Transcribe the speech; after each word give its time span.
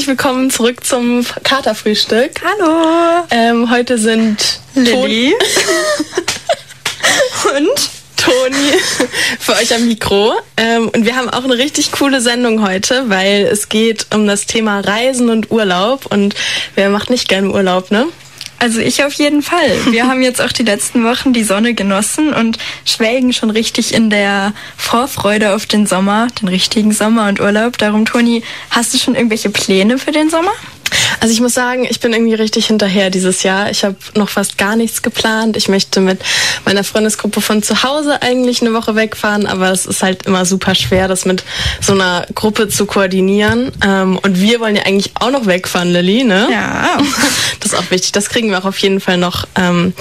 Herzlich 0.00 0.16
willkommen 0.16 0.48
zurück 0.48 0.82
zum 0.82 1.26
Katerfrühstück. 1.44 2.30
Hallo. 2.42 3.26
Ähm, 3.30 3.70
heute 3.70 3.98
sind 3.98 4.58
Lilly. 4.74 5.34
und 7.54 7.90
Toni 8.16 8.72
für 9.38 9.52
euch 9.52 9.74
am 9.74 9.86
Mikro. 9.86 10.32
Ähm, 10.56 10.88
und 10.88 11.04
wir 11.04 11.16
haben 11.16 11.28
auch 11.28 11.44
eine 11.44 11.58
richtig 11.58 11.92
coole 11.92 12.22
Sendung 12.22 12.66
heute, 12.66 13.10
weil 13.10 13.46
es 13.52 13.68
geht 13.68 14.06
um 14.14 14.26
das 14.26 14.46
Thema 14.46 14.80
Reisen 14.80 15.28
und 15.28 15.50
Urlaub. 15.50 16.06
Und 16.06 16.34
wer 16.76 16.88
macht 16.88 17.10
nicht 17.10 17.28
gern 17.28 17.48
Urlaub, 17.52 17.90
ne? 17.90 18.06
Also 18.60 18.78
ich 18.80 19.02
auf 19.04 19.14
jeden 19.14 19.40
Fall. 19.40 19.70
Wir 19.90 20.06
haben 20.06 20.20
jetzt 20.20 20.42
auch 20.42 20.52
die 20.52 20.62
letzten 20.62 21.02
Wochen 21.02 21.32
die 21.32 21.44
Sonne 21.44 21.72
genossen 21.72 22.34
und 22.34 22.58
schwelgen 22.84 23.32
schon 23.32 23.48
richtig 23.48 23.94
in 23.94 24.10
der 24.10 24.52
Vorfreude 24.76 25.54
auf 25.54 25.64
den 25.64 25.86
Sommer, 25.86 26.28
den 26.42 26.48
richtigen 26.48 26.92
Sommer 26.92 27.28
und 27.28 27.40
Urlaub. 27.40 27.78
Darum, 27.78 28.04
Toni, 28.04 28.42
hast 28.68 28.92
du 28.92 28.98
schon 28.98 29.14
irgendwelche 29.14 29.48
Pläne 29.48 29.96
für 29.96 30.12
den 30.12 30.28
Sommer? 30.28 30.52
Also 31.20 31.34
ich 31.34 31.40
muss 31.40 31.52
sagen, 31.52 31.86
ich 31.88 32.00
bin 32.00 32.12
irgendwie 32.14 32.34
richtig 32.34 32.66
hinterher 32.66 33.10
dieses 33.10 33.42
Jahr. 33.42 33.70
Ich 33.70 33.84
habe 33.84 33.96
noch 34.14 34.30
fast 34.30 34.56
gar 34.56 34.74
nichts 34.74 35.02
geplant. 35.02 35.56
Ich 35.56 35.68
möchte 35.68 36.00
mit 36.00 36.20
meiner 36.64 36.82
Freundesgruppe 36.82 37.42
von 37.42 37.62
zu 37.62 37.82
Hause 37.82 38.22
eigentlich 38.22 38.62
eine 38.62 38.72
Woche 38.72 38.94
wegfahren, 38.94 39.46
aber 39.46 39.70
es 39.70 39.84
ist 39.84 40.02
halt 40.02 40.24
immer 40.26 40.46
super 40.46 40.74
schwer, 40.74 41.08
das 41.08 41.26
mit 41.26 41.44
so 41.80 41.92
einer 41.92 42.26
Gruppe 42.34 42.68
zu 42.68 42.86
koordinieren. 42.86 43.70
Ähm, 43.84 44.18
und 44.18 44.40
wir 44.40 44.60
wollen 44.60 44.76
ja 44.76 44.84
eigentlich 44.84 45.12
auch 45.20 45.30
noch 45.30 45.46
wegfahren, 45.46 45.92
Lilly, 45.92 46.24
ne? 46.24 46.48
Ja. 46.50 46.98
Das 47.60 47.74
ist 47.74 47.78
auch 47.78 47.90
wichtig. 47.90 48.12
Das 48.12 48.30
kriegen 48.30 48.50
wir 48.50 48.58
auch 48.58 48.64
auf 48.64 48.78
jeden 48.78 49.00
Fall 49.00 49.18
noch 49.18 49.46
ähm, 49.54 49.92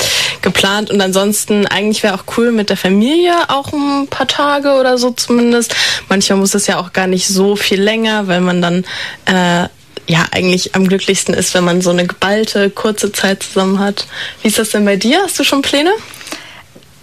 geplant. 0.41 0.89
Und 0.89 1.01
ansonsten, 1.01 1.65
eigentlich 1.65 2.03
wäre 2.03 2.13
auch 2.13 2.23
cool 2.37 2.53
mit 2.53 2.69
der 2.69 2.77
Familie 2.77 3.33
auch 3.49 3.73
ein 3.73 4.07
paar 4.07 4.27
Tage 4.27 4.75
oder 4.79 4.97
so 4.97 5.11
zumindest. 5.11 5.75
Manchmal 6.07 6.39
muss 6.39 6.55
es 6.55 6.67
ja 6.67 6.79
auch 6.79 6.93
gar 6.93 7.07
nicht 7.07 7.27
so 7.27 7.57
viel 7.57 7.81
länger, 7.81 8.27
weil 8.27 8.39
man 8.39 8.61
dann 8.61 8.85
äh, 9.25 9.67
ja 10.09 10.25
eigentlich 10.31 10.75
am 10.75 10.87
glücklichsten 10.87 11.35
ist, 11.35 11.53
wenn 11.53 11.63
man 11.63 11.81
so 11.81 11.91
eine 11.91 12.07
geballte, 12.07 12.71
kurze 12.71 13.11
Zeit 13.11 13.43
zusammen 13.43 13.79
hat. 13.79 14.07
Wie 14.41 14.47
ist 14.47 14.57
das 14.57 14.71
denn 14.71 14.83
bei 14.83 14.95
dir? 14.95 15.21
Hast 15.23 15.37
du 15.39 15.43
schon 15.43 15.61
Pläne? 15.61 15.91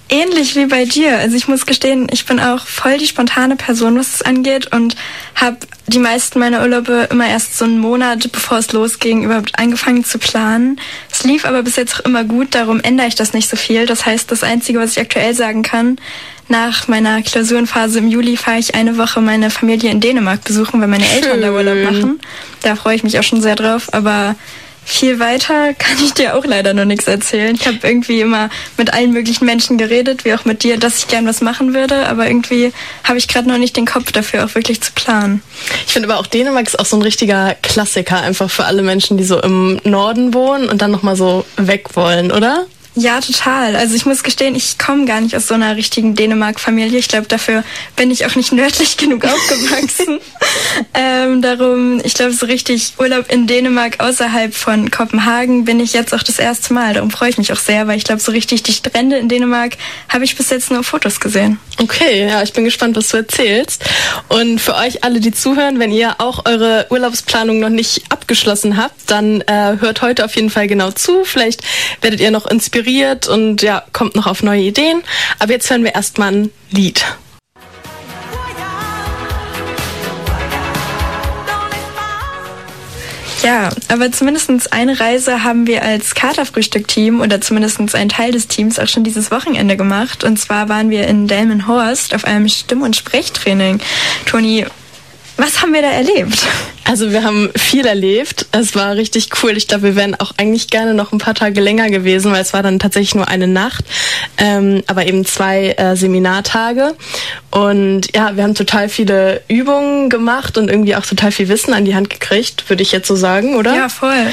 Ähnlich 0.09 0.57
wie 0.57 0.67
bei 0.67 0.85
dir. 0.85 1.17
Also 1.19 1.37
ich 1.37 1.47
muss 1.47 1.67
gestehen, 1.67 2.09
ich 2.13 2.27
bin 2.27 2.41
auch 2.41 2.67
voll 2.67 2.99
die 2.99 3.07
spontane 3.07 3.57
Person, 3.57 3.97
was 3.97 4.15
es 4.15 4.23
angeht 4.23 4.73
und 4.73 4.97
habe 5.37 5.57
die 5.87 6.01
meisten 6.01 6.41
meiner 6.41 6.63
Urlaube 6.63 7.09
immer 7.11 7.29
erst 7.29 7.57
so 7.57 7.65
einen 7.65 7.79
Monat, 7.79 8.31
bevor 8.33 8.59
es 8.59 8.73
losging, 8.73 9.23
überhaupt 9.23 9.57
angefangen 9.57 10.05
zu 10.05 10.19
planen. 10.19 10.81
Es 11.11 11.23
lief 11.23 11.45
aber 11.45 11.63
bis 11.63 11.77
jetzt 11.77 11.95
auch 11.95 12.05
immer 12.05 12.25
gut, 12.25 12.57
darum 12.57 12.81
ändere 12.81 13.07
ich 13.07 13.15
das 13.15 13.35
nicht 13.35 13.49
so 13.49 13.57
viel. 13.57 13.87
Das 13.87 14.05
heißt, 14.05 14.31
das 14.33 14.43
Einzige, 14.43 14.81
was 14.81 14.93
ich 14.93 15.01
aktuell 15.01 15.35
sagen 15.35 15.63
kann, 15.63 15.97
nach 16.49 16.89
meiner 16.89 17.23
Klausurenphase 17.23 17.99
im 17.99 18.09
Juli 18.09 18.37
fahre 18.37 18.59
ich 18.59 18.75
eine 18.75 18.99
Woche 18.99 19.21
meine 19.21 19.51
Familie 19.51 19.91
in 19.91 20.01
Dänemark 20.01 20.45
besuchen, 20.45 20.81
weil 20.81 20.89
meine 20.89 21.09
Eltern 21.09 21.41
da 21.41 21.53
Urlaub 21.53 21.79
machen. 21.83 22.21
Da 22.63 22.77
freue 22.77 22.97
ich 22.97 23.03
mich 23.03 23.19
auch 23.19 23.25
schon 23.25 23.43
sehr 23.43 23.57
drauf, 23.57 23.89
aber 23.93 24.37
viel 24.87 25.19
weiter 25.19 25.75
kann 25.79 25.97
ich 26.03 26.15
dir 26.15 26.37
auch 26.37 26.45
leider 26.45 26.73
noch 26.73 26.85
nichts 26.85 27.09
erzählen. 27.09 27.55
Ich 27.55 27.67
habe 27.67 27.79
irgendwie 27.83 28.21
immer 28.21 28.49
mit 28.79 28.95
allen 28.95 29.13
möglichen 29.13 29.45
Menschen 29.45 29.77
geredet, 29.77 30.25
wie 30.25 30.33
auch 30.33 30.45
mit 30.45 30.63
dir, 30.63 30.79
dass 30.79 30.99
ich 30.99 31.09
gern 31.09 31.27
was 31.27 31.41
machen 31.41 31.75
würde, 31.75 32.07
aber 32.07 32.27
irgendwie 32.29 32.73
habe 33.05 33.19
ich 33.19 33.27
gerade 33.27 33.49
noch 33.49 33.59
nicht 33.59 33.77
den 33.77 33.87
Kopf 33.87 34.13
dafür, 34.13 34.45
auch 34.45 34.55
wirklich 34.55 34.81
zu 34.81 34.93
planen. 34.93 35.43
Ich 35.87 35.93
finde 35.93 36.09
aber 36.09 36.21
auch 36.21 36.27
Dänemark 36.27 36.67
ist 36.67 36.79
auch 36.79 36.87
so 36.87 36.97
ein 36.97 37.03
richtiger 37.03 37.57
Klassiker, 37.63 38.21
einfach 38.21 38.49
für 38.49 38.65
alle 38.65 38.83
Menschen, 38.83 39.19
die 39.19 39.25
so 39.25 39.43
im 39.43 39.81
Norden 39.83 40.33
wohnen 40.33 40.69
und 40.69 40.81
dann 40.81 40.93
nochmal 40.93 41.17
so 41.17 41.45
weg 41.57 41.97
wollen, 41.97 42.31
oder? 42.31 42.67
Ja, 42.99 43.21
total. 43.21 43.77
Also 43.77 43.95
ich 43.95 44.07
muss 44.07 44.23
gestehen, 44.23 44.55
ich 44.55 44.79
komme 44.79 45.05
gar 45.05 45.21
nicht 45.21 45.37
aus 45.37 45.49
so 45.49 45.55
einer 45.55 45.77
richtigen 45.77 46.15
Dänemark-Familie. 46.15 46.99
Ich 46.99 47.09
glaube, 47.09 47.27
dafür 47.27 47.63
bin 47.95 48.11
ich 48.11 48.25
auch 48.25 48.35
nicht 48.37 48.53
nördlich 48.55 48.97
genug 48.97 49.27
aufgewachsen. 49.27 50.19
ähm, 50.95 51.43
darum, 51.43 52.01
ich 52.03 52.15
glaube, 52.15 52.33
so 52.33 52.47
richtig 52.47 52.95
Urlaub 52.99 53.31
in 53.31 53.47
Dänemark 53.47 54.01
außerhalb 54.01 54.55
von 54.55 54.91
Kopenhagen 54.91 55.67
bin 55.67 55.79
ich 55.79 55.93
jetzt 55.93 56.15
auch 56.15 56.23
das 56.23 56.39
erste 56.39 56.73
Mal. 56.73 56.95
Darum 56.95 57.11
freue 57.11 57.29
ich 57.29 57.37
mich 57.37 57.53
auch 57.53 57.59
sehr, 57.59 57.87
weil 57.87 57.99
ich 57.99 58.05
glaube, 58.05 58.23
so 58.23 58.33
richtig 58.33 58.63
die 58.63 58.73
Strände 58.73 59.19
in 59.19 59.29
Dänemark 59.29 59.77
habe 60.09 60.25
ich 60.25 60.35
bis 60.35 60.49
jetzt 60.49 60.71
nur 60.71 60.81
auf 60.81 60.87
Fotos 60.87 61.21
gesehen. 61.21 61.59
Okay, 61.79 62.27
ja, 62.27 62.43
ich 62.43 62.55
bin 62.55 62.65
gespannt, 62.65 62.97
was 62.97 63.09
du 63.09 63.19
erzählst. 63.19 63.85
Und 64.29 64.59
für 64.59 64.75
euch 64.75 65.05
alle, 65.05 65.21
die 65.21 65.33
zuhören, 65.33 65.79
wenn 65.79 65.93
ihr 65.93 66.15
auch 66.19 66.47
eure 66.47 66.87
Urlaubsplanung 66.89 67.61
noch 67.61 67.69
nicht 67.69 68.05
abgeschlossen 68.11 68.79
habt, 68.79 69.11
dann 69.11 69.43
äh, 69.43 69.77
hört 69.81 70.01
heute 70.01 70.25
auf 70.25 70.35
jeden 70.35 70.49
Fall 70.49 70.67
genau 70.67 70.93
zu. 70.93 71.25
Vielleicht 71.25 71.61
werdet 72.01 72.21
ihr 72.21 72.31
noch 72.31 72.47
inspiriert 72.47 72.86
und 73.29 73.63
ja, 73.63 73.83
kommt 73.93 74.15
noch 74.15 74.27
auf 74.27 74.43
neue 74.43 74.63
Ideen. 74.63 75.03
Aber 75.39 75.53
jetzt 75.53 75.69
hören 75.71 75.85
wir 75.85 75.95
erstmal 75.95 76.33
ein 76.33 76.53
Lied. 76.71 77.05
Ja, 83.47 83.71
aber 83.89 84.11
zumindest 84.11 84.73
eine 84.73 84.99
Reise 84.99 85.45
haben 85.45 85.69
wir 85.69 85.83
als 85.83 86.17
Katerfrühstück-Team 86.17 87.21
oder 87.21 87.41
zumindest 87.41 87.95
ein 87.95 88.09
Teil 88.09 88.33
des 88.33 88.49
Teams 88.49 88.81
auch 88.81 88.89
schon 88.89 89.05
dieses 89.05 89.31
Wochenende 89.31 89.77
gemacht. 89.77 90.25
Und 90.25 90.37
zwar 90.39 90.69
waren 90.69 90.91
wir 90.91 91.07
in 91.07 91.29
Delmenhorst 91.29 92.13
auf 92.13 92.25
einem 92.25 92.49
Stimm- 92.49 92.83
und 92.83 92.97
Sprechtraining. 92.97 93.79
Toni, 94.25 94.67
was 95.37 95.63
haben 95.63 95.73
wir 95.73 95.83
da 95.83 95.91
erlebt? 95.91 96.47
Also 96.89 97.11
wir 97.11 97.25
haben 97.25 97.51
viel 97.57 97.85
erlebt. 97.85 98.47
Es 98.53 98.77
war 98.77 98.95
richtig 98.95 99.29
cool. 99.43 99.57
Ich 99.57 99.67
glaube, 99.67 99.83
wir 99.83 99.97
wären 99.97 100.15
auch 100.15 100.33
eigentlich 100.37 100.69
gerne 100.69 100.95
noch 100.95 101.13
ein 101.13 101.19
paar 101.19 101.35
Tage 101.35 101.61
länger 101.61 101.91
gewesen, 101.91 102.33
weil 102.33 102.41
es 102.41 102.53
war 102.53 102.63
dann 102.63 102.79
tatsächlich 102.79 103.17
nur 103.17 103.27
eine 103.27 103.49
Nacht, 103.49 103.85
ähm, 104.39 104.85
aber 104.87 105.07
eben 105.07 105.25
zwei 105.27 105.71
äh, 105.71 105.97
Seminartage. 105.97 106.95
Und 107.51 108.15
ja, 108.15 108.37
wir 108.37 108.45
haben 108.45 108.55
total 108.55 108.89
viele 108.89 109.43
Übungen 109.49 110.11
gemacht 110.11 110.59
und 110.59 110.71
irgendwie 110.71 110.95
auch 110.95 111.05
total 111.05 111.33
viel 111.33 111.49
Wissen 111.49 111.75
an 111.75 111.85
die 111.85 111.95
Hand 111.95 112.09
gekriegt, 112.09 112.69
würde 112.69 112.83
ich 112.83 112.93
jetzt 112.93 113.09
so 113.09 113.17
sagen, 113.17 113.57
oder? 113.57 113.75
Ja, 113.75 113.89
voll. 113.89 114.27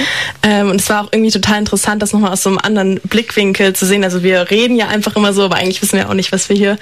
Ähm, 0.43 0.69
und 0.69 0.79
es 0.79 0.89
war 0.89 1.05
auch 1.05 1.09
irgendwie 1.11 1.31
total 1.31 1.59
interessant, 1.59 2.01
das 2.03 2.13
nochmal 2.13 2.33
aus 2.33 2.43
so 2.43 2.49
einem 2.49 2.59
anderen 2.59 2.99
Blickwinkel 3.03 3.73
zu 3.73 3.85
sehen. 3.85 4.03
Also 4.03 4.21
wir 4.21 4.51
reden 4.51 4.75
ja 4.75 4.89
einfach 4.89 5.15
immer 5.15 5.33
so, 5.33 5.43
aber 5.43 5.55
eigentlich 5.55 5.81
wissen 5.81 5.97
wir 5.97 6.07
auch 6.09 6.13
nicht, 6.13 6.31
was 6.31 6.49
wir 6.49 6.55
hier 6.55 6.77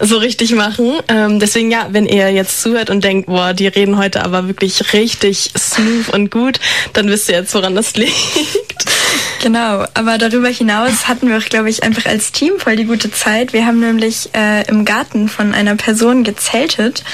so 0.00 0.16
richtig 0.16 0.54
machen. 0.54 0.94
Ähm, 1.08 1.40
deswegen 1.40 1.70
ja, 1.70 1.88
wenn 1.90 2.06
ihr 2.06 2.30
jetzt 2.30 2.62
zuhört 2.62 2.88
und 2.88 3.04
denkt, 3.04 3.26
boah, 3.26 3.52
die 3.60 3.68
reden 3.68 3.98
heute 3.98 4.24
aber 4.24 4.48
wirklich 4.48 4.92
richtig 4.94 5.50
smooth 5.56 6.08
und 6.08 6.30
gut, 6.30 6.58
dann 6.94 7.08
wisst 7.08 7.28
ihr 7.28 7.36
jetzt, 7.36 7.54
woran 7.54 7.74
das 7.74 7.94
liegt. 7.96 8.14
Genau, 9.42 9.84
aber 9.94 10.18
darüber 10.18 10.48
hinaus 10.48 11.08
hatten 11.08 11.28
wir 11.28 11.38
auch, 11.38 11.44
glaube 11.44 11.70
ich, 11.70 11.82
einfach 11.82 12.06
als 12.06 12.32
Team 12.32 12.54
voll 12.58 12.76
die 12.76 12.84
gute 12.84 13.10
Zeit. 13.10 13.52
Wir 13.52 13.66
haben 13.66 13.80
nämlich 13.80 14.30
äh, 14.34 14.66
im 14.68 14.84
Garten 14.84 15.28
von 15.28 15.54
einer 15.54 15.76
Person 15.76 16.24
gezeltet 16.24 17.04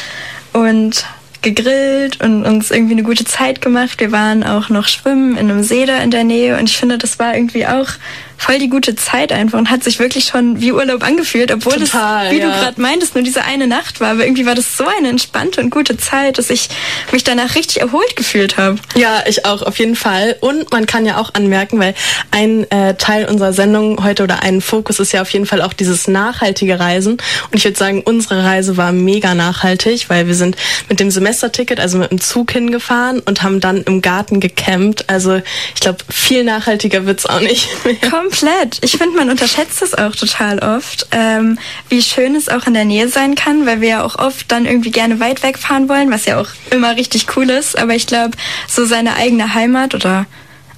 und 0.53 1.05
gegrillt 1.43 2.21
und 2.21 2.45
uns 2.45 2.71
irgendwie 2.71 2.95
eine 2.95 3.03
gute 3.03 3.25
Zeit 3.25 3.61
gemacht. 3.61 4.01
Wir 4.01 4.11
waren 4.11 4.43
auch 4.43 4.69
noch 4.69 4.89
schwimmen 4.89 5.37
in 5.37 5.51
einem 5.51 5.63
See 5.63 5.87
da 5.87 5.99
in 5.99 6.11
der 6.11 6.25
Nähe 6.25 6.59
und 6.59 6.69
ich 6.69 6.77
finde, 6.77 6.99
das 6.99 7.19
war 7.19 7.37
irgendwie 7.37 7.67
auch 7.67 7.89
voll 8.37 8.59
die 8.59 8.69
gute 8.69 8.95
Zeit 8.95 9.33
einfach 9.33 9.59
und 9.59 9.71
hat 9.71 9.83
sich 9.83 9.99
wirklich 9.99 10.27
schon 10.27 10.61
wie 10.61 10.73
Urlaub 10.73 11.03
angefühlt, 11.03 11.53
obwohl 11.53 11.75
Total, 11.75 12.27
es, 12.27 12.33
wie 12.33 12.39
ja. 12.39 12.47
du 12.47 12.53
gerade 12.53 12.81
meintest, 12.81 13.15
nur 13.15 13.25
diese 13.25 13.45
eine 13.45 13.67
Nacht 13.67 14.01
war. 14.01 14.11
Aber 14.11 14.25
irgendwie 14.25 14.47
war 14.47 14.55
das 14.55 14.77
so 14.77 14.87
eine 14.87 15.09
entspannte 15.09 15.61
und 15.61 15.71
gute 15.71 15.97
Zeit, 15.97 16.39
dass 16.39 16.51
ich 16.51 16.69
mich 17.13 17.25
danach 17.25 17.55
richtig 17.55 17.81
erholt 17.81 18.17
gefühlt 18.17 18.57
habe. 18.57 18.79
Ja, 18.95 19.25
ich 19.27 19.45
auch, 19.47 19.63
auf 19.63 19.79
jeden 19.79 19.97
Fall. 19.97 20.37
Und 20.41 20.73
man 20.73 20.87
kann 20.87 21.07
ja 21.07 21.19
auch 21.19 21.35
anmerken, 21.35 21.79
weil 21.79 21.95
ein 22.31 22.71
äh, 22.71 22.95
Teil 22.95 23.27
unserer 23.27 23.53
Sendung 23.53 24.05
heute 24.05 24.23
oder 24.23 24.43
ein 24.43 24.61
Fokus 24.61 25.01
ist 25.01 25.13
ja 25.13 25.23
auf 25.23 25.31
jeden 25.31 25.47
Fall 25.47 25.63
auch 25.63 25.73
dieses 25.73 26.09
nachhaltige 26.09 26.79
Reisen. 26.79 27.13
Und 27.13 27.55
ich 27.55 27.65
würde 27.65 27.79
sagen, 27.79 28.03
unsere 28.03 28.45
Reise 28.45 28.77
war 28.77 28.93
mega 28.93 29.35
nachhaltig, 29.35 30.09
weil 30.09 30.27
wir 30.27 30.35
sind 30.35 30.57
mit 30.89 31.01
dem 31.01 31.11
Semesterticket, 31.11 31.81
also 31.81 31.99
mit 31.99 32.11
dem 32.11 32.21
Zug 32.21 32.53
hingefahren 32.53 33.21
und 33.21 33.43
haben 33.43 33.61
dann 33.61 33.83
im 33.83 34.03
Garten 34.03 34.41
gecampt. 34.41 35.09
Also 35.09 35.41
ich 35.75 35.81
glaube, 35.81 35.99
viel 36.09 36.45
nachhaltiger 36.45 37.07
wird's 37.07 37.27
auch 37.27 37.41
nicht 37.41 37.69
mehr. 37.85 37.97
Komplett. 38.27 38.79
Ich 38.83 38.93
finde, 38.93 39.17
man 39.17 39.31
unterschätzt 39.31 39.83
es 39.83 39.95
auch 39.95 40.15
total 40.15 40.59
oft, 40.59 41.07
ähm, 41.13 41.59
wie 41.89 42.03
schön 42.03 42.35
es 42.35 42.49
auch 42.49 42.67
in 42.67 42.75
der 42.75 42.85
Nähe 42.85 43.09
sein 43.09 43.37
kann, 43.37 43.67
weil 43.67 43.81
wir 43.81 43.89
ja 43.89 44.03
auch 44.05 44.17
oft 44.19 44.51
dann 44.51 44.67
irgendwie 44.67 44.91
gerne 44.91 45.21
weit 45.21 45.43
wegfahren 45.45 45.89
wollen, 45.89 46.11
was 46.11 46.25
ja 46.25 46.41
auch 46.41 46.49
immer 46.71 46.97
richtig 46.97 47.27
cool 47.37 47.49
ist. 47.51 47.79
Aber 47.79 47.95
ich 47.95 48.07
glaube, 48.07 48.37
so 48.69 48.85
seine 48.85 49.15
eigene 49.15 49.55
Heimat 49.55 49.95
oder 49.95 50.27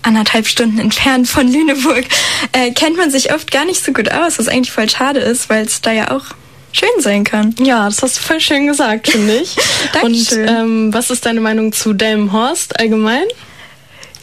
anderthalb 0.03 0.47
Stunden 0.47 0.79
entfernt 0.79 1.27
von 1.27 1.50
Lüneburg 1.50 2.05
äh, 2.53 2.71
kennt 2.73 2.99
man 2.99 3.11
sich 3.11 3.33
oft 3.33 3.50
gar 3.50 3.65
nicht 3.65 3.83
so 3.83 3.93
gut 3.93 4.11
aus, 4.12 4.39
was 4.39 4.49
eigentlich 4.49 4.73
voll 4.73 4.89
schade 4.91 5.21
ist, 5.21 5.49
weil 5.49 5.65
es 5.65 5.81
da 5.81 5.91
ja 5.91 6.11
auch 6.11 6.25
schön 6.73 6.89
sein 7.00 7.25
kann. 7.25 7.55
Ja, 7.61 7.87
das 7.87 8.03
hast 8.03 8.19
du 8.19 8.23
voll 8.23 8.41
schön 8.41 8.67
gesagt, 8.67 9.11
finde 9.11 9.37
ich. 9.37 9.56
Und 10.03 10.31
Dankeschön. 10.31 10.49
ähm, 10.49 10.95
was 10.95 11.11
ist 11.11 11.25
deine 11.25 11.41
Meinung 11.41 11.73
zu 11.73 11.95
Delmenhorst 11.95 12.79
allgemein? 12.79 13.25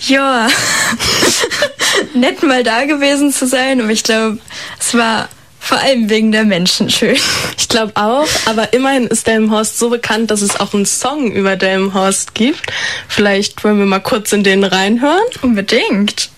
Ja. 0.08 0.48
nett, 2.14 2.44
mal 2.44 2.64
da 2.64 2.86
gewesen 2.86 3.32
zu 3.32 3.48
sein. 3.48 3.82
Aber 3.82 3.90
ich 3.92 4.04
glaube, 4.04 4.40
es 4.80 4.94
war 4.94 5.30
vor 5.60 5.80
allem 5.80 6.10
wegen 6.10 6.32
der 6.32 6.46
Menschen 6.46 6.90
schön. 6.90 7.18
Ich 7.58 7.70
glaube 7.70 7.94
auch, 7.96 8.28
aber 8.46 8.72
immerhin 8.74 9.08
ist 9.08 9.28
Delmenhorst 9.28 9.80
so 9.80 9.90
bekannt, 9.90 10.32
dass 10.32 10.42
es 10.42 10.60
auch 10.60 10.74
einen 10.74 10.86
Song 10.86 11.32
über 11.32 11.58
Delmenhorst 11.58 12.34
gibt. 12.34 12.62
Vielleicht 13.10 13.64
wollen 13.64 13.80
wir 13.80 13.86
mal 13.86 14.00
kurz 14.00 14.32
in 14.32 14.44
den 14.44 14.64
reinhören. 14.64 15.26
Unbedingt. 15.42 16.30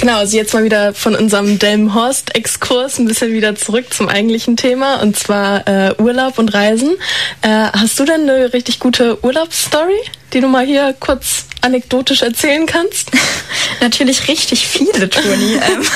Genau, 0.00 0.16
also 0.16 0.34
jetzt 0.34 0.54
mal 0.54 0.64
wieder 0.64 0.94
von 0.94 1.14
unserem 1.14 1.58
Delmenhorst-Exkurs 1.58 2.98
ein 2.98 3.04
bisschen 3.04 3.34
wieder 3.34 3.54
zurück 3.54 3.92
zum 3.92 4.08
eigentlichen 4.08 4.56
Thema 4.56 5.02
und 5.02 5.14
zwar 5.14 5.68
äh, 5.68 5.94
Urlaub 5.98 6.38
und 6.38 6.54
Reisen. 6.54 6.96
Äh, 7.42 7.48
hast 7.48 8.00
du 8.00 8.06
denn 8.06 8.22
eine 8.22 8.54
richtig 8.54 8.78
gute 8.78 9.22
Urlaubsstory, 9.22 10.00
die 10.32 10.40
du 10.40 10.48
mal 10.48 10.64
hier 10.64 10.96
kurz 10.98 11.44
anekdotisch 11.60 12.22
erzählen 12.22 12.64
kannst? 12.64 13.10
Natürlich 13.82 14.26
richtig 14.26 14.66
viele, 14.66 15.10
Toni. 15.10 15.54
ähm, 15.56 15.86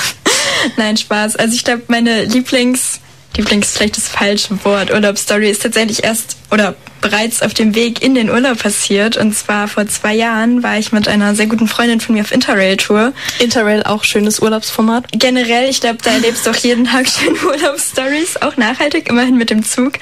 nein, 0.76 0.98
Spaß. 0.98 1.36
Also 1.36 1.54
ich 1.54 1.64
glaube, 1.64 1.84
meine 1.88 2.24
Lieblings, 2.24 3.00
Lieblings 3.38 3.70
vielleicht 3.70 3.96
das 3.96 4.08
falsche 4.08 4.62
Wort, 4.66 4.90
Urlaubsstory 4.92 5.48
ist 5.48 5.62
tatsächlich 5.62 6.04
erst 6.04 6.36
oder 6.50 6.76
bereits 7.04 7.42
auf 7.42 7.52
dem 7.52 7.74
Weg 7.74 8.02
in 8.02 8.14
den 8.14 8.30
Urlaub 8.30 8.58
passiert. 8.58 9.18
Und 9.18 9.36
zwar 9.36 9.68
vor 9.68 9.86
zwei 9.86 10.14
Jahren 10.14 10.62
war 10.62 10.78
ich 10.78 10.90
mit 10.90 11.06
einer 11.06 11.34
sehr 11.34 11.46
guten 11.46 11.68
Freundin 11.68 12.00
von 12.00 12.14
mir 12.14 12.22
auf 12.22 12.32
Interrail-Tour. 12.32 13.12
Interrail 13.40 13.82
auch 13.82 14.04
schönes 14.04 14.40
Urlaubsformat? 14.40 15.04
Generell, 15.12 15.68
ich 15.68 15.82
glaube, 15.82 15.98
da 16.02 16.12
erlebst 16.12 16.46
du 16.46 16.50
auch 16.50 16.56
jeden 16.56 16.86
Tag 16.86 17.06
schöne 17.06 17.36
Urlaubsstories, 17.44 18.38
auch 18.40 18.56
nachhaltig, 18.56 19.10
immerhin 19.10 19.36
mit 19.36 19.50
dem 19.50 19.62
Zug. 19.62 19.92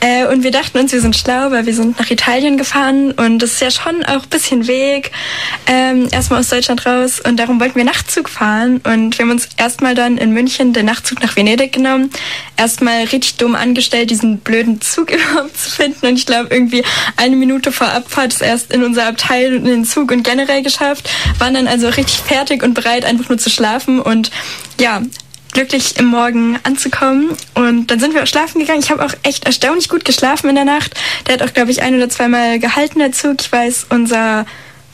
Äh, 0.00 0.26
und 0.26 0.44
wir 0.44 0.50
dachten 0.50 0.76
uns, 0.76 0.92
wir 0.92 1.00
sind 1.00 1.16
schlau, 1.16 1.50
weil 1.52 1.64
wir 1.64 1.74
sind 1.74 1.98
nach 1.98 2.10
Italien 2.10 2.58
gefahren 2.58 3.12
und 3.12 3.38
das 3.38 3.52
ist 3.52 3.60
ja 3.62 3.70
schon 3.70 4.04
auch 4.04 4.24
ein 4.24 4.28
bisschen 4.28 4.66
Weg. 4.66 5.10
Ähm, 5.66 6.08
erstmal 6.12 6.40
aus 6.40 6.50
Deutschland 6.50 6.84
raus 6.84 7.18
und 7.26 7.38
darum 7.38 7.60
wollten 7.60 7.76
wir 7.76 7.84
Nachtzug 7.84 8.28
fahren 8.28 8.82
und 8.84 9.16
wir 9.16 9.24
haben 9.24 9.30
uns 9.30 9.48
erstmal 9.56 9.94
dann 9.94 10.18
in 10.18 10.32
München 10.32 10.74
den 10.74 10.84
Nachtzug 10.84 11.22
nach 11.22 11.34
Venedig 11.34 11.72
genommen. 11.72 12.10
Erstmal 12.58 13.04
richtig 13.04 13.36
dumm 13.36 13.54
angestellt, 13.54 14.10
diesen 14.10 14.38
blöden 14.40 14.82
Zug 14.82 15.10
überhaupt 15.12 15.56
zu 15.56 15.70
finden 15.70 16.06
und 16.06 16.18
ich 16.18 16.26
glaube, 16.26 16.41
habe 16.42 16.54
irgendwie 16.54 16.84
eine 17.16 17.36
Minute 17.36 17.72
vor 17.72 17.88
Abfahrt 17.88 18.32
es 18.32 18.40
erst 18.40 18.72
in 18.72 18.84
unser 18.84 19.06
Abteil 19.06 19.56
und 19.56 19.66
in 19.66 19.66
den 19.66 19.84
Zug 19.84 20.10
und 20.10 20.22
generell 20.22 20.62
geschafft, 20.62 21.08
waren 21.38 21.54
dann 21.54 21.68
also 21.68 21.88
richtig 21.88 22.18
fertig 22.18 22.62
und 22.62 22.74
bereit, 22.74 23.04
einfach 23.04 23.28
nur 23.28 23.38
zu 23.38 23.50
schlafen 23.50 24.00
und 24.00 24.30
ja, 24.80 25.02
glücklich 25.52 25.98
im 25.98 26.06
Morgen 26.06 26.58
anzukommen. 26.62 27.30
Und 27.54 27.88
dann 27.90 28.00
sind 28.00 28.14
wir 28.14 28.22
auch 28.22 28.26
schlafen 28.26 28.58
gegangen. 28.58 28.80
Ich 28.80 28.90
habe 28.90 29.04
auch 29.04 29.14
echt 29.22 29.44
erstaunlich 29.44 29.88
gut 29.88 30.04
geschlafen 30.04 30.48
in 30.48 30.54
der 30.54 30.64
Nacht. 30.64 30.94
Der 31.26 31.34
hat 31.34 31.42
auch, 31.42 31.52
glaube 31.52 31.70
ich, 31.70 31.82
ein 31.82 31.94
oder 31.94 32.08
zweimal 32.08 32.58
gehalten, 32.58 32.98
der 32.98 33.12
Zug. 33.12 33.36
Ich 33.40 33.52
weiß, 33.52 33.86
unser 33.90 34.46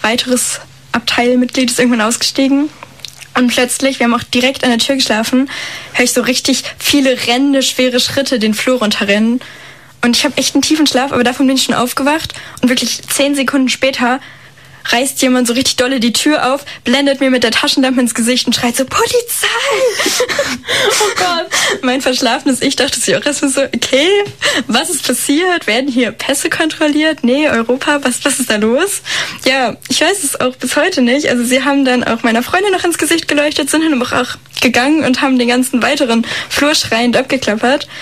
weiteres 0.03 0.61
Abteilmitglied 0.93 1.71
ist 1.71 1.79
irgendwann 1.79 2.01
ausgestiegen. 2.01 2.71
Und 3.35 3.49
plötzlich, 3.49 4.01
wir 4.01 4.05
haben 4.05 4.15
auch 4.15 4.25
direkt 4.25 4.65
an 4.65 4.71
der 4.71 4.81
Tür 4.81 4.97
geschlafen, 4.97 5.49
höre 5.93 6.05
ich 6.05 6.13
so 6.13 6.23
richtig 6.23 6.65
viele 6.77 7.17
rennende, 7.29 7.63
schwere 7.63 8.01
Schritte 8.01 8.41
den 8.41 8.53
Flur 8.53 8.81
runterrennen. 8.81 9.41
Und 10.09 10.17
ich 10.17 10.25
habe 10.25 10.39
echt 10.39 10.55
einen 10.55 10.63
tiefen 10.63 10.87
Schlaf, 10.87 11.13
aber 11.13 11.23
davon 11.23 11.47
bin 11.47 11.57
ich 11.57 11.65
schon 11.65 11.75
aufgewacht. 11.75 12.33
Und 12.63 12.71
wirklich 12.71 13.03
zehn 13.09 13.35
Sekunden 13.35 13.69
später 13.69 14.21
reißt 14.87 15.21
jemand 15.23 15.47
so 15.47 15.53
richtig 15.53 15.77
dolle 15.77 16.01
die 16.01 16.13
Tür 16.13 16.55
auf, 16.55 16.65
blendet 16.85 17.21
mir 17.21 17.31
mit 17.31 17.45
der 17.45 17.51
Taschenlampe 17.51 18.01
ins 18.01 18.15
Gesicht 18.15 18.47
und 18.47 18.55
schreit 18.55 18.77
so, 18.77 18.85
Polizei! 18.85 19.47
oh 21.01 21.11
Gott. 21.17 21.47
Mein 21.83 22.01
verschlafenes 22.01 22.63
Ich 22.63 22.77
dachte 22.77 22.99
sich 22.99 23.17
auch 23.17 23.25
erstmal 23.25 23.51
so, 23.51 23.63
okay, 23.63 24.09
was 24.67 24.91
ist 24.91 25.07
passiert? 25.07 25.67
Werden 25.67 25.89
hier 25.91 26.13
Pässe 26.13 26.51
kontrolliert? 26.51 27.23
Nee, 27.23 27.49
Europa, 27.49 28.01
was, 28.03 28.25
was 28.25 28.41
ist 28.41 28.51
da 28.51 28.57
los? 28.57 29.03
Ja, 29.45 29.77
ich 29.89 30.01
weiß 30.01 30.25
es 30.25 30.41
auch 30.41 30.57
bis 30.57 30.77
heute 30.77 31.03
nicht. 31.03 31.29
Also 31.29 31.45
sie 31.45 31.65
haben 31.65 31.85
dann 31.85 32.05
auch 32.05 32.23
meiner 32.23 32.43
Freundin 32.43 32.73
noch 32.73 32.85
ins 32.85 32.99
Gesicht 32.99 33.29
geleuchtet, 33.29 33.71
sind 33.71 33.83
dann 33.85 34.01
aber 34.01 34.21
auch 34.21 34.37
gegangen 34.61 35.05
und 35.05 35.21
haben 35.23 35.39
den 35.39 35.49
ganzen 35.49 35.83
weiteren 35.83 36.27
Flur 36.49 36.75
schreiend 36.75 37.17
abgeklappert. 37.17 37.87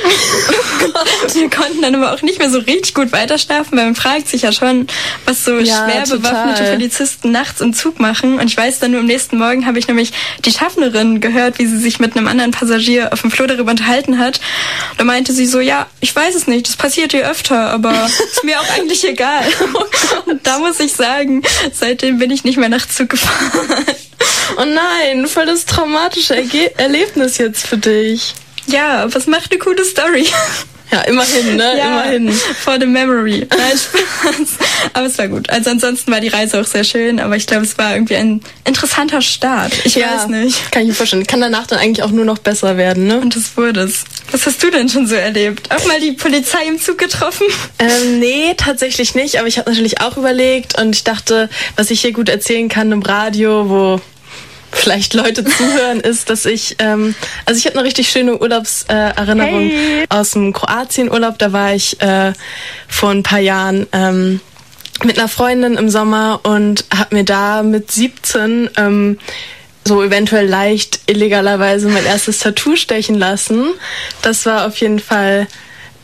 Oh 0.78 1.34
wir 1.34 1.50
konnten 1.50 1.82
dann 1.82 1.94
aber 1.94 2.12
auch 2.12 2.23
nicht 2.23 2.38
mehr 2.38 2.50
so 2.50 2.58
richtig 2.58 2.94
gut 2.94 3.12
weiterschlafen, 3.12 3.76
weil 3.76 3.87
man 3.87 3.94
fragt 3.94 4.28
sich 4.28 4.43
ja 4.43 4.52
schon, 4.52 4.87
was 5.25 5.44
so 5.44 5.58
ja, 5.58 5.84
schwer 5.84 6.19
bewaffnete 6.19 6.75
Polizisten 6.76 7.32
nachts 7.32 7.62
im 7.62 7.73
Zug 7.73 8.00
machen. 8.00 8.38
Und 8.38 8.49
ich 8.49 8.56
weiß 8.56 8.81
dann 8.81 8.90
nur 8.90 9.00
am 9.00 9.06
nächsten 9.06 9.38
Morgen 9.38 9.64
habe 9.64 9.78
ich 9.78 9.88
nämlich 9.88 10.12
die 10.44 10.50
Schaffnerin 10.50 11.23
gehört, 11.23 11.58
wie 11.58 11.64
sie 11.64 11.78
sich 11.78 12.00
mit 12.00 12.14
einem 12.14 12.28
anderen 12.28 12.50
Passagier 12.50 13.14
auf 13.14 13.23
dem 13.23 13.31
Flur 13.31 13.46
darüber 13.46 13.70
unterhalten 13.70 14.19
hat. 14.19 14.40
Da 14.99 15.05
meinte 15.05 15.32
sie 15.32 15.46
so, 15.46 15.58
ja, 15.58 15.87
ich 16.00 16.14
weiß 16.14 16.34
es 16.34 16.46
nicht, 16.46 16.69
das 16.69 16.76
passiert 16.76 17.12
hier 17.12 17.31
öfter, 17.31 17.70
aber 17.70 17.93
ist 18.31 18.44
mir 18.44 18.61
auch 18.61 18.70
eigentlich 18.76 19.08
egal. 19.08 19.46
Und 20.26 20.46
da 20.46 20.58
muss 20.58 20.78
ich 20.78 20.93
sagen, 20.93 21.43
seitdem 21.73 22.19
bin 22.19 22.31
ich 22.31 22.44
nicht 22.44 22.58
mehr 22.58 22.69
nach 22.69 22.87
Zug 22.87 23.08
gefahren. 23.08 23.87
Oh 24.58 24.64
nein, 24.64 25.26
voll 25.28 25.46
das 25.46 25.64
traumatische 25.64 26.37
Erge 26.37 26.78
Erlebnis 26.78 27.38
jetzt 27.38 27.67
für 27.67 27.78
dich. 27.78 28.34
Ja, 28.67 29.06
es 29.06 29.26
macht 29.26 29.50
eine 29.50 29.58
coole 29.58 29.84
Story. 29.84 30.26
Ja, 30.90 31.00
immerhin, 31.02 31.56
ne? 31.56 31.76
Ja, 31.76 32.02
immerhin. 32.02 32.32
For 32.32 32.78
the 32.78 32.86
memory. 32.86 33.46
Nein, 33.50 33.72
Spaß. 33.76 34.48
Aber 34.92 35.06
es 35.06 35.18
war 35.18 35.28
gut. 35.28 35.50
Also 35.50 35.70
ansonsten 35.70 36.12
war 36.12 36.20
die 36.20 36.28
Reise 36.28 36.60
auch 36.60 36.66
sehr 36.66 36.84
schön, 36.84 37.18
aber 37.18 37.36
ich 37.36 37.46
glaube, 37.46 37.64
es 37.64 37.76
war 37.76 37.94
irgendwie 37.94 38.16
ein 38.16 38.40
interessanter 38.64 39.20
Start. 39.20 39.72
Ich 39.84 39.96
ja, 39.96 40.14
weiß 40.14 40.28
nicht. 40.28 40.70
Kann 40.70 40.82
ich 40.82 40.88
mir 40.88 40.94
vorstellen. 40.94 41.26
Kann 41.26 41.40
danach 41.40 41.66
dann 41.66 41.78
eigentlich 41.78 42.04
auch 42.04 42.10
nur 42.10 42.24
noch 42.24 42.38
besser 42.38 42.76
werden, 42.76 43.06
ne? 43.06 43.20
Und 43.20 43.34
das 43.34 43.56
wurde 43.56 43.80
es. 43.80 44.04
Was 44.30 44.46
hast 44.46 44.62
du 44.62 44.70
denn 44.70 44.88
schon 44.88 45.06
so 45.06 45.14
erlebt? 45.14 45.70
Auch 45.74 45.84
mal 45.86 46.00
die 46.00 46.12
Polizei 46.12 46.66
im 46.68 46.80
Zug 46.80 46.98
getroffen? 46.98 47.46
Ähm, 47.78 48.18
nee, 48.20 48.54
tatsächlich 48.56 49.14
nicht. 49.14 49.38
Aber 49.38 49.48
ich 49.48 49.58
habe 49.58 49.70
natürlich 49.70 50.00
auch 50.00 50.16
überlegt 50.16 50.80
und 50.80 50.94
ich 50.94 51.04
dachte, 51.04 51.48
was 51.76 51.90
ich 51.90 52.00
hier 52.00 52.12
gut 52.12 52.28
erzählen 52.28 52.68
kann 52.68 52.92
im 52.92 53.02
Radio, 53.02 53.68
wo 53.68 54.00
vielleicht 54.72 55.14
Leute 55.14 55.44
zuhören, 55.44 56.00
ist, 56.00 56.30
dass 56.30 56.46
ich, 56.46 56.76
ähm, 56.78 57.14
also 57.44 57.58
ich 57.58 57.66
habe 57.66 57.78
eine 57.78 57.86
richtig 57.86 58.08
schöne 58.08 58.38
Urlaubserinnerung 58.38 59.70
hey. 59.70 60.04
aus 60.08 60.32
dem 60.32 60.52
Kroatienurlaub. 60.52 61.38
Da 61.38 61.52
war 61.52 61.74
ich 61.74 62.00
äh, 62.00 62.32
vor 62.88 63.10
ein 63.10 63.22
paar 63.22 63.40
Jahren 63.40 63.86
ähm, 63.92 64.40
mit 65.04 65.18
einer 65.18 65.28
Freundin 65.28 65.74
im 65.74 65.88
Sommer 65.88 66.40
und 66.42 66.84
habe 66.94 67.16
mir 67.16 67.24
da 67.24 67.62
mit 67.62 67.90
17 67.90 68.70
ähm, 68.76 69.18
so 69.84 70.02
eventuell 70.02 70.46
leicht 70.46 71.00
illegalerweise 71.06 71.88
mein 71.88 72.04
erstes 72.04 72.40
Tattoo 72.40 72.76
stechen 72.76 73.16
lassen. 73.16 73.66
Das 74.22 74.46
war 74.46 74.66
auf 74.66 74.76
jeden 74.78 74.98
Fall 74.98 75.46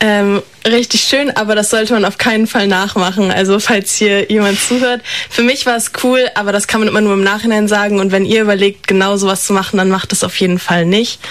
ähm, 0.05 0.43
richtig 0.65 0.99
schön, 1.03 1.31
aber 1.31 1.55
das 1.55 1.69
sollte 1.69 1.93
man 1.93 2.03
auf 2.03 2.17
keinen 2.17 2.45
Fall 2.45 2.67
nachmachen. 2.67 3.31
Also 3.31 3.57
falls 3.61 3.95
hier 3.95 4.29
jemand 4.29 4.59
zuhört. 4.59 5.01
Für 5.29 5.43
mich 5.43 5.65
war 5.65 5.77
es 5.77 5.93
cool, 6.03 6.29
aber 6.35 6.51
das 6.51 6.67
kann 6.67 6.81
man 6.81 6.89
immer 6.89 6.99
nur 6.99 7.13
im 7.13 7.23
Nachhinein 7.23 7.69
sagen. 7.69 8.01
Und 8.01 8.11
wenn 8.11 8.25
ihr 8.25 8.41
überlegt, 8.41 8.85
genau 8.85 9.15
sowas 9.15 9.45
zu 9.45 9.53
machen, 9.53 9.77
dann 9.77 9.87
macht 9.87 10.11
es 10.11 10.25
auf 10.25 10.37
jeden 10.41 10.59
Fall 10.59 10.85
nicht. 10.85 11.21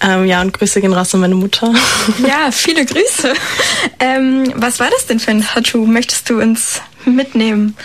Ähm, 0.00 0.26
ja, 0.26 0.40
und 0.42 0.52
Grüße 0.52 0.80
gehen 0.80 0.92
raus 0.92 1.12
an 1.12 1.22
meine 1.22 1.34
Mutter. 1.34 1.74
Ja, 2.24 2.52
viele 2.52 2.86
Grüße. 2.86 3.34
Ähm, 4.02 4.52
was 4.56 4.80
war 4.80 4.88
das 4.90 5.06
denn 5.06 5.20
für 5.20 5.30
ein 5.30 5.42
Tattoo? 5.42 5.84
Möchtest 5.84 6.30
du 6.30 6.40
uns 6.40 6.80
mitnehmen? 7.04 7.76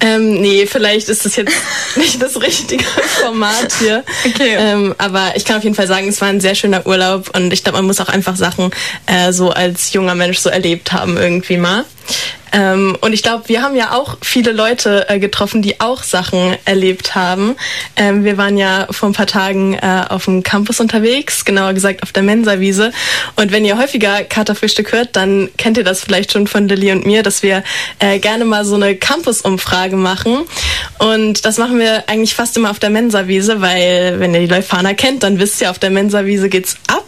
Ähm, 0.00 0.40
nee, 0.40 0.66
vielleicht 0.66 1.08
ist 1.08 1.24
das 1.24 1.36
jetzt 1.36 1.52
nicht 1.96 2.22
das 2.22 2.40
richtige 2.40 2.84
Format 2.84 3.72
hier. 3.78 4.04
Okay. 4.24 4.56
Ähm, 4.56 4.94
aber 4.98 5.32
ich 5.34 5.44
kann 5.44 5.56
auf 5.56 5.64
jeden 5.64 5.74
Fall 5.74 5.86
sagen, 5.88 6.08
es 6.08 6.20
war 6.20 6.28
ein 6.28 6.40
sehr 6.40 6.54
schöner 6.54 6.86
Urlaub 6.86 7.36
und 7.36 7.52
ich 7.52 7.64
glaube, 7.64 7.78
man 7.78 7.86
muss 7.86 8.00
auch 8.00 8.08
einfach 8.08 8.36
Sachen 8.36 8.70
äh, 9.06 9.32
so 9.32 9.50
als 9.50 9.92
junger 9.92 10.14
Mensch 10.14 10.38
so 10.38 10.50
erlebt 10.50 10.92
haben 10.92 11.16
irgendwie 11.16 11.56
mal. 11.56 11.84
Ähm, 12.52 12.96
und 13.00 13.12
ich 13.12 13.22
glaube, 13.22 13.48
wir 13.48 13.62
haben 13.62 13.76
ja 13.76 13.92
auch 13.92 14.16
viele 14.22 14.52
Leute 14.52 15.06
äh, 15.08 15.18
getroffen, 15.18 15.62
die 15.62 15.80
auch 15.80 16.02
Sachen 16.02 16.56
erlebt 16.64 17.14
haben. 17.14 17.56
Ähm, 17.96 18.24
wir 18.24 18.38
waren 18.38 18.56
ja 18.56 18.86
vor 18.90 19.08
ein 19.08 19.12
paar 19.12 19.26
Tagen 19.26 19.74
äh, 19.74 20.04
auf 20.08 20.24
dem 20.24 20.42
Campus 20.42 20.80
unterwegs, 20.80 21.44
genauer 21.44 21.74
gesagt 21.74 22.02
auf 22.02 22.12
der 22.12 22.22
Mensa-Wiese. 22.22 22.92
Und 23.36 23.52
wenn 23.52 23.64
ihr 23.64 23.78
häufiger 23.78 24.24
Katerfrühstück 24.24 24.92
hört, 24.92 25.16
dann 25.16 25.50
kennt 25.56 25.76
ihr 25.76 25.84
das 25.84 26.00
vielleicht 26.02 26.32
schon 26.32 26.46
von 26.46 26.68
Lilly 26.68 26.92
und 26.92 27.06
mir, 27.06 27.22
dass 27.22 27.42
wir 27.42 27.62
äh, 27.98 28.18
gerne 28.18 28.44
mal 28.44 28.64
so 28.64 28.76
eine 28.76 28.96
Campus-Umfrage 28.96 29.96
machen. 29.96 30.38
Und 30.98 31.44
das 31.44 31.58
machen 31.58 31.78
wir 31.78 32.08
eigentlich 32.08 32.34
fast 32.34 32.56
immer 32.56 32.70
auf 32.70 32.78
der 32.78 32.90
Mensa-Wiese, 32.90 33.60
weil 33.60 34.20
wenn 34.20 34.34
ihr 34.34 34.40
die 34.40 34.46
Leuphana 34.46 34.94
kennt, 34.94 35.22
dann 35.22 35.38
wisst 35.38 35.60
ihr, 35.60 35.70
auf 35.70 35.78
der 35.78 35.90
Mensa-Wiese 35.90 36.48
geht's 36.48 36.76
ab. 36.86 37.04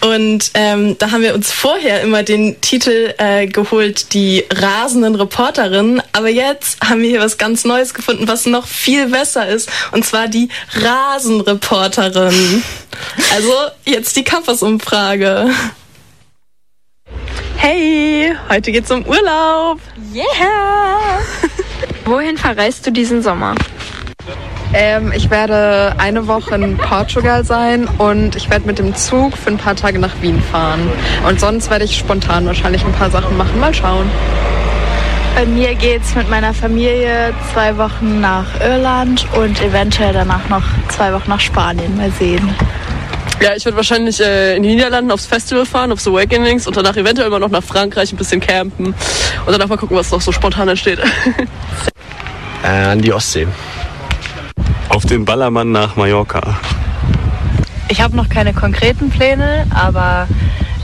Und 0.00 0.50
ähm, 0.54 0.96
da 0.98 1.10
haben 1.10 1.22
wir 1.22 1.34
uns 1.34 1.50
vorher 1.50 2.02
immer 2.02 2.22
den 2.22 2.60
Titel 2.60 3.14
äh, 3.18 3.46
geholt, 3.46 4.12
die 4.12 4.17
rasenden 4.50 5.14
Reporterinnen. 5.14 6.02
Aber 6.12 6.28
jetzt 6.28 6.80
haben 6.80 7.02
wir 7.02 7.08
hier 7.08 7.20
was 7.20 7.38
ganz 7.38 7.64
Neues 7.64 7.94
gefunden, 7.94 8.28
was 8.28 8.46
noch 8.46 8.66
viel 8.66 9.08
besser 9.08 9.48
ist. 9.48 9.70
Und 9.92 10.04
zwar 10.04 10.28
die 10.28 10.48
Rasenreporterin. 10.74 12.62
Also 13.34 13.52
jetzt 13.84 14.16
die 14.16 14.24
Campus-Umfrage. 14.24 15.50
Hey, 17.56 18.34
heute 18.48 18.72
geht's 18.72 18.90
um 18.90 19.04
Urlaub. 19.04 19.80
Yeah! 20.14 21.20
Wohin 22.04 22.38
verreist 22.38 22.86
du 22.86 22.92
diesen 22.92 23.22
Sommer? 23.22 23.54
Ähm, 24.74 25.12
ich 25.14 25.30
werde 25.30 25.94
eine 25.98 26.26
Woche 26.26 26.54
in 26.54 26.76
Portugal 26.76 27.44
sein 27.44 27.88
und 27.98 28.36
ich 28.36 28.50
werde 28.50 28.66
mit 28.66 28.78
dem 28.78 28.94
Zug 28.94 29.36
für 29.36 29.50
ein 29.50 29.56
paar 29.56 29.76
Tage 29.76 29.98
nach 29.98 30.20
Wien 30.20 30.42
fahren. 30.42 30.90
Und 31.26 31.40
sonst 31.40 31.70
werde 31.70 31.84
ich 31.84 31.96
spontan 31.96 32.46
wahrscheinlich 32.46 32.84
ein 32.84 32.92
paar 32.92 33.10
Sachen 33.10 33.36
machen. 33.36 33.58
Mal 33.58 33.72
schauen. 33.72 34.10
Bei 35.34 35.46
mir 35.46 35.74
geht 35.74 36.02
es 36.02 36.14
mit 36.14 36.28
meiner 36.28 36.52
Familie 36.52 37.32
zwei 37.52 37.76
Wochen 37.78 38.20
nach 38.20 38.60
Irland 38.60 39.26
und 39.34 39.62
eventuell 39.62 40.12
danach 40.12 40.48
noch 40.48 40.64
zwei 40.88 41.12
Wochen 41.12 41.30
nach 41.30 41.40
Spanien. 41.40 41.96
Mal 41.96 42.10
sehen. 42.10 42.54
Ja, 43.40 43.54
ich 43.54 43.64
würde 43.64 43.76
wahrscheinlich 43.76 44.20
äh, 44.20 44.56
in 44.56 44.64
die 44.64 44.74
Niederlanden 44.74 45.12
aufs 45.12 45.26
Festival 45.26 45.64
fahren, 45.64 45.92
aufs 45.92 46.08
Awakenings 46.08 46.66
und 46.66 46.76
danach 46.76 46.96
eventuell 46.96 47.28
immer 47.28 47.38
noch 47.38 47.50
nach 47.50 47.62
Frankreich 47.62 48.12
ein 48.12 48.16
bisschen 48.16 48.40
campen 48.40 48.86
und 48.86 48.96
danach 49.46 49.68
mal 49.68 49.78
gucken, 49.78 49.96
was 49.96 50.10
noch 50.10 50.20
so 50.20 50.32
spontan 50.32 50.66
entsteht. 50.68 50.98
äh, 52.64 52.66
an 52.66 53.00
die 53.00 53.12
Ostsee. 53.12 53.46
Auf 54.88 55.04
den 55.04 55.24
Ballermann 55.24 55.70
nach 55.70 55.96
Mallorca. 55.96 56.58
Ich 57.88 58.00
habe 58.00 58.16
noch 58.16 58.28
keine 58.28 58.52
konkreten 58.52 59.10
Pläne, 59.10 59.66
aber 59.70 60.26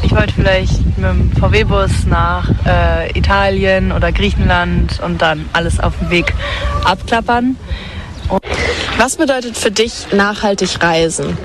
ich 0.02 0.12
wollte 0.12 0.34
vielleicht 0.34 0.84
mit 0.98 0.98
dem 0.98 1.32
VW-Bus 1.32 2.06
nach 2.06 2.50
äh, 2.66 3.10
Italien 3.18 3.92
oder 3.92 4.12
Griechenland 4.12 5.00
und 5.00 5.22
dann 5.22 5.48
alles 5.52 5.80
auf 5.80 5.98
dem 5.98 6.10
Weg 6.10 6.34
abklappern. 6.84 7.56
Und 8.28 8.42
Was 8.98 9.16
bedeutet 9.16 9.56
für 9.56 9.70
dich 9.70 10.06
nachhaltig 10.12 10.82
reisen? 10.82 11.36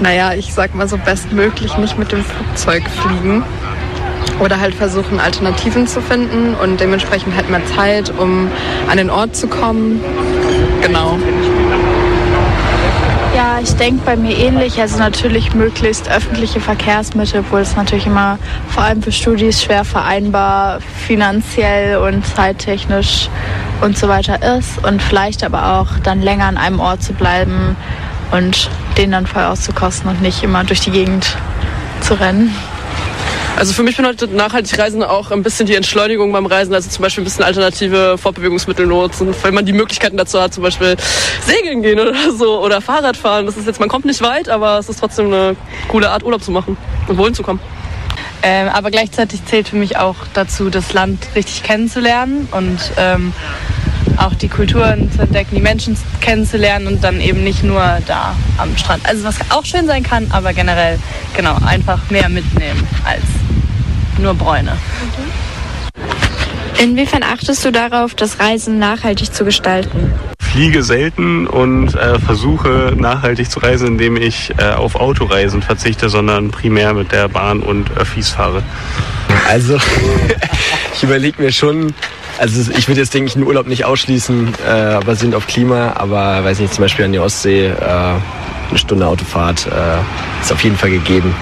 Naja, 0.00 0.32
ich 0.34 0.52
sag 0.52 0.74
mal 0.74 0.88
so 0.88 0.98
bestmöglich 0.98 1.76
nicht 1.76 1.98
mit 1.98 2.12
dem 2.12 2.24
Flugzeug 2.24 2.82
fliegen. 2.90 3.44
Oder 4.40 4.60
halt 4.60 4.74
versuchen, 4.74 5.20
Alternativen 5.20 5.86
zu 5.86 6.00
finden 6.00 6.54
und 6.54 6.80
dementsprechend 6.80 7.36
halt 7.36 7.50
mehr 7.50 7.64
Zeit, 7.66 8.12
um 8.18 8.50
an 8.90 8.96
den 8.96 9.10
Ort 9.10 9.36
zu 9.36 9.46
kommen. 9.46 10.00
Genau. 10.82 11.18
Ja, 13.34 13.58
ich 13.60 13.74
denke 13.74 14.02
bei 14.04 14.16
mir 14.16 14.36
ähnlich. 14.36 14.80
Also 14.80 14.98
natürlich 14.98 15.54
möglichst 15.54 16.08
öffentliche 16.08 16.60
Verkehrsmittel, 16.60 17.40
obwohl 17.40 17.60
es 17.60 17.74
natürlich 17.74 18.06
immer 18.06 18.38
vor 18.68 18.84
allem 18.84 19.02
für 19.02 19.10
Studis 19.10 19.62
schwer 19.62 19.84
vereinbar, 19.84 20.78
finanziell 21.06 21.96
und 21.96 22.24
zeittechnisch 22.24 23.28
und 23.80 23.98
so 23.98 24.08
weiter 24.08 24.56
ist. 24.56 24.84
Und 24.84 25.02
vielleicht 25.02 25.42
aber 25.42 25.80
auch 25.80 25.98
dann 26.02 26.22
länger 26.22 26.44
an 26.44 26.56
einem 26.56 26.78
Ort 26.78 27.02
zu 27.02 27.12
bleiben 27.12 27.76
und 28.30 28.70
den 28.98 29.10
dann 29.10 29.26
voll 29.26 29.42
auszukosten 29.42 30.10
und 30.10 30.22
nicht 30.22 30.44
immer 30.44 30.62
durch 30.62 30.80
die 30.80 30.92
Gegend 30.92 31.36
zu 32.00 32.14
rennen. 32.14 32.54
Also 33.56 33.72
für 33.72 33.84
mich 33.84 33.96
bedeutet 33.96 34.34
nachhaltig 34.34 34.78
Reisen 34.78 35.02
auch 35.02 35.30
ein 35.30 35.42
bisschen 35.42 35.66
die 35.66 35.76
Entschleunigung 35.76 36.32
beim 36.32 36.44
Reisen, 36.44 36.74
also 36.74 36.90
zum 36.90 37.02
Beispiel 37.02 37.22
ein 37.22 37.24
bisschen 37.24 37.44
alternative 37.44 38.18
Fortbewegungsmittel 38.18 38.86
nutzen, 38.86 39.32
wenn 39.42 39.54
man 39.54 39.64
die 39.64 39.72
Möglichkeiten 39.72 40.16
dazu 40.16 40.40
hat, 40.40 40.52
zum 40.52 40.64
Beispiel 40.64 40.96
segeln 41.46 41.82
gehen 41.82 42.00
oder 42.00 42.14
so 42.36 42.60
oder 42.60 42.80
Fahrrad 42.80 43.16
fahren. 43.16 43.46
Das 43.46 43.56
ist 43.56 43.66
jetzt, 43.66 43.78
man 43.78 43.88
kommt 43.88 44.06
nicht 44.06 44.20
weit, 44.22 44.48
aber 44.48 44.78
es 44.78 44.88
ist 44.88 44.98
trotzdem 44.98 45.26
eine 45.26 45.56
coole 45.88 46.10
Art, 46.10 46.24
Urlaub 46.24 46.42
zu 46.42 46.50
machen 46.50 46.76
und 47.06 47.16
wohin 47.16 47.32
zu 47.32 47.42
kommen. 47.42 47.60
Ähm, 48.42 48.68
aber 48.68 48.90
gleichzeitig 48.90 49.44
zählt 49.46 49.68
für 49.68 49.76
mich 49.76 49.96
auch 49.96 50.16
dazu, 50.34 50.68
das 50.68 50.92
Land 50.92 51.28
richtig 51.34 51.62
kennenzulernen 51.62 52.48
und 52.50 52.78
ähm, 52.98 53.32
auch 54.18 54.34
die 54.34 54.48
Kulturen 54.48 55.10
zu 55.12 55.22
entdecken, 55.22 55.54
die 55.54 55.62
Menschen 55.62 55.96
kennenzulernen 56.20 56.86
und 56.86 57.04
dann 57.04 57.20
eben 57.20 57.42
nicht 57.42 57.62
nur 57.62 57.98
da 58.06 58.34
am 58.58 58.76
Strand. 58.76 59.06
Also 59.08 59.24
was 59.24 59.36
auch 59.50 59.64
schön 59.64 59.86
sein 59.86 60.02
kann, 60.02 60.26
aber 60.30 60.52
generell 60.52 60.98
genau 61.36 61.56
einfach 61.64 62.10
mehr 62.10 62.28
mitnehmen 62.28 62.86
als 63.04 63.22
nur 64.18 64.34
Bräune. 64.34 64.76
Inwiefern 66.82 67.22
achtest 67.22 67.64
du 67.64 67.70
darauf, 67.70 68.14
das 68.14 68.40
Reisen 68.40 68.78
nachhaltig 68.78 69.32
zu 69.32 69.44
gestalten? 69.44 70.12
Fliege 70.40 70.82
selten 70.82 71.46
und 71.46 71.94
äh, 71.94 72.18
versuche 72.18 72.92
nachhaltig 72.96 73.50
zu 73.50 73.60
reisen, 73.60 73.88
indem 73.88 74.16
ich 74.16 74.52
äh, 74.58 74.72
auf 74.72 74.96
Autoreisen 74.96 75.62
verzichte, 75.62 76.08
sondern 76.08 76.50
primär 76.50 76.94
mit 76.94 77.12
der 77.12 77.28
Bahn 77.28 77.60
und 77.60 77.90
Öffis 77.96 78.30
fahre. 78.30 78.62
Also, 79.48 79.78
ich 80.94 81.02
überlege 81.02 81.42
mir 81.42 81.52
schon, 81.52 81.94
also 82.38 82.70
ich 82.76 82.88
würde 82.88 83.00
jetzt, 83.00 83.14
denke 83.14 83.28
ich, 83.28 83.36
einen 83.36 83.46
Urlaub 83.46 83.66
nicht 83.66 83.84
ausschließen, 83.84 84.54
äh, 84.66 85.00
basierend 85.04 85.34
auf 85.34 85.46
Klima, 85.46 85.94
aber 85.96 86.44
weiß 86.44 86.60
nicht, 86.60 86.74
zum 86.74 86.82
Beispiel 86.82 87.04
an 87.04 87.12
die 87.12 87.18
Ostsee, 87.18 87.66
äh, 87.66 87.74
eine 88.70 88.78
Stunde 88.78 89.06
Autofahrt 89.06 89.66
äh, 89.66 90.42
ist 90.42 90.52
auf 90.52 90.62
jeden 90.62 90.76
Fall 90.76 90.90
gegeben. 90.90 91.34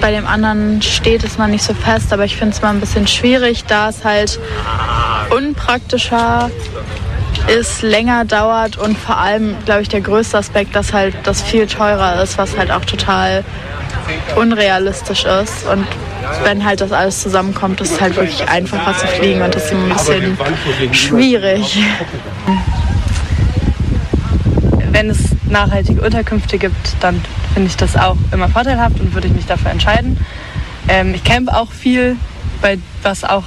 Bei 0.00 0.10
dem 0.12 0.26
anderen 0.26 0.80
steht 0.80 1.24
es 1.24 1.36
noch 1.36 1.46
nicht 1.46 1.62
so 1.62 1.74
fest, 1.74 2.12
aber 2.12 2.24
ich 2.24 2.36
finde 2.36 2.54
es 2.54 2.62
mal 2.62 2.70
ein 2.70 2.80
bisschen 2.80 3.06
schwierig, 3.06 3.64
da 3.64 3.90
es 3.90 4.04
halt 4.04 4.40
unpraktischer 5.36 6.50
ist, 7.48 7.82
länger 7.82 8.24
dauert 8.24 8.76
und 8.76 8.96
vor 8.96 9.18
allem, 9.18 9.56
glaube 9.64 9.82
ich, 9.82 9.88
der 9.88 10.00
größte 10.00 10.38
Aspekt, 10.38 10.74
dass 10.74 10.92
halt 10.92 11.14
das 11.24 11.42
viel 11.42 11.66
teurer 11.66 12.22
ist, 12.22 12.38
was 12.38 12.56
halt 12.56 12.70
auch 12.70 12.84
total 12.84 13.44
unrealistisch 14.36 15.24
ist. 15.24 15.66
Und 15.66 15.86
wenn 16.44 16.64
halt 16.64 16.80
das 16.80 16.92
alles 16.92 17.20
zusammenkommt, 17.20 17.80
ist 17.80 17.92
es 17.92 18.00
halt 18.00 18.16
wirklich 18.16 18.48
einfacher 18.48 18.96
zu 18.96 19.06
fliegen 19.06 19.42
und 19.42 19.54
das 19.54 19.66
ist 19.66 19.72
ein 19.72 19.88
bisschen 19.88 20.94
schwierig. 20.94 21.78
Wenn 24.92 25.10
es 25.10 25.18
nachhaltige 25.46 26.00
Unterkünfte 26.00 26.58
gibt, 26.58 26.94
dann 27.00 27.20
finde 27.54 27.68
ich 27.68 27.76
das 27.76 27.96
auch 27.96 28.16
immer 28.32 28.48
vorteilhaft 28.48 29.00
und 29.00 29.14
würde 29.14 29.28
ich 29.28 29.34
mich 29.34 29.46
dafür 29.46 29.70
entscheiden. 29.70 30.16
Ähm, 30.88 31.14
ich 31.14 31.24
campe 31.24 31.54
auch 31.56 31.70
viel, 31.70 32.16
bei, 32.62 32.78
was 33.02 33.24
auch 33.24 33.44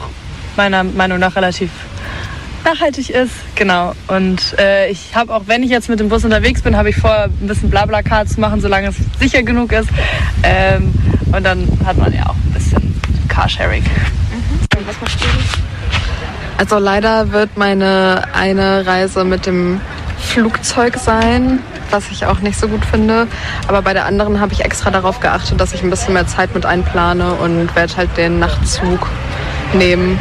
meiner 0.56 0.84
Meinung 0.84 1.20
nach 1.20 1.36
relativ 1.36 1.70
nachhaltig 2.64 3.10
ist. 3.10 3.34
Genau. 3.56 3.94
Und 4.08 4.58
äh, 4.60 4.90
ich 4.90 5.16
habe 5.16 5.34
auch, 5.34 5.44
wenn 5.48 5.64
ich 5.64 5.70
jetzt 5.70 5.90
mit 5.90 6.00
dem 6.00 6.10
Bus 6.10 6.24
unterwegs 6.24 6.62
bin, 6.62 6.78
habe 6.78 6.90
ich 6.90 6.96
vor, 6.96 7.26
ein 7.26 7.48
bisschen 7.48 7.70
Blablacar 7.70 8.26
zu 8.26 8.40
machen, 8.40 8.62
solange 8.62 8.88
es 8.88 8.96
sicher 9.20 9.44
genug 9.44 9.72
ist. 9.72 9.90
Ähm, 10.44 10.94
und 11.32 11.44
dann 11.44 11.68
hat 11.86 11.98
man 11.98 12.14
ja 12.14 12.28
auch 12.28 12.36
ein 12.36 12.54
bisschen 12.54 13.00
Carsharing. 13.28 13.84
Mhm. 13.84 14.86
Was 14.86 15.02
machst 15.02 15.20
du? 15.22 15.26
Also 16.58 16.78
leider 16.78 17.32
wird 17.32 17.58
meine 17.58 18.24
eine 18.34 18.86
Reise 18.86 19.26
mit 19.26 19.46
dem 19.46 19.82
Flugzeug 20.20 20.98
sein, 20.98 21.60
was 21.94 22.10
ich 22.12 22.26
auch 22.26 22.40
nicht 22.40 22.60
so 22.60 22.68
gut 22.68 22.84
finde. 22.84 23.28
Aber 23.68 23.82
bei 23.82 23.94
der 23.94 24.06
anderen 24.06 24.42
habe 24.42 24.52
ich 24.52 24.66
extra 24.66 24.92
darauf 24.92 25.20
geachtet, 25.20 25.62
dass 25.62 25.74
ich 25.74 25.84
ein 25.84 25.90
bisschen 25.90 26.14
mehr 26.14 26.28
Zeit 26.28 26.54
mit 26.54 26.66
einplane 26.66 27.34
und 27.36 27.74
werde 27.76 27.96
halt 27.96 28.18
den 28.18 28.40
Nachtzug 28.40 29.08
nehmen. 29.74 30.20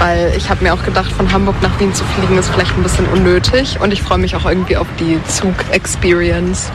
Weil 0.00 0.32
ich 0.36 0.50
habe 0.50 0.64
mir 0.64 0.74
auch 0.74 0.82
gedacht, 0.82 1.12
von 1.12 1.32
Hamburg 1.32 1.62
nach 1.62 1.78
Wien 1.78 1.94
zu 1.94 2.04
fliegen 2.04 2.36
ist 2.36 2.50
vielleicht 2.50 2.76
ein 2.76 2.82
bisschen 2.82 3.06
unnötig 3.06 3.78
und 3.80 3.92
ich 3.92 4.02
freue 4.02 4.18
mich 4.18 4.34
auch 4.34 4.44
irgendwie 4.44 4.76
auf 4.76 4.88
die 4.98 5.20
Zug-Experience. 5.28 6.72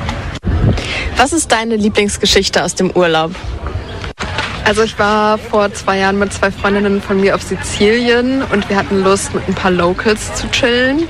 Was 1.17 1.33
ist 1.33 1.51
deine 1.51 1.75
Lieblingsgeschichte 1.75 2.63
aus 2.63 2.75
dem 2.75 2.91
Urlaub? 2.91 3.31
Also 4.69 4.83
ich 4.83 4.99
war 4.99 5.39
vor 5.39 5.73
zwei 5.73 5.97
Jahren 5.97 6.19
mit 6.19 6.31
zwei 6.31 6.51
Freundinnen 6.51 7.01
von 7.01 7.19
mir 7.19 7.33
auf 7.33 7.41
Sizilien 7.41 8.43
und 8.43 8.69
wir 8.69 8.77
hatten 8.77 9.03
Lust, 9.03 9.33
mit 9.33 9.47
ein 9.47 9.55
paar 9.55 9.71
Locals 9.71 10.35
zu 10.35 10.47
chillen. 10.51 11.07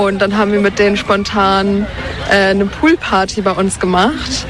Und 0.00 0.22
dann 0.22 0.38
haben 0.38 0.52
wir 0.52 0.60
mit 0.60 0.78
denen 0.78 0.96
spontan 0.96 1.88
äh, 2.30 2.50
eine 2.50 2.66
Poolparty 2.66 3.40
bei 3.42 3.50
uns 3.50 3.80
gemacht. 3.80 4.46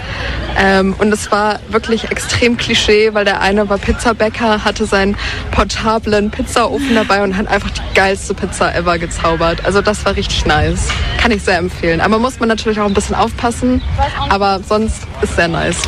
Ähm, 0.58 0.94
und 0.98 1.10
es 1.10 1.32
war 1.32 1.58
wirklich 1.70 2.10
extrem 2.10 2.58
Klischee, 2.58 3.14
weil 3.14 3.24
der 3.24 3.40
eine 3.40 3.66
war 3.70 3.78
Pizzabäcker, 3.78 4.62
hatte 4.62 4.84
seinen 4.84 5.16
portablen 5.50 6.30
Pizzaofen 6.30 6.94
dabei 6.94 7.24
und 7.24 7.38
hat 7.38 7.48
einfach 7.48 7.70
die 7.70 7.94
geilste 7.94 8.34
Pizza 8.34 8.74
ever 8.74 8.98
gezaubert. 8.98 9.64
Also 9.64 9.80
das 9.80 10.04
war 10.04 10.16
richtig 10.16 10.44
nice. 10.44 10.88
Kann 11.16 11.30
ich 11.30 11.42
sehr 11.42 11.56
empfehlen. 11.56 12.02
Aber 12.02 12.18
muss 12.18 12.38
man 12.40 12.50
natürlich 12.50 12.78
auch 12.78 12.84
ein 12.84 12.94
bisschen 12.94 13.16
aufpassen. 13.16 13.80
Aber 14.28 14.60
sonst 14.68 14.98
ist 15.22 15.34
sehr 15.34 15.48
nice. 15.48 15.80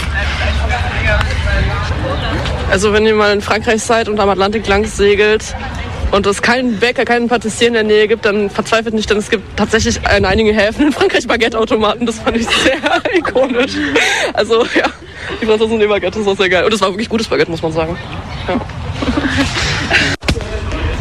Also 2.71 2.93
wenn 2.93 3.07
ihr 3.07 3.15
mal 3.15 3.33
in 3.33 3.41
Frankreich 3.41 3.83
seid 3.83 4.09
und 4.09 4.19
am 4.19 4.29
Atlantik 4.29 4.67
lang 4.67 4.85
segelt 4.85 5.55
und 6.11 6.27
es 6.27 6.43
keinen 6.43 6.79
Bäcker, 6.79 7.05
keinen 7.05 7.29
Patissier 7.29 7.69
in 7.69 7.75
der 7.75 7.85
Nähe 7.85 8.09
gibt, 8.09 8.25
dann 8.25 8.51
verzweifelt 8.51 8.95
nicht, 8.95 9.09
denn 9.09 9.19
es 9.19 9.31
gibt 9.31 9.57
tatsächlich 9.57 10.01
in 10.17 10.25
einigen 10.25 10.53
Häfen 10.55 10.87
in 10.87 10.93
Frankreich 10.93 11.27
Baguette-Automaten. 11.27 12.07
Das 12.07 12.19
fand 12.19 12.37
ich 12.37 12.47
sehr 12.47 12.77
ikonisch. 13.15 13.73
Also 14.33 14.65
ja, 14.75 14.87
die 15.41 15.47
Franzosen 15.47 15.79
nehmen 15.79 15.91
Baguette, 15.91 16.19
das 16.19 16.27
war 16.27 16.37
sehr 16.37 16.49
geil. 16.49 16.65
Und 16.65 16.75
es 16.75 16.81
war 16.81 16.91
wirklich 16.91 17.09
gutes 17.09 17.29
Baguette, 17.29 17.51
muss 17.51 17.63
man 17.63 17.73
sagen. 17.73 17.97
Ja. 18.49 18.61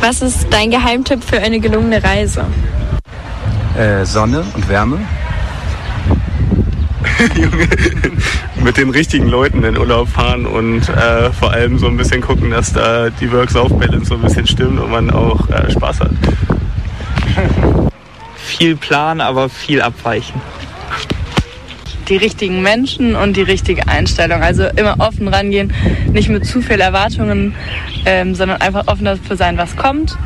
Was 0.02 0.22
ist 0.22 0.48
dein 0.52 0.70
Geheimtipp 0.70 1.24
für 1.24 1.40
eine 1.40 1.60
gelungene 1.60 2.04
Reise? 2.04 2.46
Äh, 3.78 4.06
Sonne 4.06 4.46
und 4.54 4.70
Wärme. 4.70 5.00
mit 8.64 8.78
den 8.78 8.90
richtigen 8.90 9.28
Leuten 9.28 9.64
in 9.64 9.78
Urlaub 9.78 10.10
fahren 10.10 10.46
und 10.46 10.90
äh, 10.90 11.32
vor 11.32 11.52
allem 11.52 11.78
so 11.78 11.88
ein 11.88 11.98
bisschen 11.98 12.22
gucken, 12.22 12.52
dass 12.52 12.74
da 12.74 13.10
die 13.10 13.32
Work-Life-Balance 13.32 14.06
so 14.06 14.16
ein 14.16 14.22
bisschen 14.22 14.48
stimmt 14.48 14.80
und 14.80 14.92
man 14.92 15.10
auch 15.10 15.50
äh, 15.50 15.72
Spaß 15.72 16.02
hat. 16.02 16.12
Viel 18.36 18.76
Plan, 18.76 19.22
aber 19.22 19.50
viel 19.50 19.82
abweichen. 19.82 20.42
Die 22.10 22.18
richtigen 22.18 22.62
Menschen 22.62 23.16
und 23.16 23.36
die 23.36 23.42
richtige 23.42 23.88
Einstellung. 23.88 24.42
Also 24.42 24.66
immer 24.76 24.96
offen 25.00 25.28
rangehen, 25.28 25.74
nicht 26.12 26.30
mit 26.30 26.46
zu 26.46 26.62
viel 26.62 26.80
Erwartungen, 26.80 27.56
ähm, 28.06 28.36
sondern 28.36 28.62
einfach 28.62 28.88
offen 28.88 29.06
dafür 29.06 29.36
sein, 29.36 29.58
was 29.58 29.76
kommt 29.76 30.18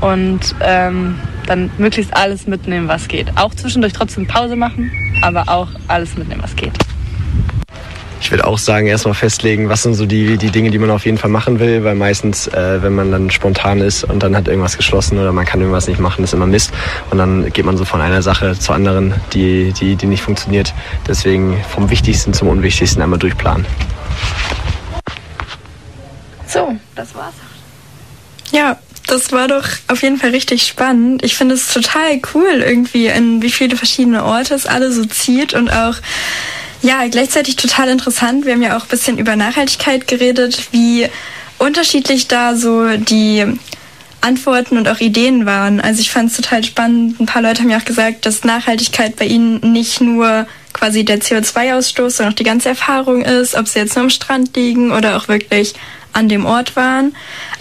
und 0.00 0.54
ähm, 0.60 1.16
dann 1.46 1.70
möglichst 1.78 2.14
alles 2.14 2.46
mitnehmen, 2.46 2.88
was 2.88 3.08
geht. 3.08 3.28
Auch 3.36 3.54
zwischendurch 3.54 3.92
trotzdem 3.92 4.26
Pause 4.26 4.56
machen, 4.56 4.90
aber 5.22 5.48
auch 5.48 5.68
alles 5.88 6.16
mitnehmen, 6.16 6.42
was 6.42 6.54
geht. 6.56 6.72
ich 8.20 8.30
würde 8.30 8.46
auch 8.46 8.58
sagen, 8.58 8.86
erstmal 8.86 9.14
festlegen, 9.14 9.68
was 9.68 9.82
sind 9.82 9.94
so 9.94 10.06
die, 10.06 10.36
die 10.36 10.50
Dinge, 10.50 10.70
die 10.70 10.78
man 10.78 10.90
auf 10.90 11.04
jeden 11.04 11.18
Fall 11.18 11.30
machen 11.30 11.60
will, 11.60 11.84
weil 11.84 11.94
meistens, 11.94 12.48
äh, 12.48 12.82
wenn 12.82 12.94
man 12.94 13.12
dann 13.12 13.30
spontan 13.30 13.80
ist 13.80 14.04
und 14.04 14.22
dann 14.22 14.34
hat 14.36 14.48
irgendwas 14.48 14.76
geschlossen 14.76 15.18
oder 15.18 15.32
man 15.32 15.44
kann 15.44 15.60
irgendwas 15.60 15.86
nicht 15.86 16.00
machen, 16.00 16.24
ist 16.24 16.34
immer 16.34 16.46
Mist. 16.46 16.72
Und 17.10 17.18
dann 17.18 17.52
geht 17.52 17.64
man 17.64 17.76
so 17.76 17.84
von 17.84 18.00
einer 18.00 18.22
Sache 18.22 18.58
zur 18.58 18.74
anderen, 18.74 19.14
die, 19.32 19.72
die, 19.72 19.96
die 19.96 20.06
nicht 20.06 20.22
funktioniert. 20.22 20.74
Deswegen 21.06 21.62
vom 21.68 21.90
Wichtigsten 21.90 22.32
zum 22.32 22.48
Unwichtigsten 22.48 23.02
einmal 23.02 23.18
durchplanen. 23.18 23.64
So, 26.46 26.74
das 26.94 27.14
war's. 27.14 27.34
Ja, 28.52 28.78
das 29.06 29.32
war 29.32 29.48
doch 29.48 29.64
auf 29.88 30.02
jeden 30.02 30.18
Fall 30.18 30.30
richtig 30.30 30.66
spannend. 30.66 31.24
Ich 31.24 31.36
finde 31.36 31.54
es 31.54 31.72
total 31.72 32.20
cool 32.34 32.62
irgendwie, 32.64 33.06
in 33.06 33.42
wie 33.42 33.50
viele 33.50 33.76
verschiedene 33.76 34.24
Orte 34.24 34.54
es 34.54 34.66
alle 34.66 34.92
so 34.92 35.04
zieht 35.04 35.54
und 35.54 35.70
auch 35.70 35.96
ja, 36.82 37.06
gleichzeitig 37.08 37.56
total 37.56 37.88
interessant. 37.88 38.44
Wir 38.44 38.52
haben 38.52 38.62
ja 38.62 38.76
auch 38.76 38.82
ein 38.82 38.88
bisschen 38.88 39.18
über 39.18 39.36
Nachhaltigkeit 39.36 40.06
geredet, 40.06 40.68
wie 40.72 41.08
unterschiedlich 41.58 42.28
da 42.28 42.54
so 42.54 42.96
die 42.96 43.44
Antworten 44.20 44.76
und 44.76 44.88
auch 44.88 45.00
Ideen 45.00 45.46
waren. 45.46 45.80
Also 45.80 46.00
ich 46.00 46.10
fand 46.10 46.30
es 46.30 46.36
total 46.36 46.64
spannend. 46.64 47.20
Ein 47.20 47.26
paar 47.26 47.42
Leute 47.42 47.62
haben 47.62 47.70
ja 47.70 47.78
auch 47.78 47.84
gesagt, 47.84 48.26
dass 48.26 48.44
Nachhaltigkeit 48.44 49.16
bei 49.16 49.26
ihnen 49.26 49.72
nicht 49.72 50.00
nur 50.00 50.46
quasi 50.72 51.04
der 51.04 51.20
CO2-Ausstoß, 51.20 52.10
sondern 52.10 52.32
auch 52.32 52.36
die 52.36 52.44
ganze 52.44 52.68
Erfahrung 52.68 53.22
ist, 53.22 53.54
ob 53.54 53.68
sie 53.68 53.78
jetzt 53.78 53.94
nur 53.94 54.04
am 54.04 54.10
Strand 54.10 54.54
liegen 54.56 54.92
oder 54.92 55.16
auch 55.16 55.28
wirklich 55.28 55.74
an 56.12 56.28
dem 56.28 56.46
Ort 56.46 56.76
waren. 56.76 57.14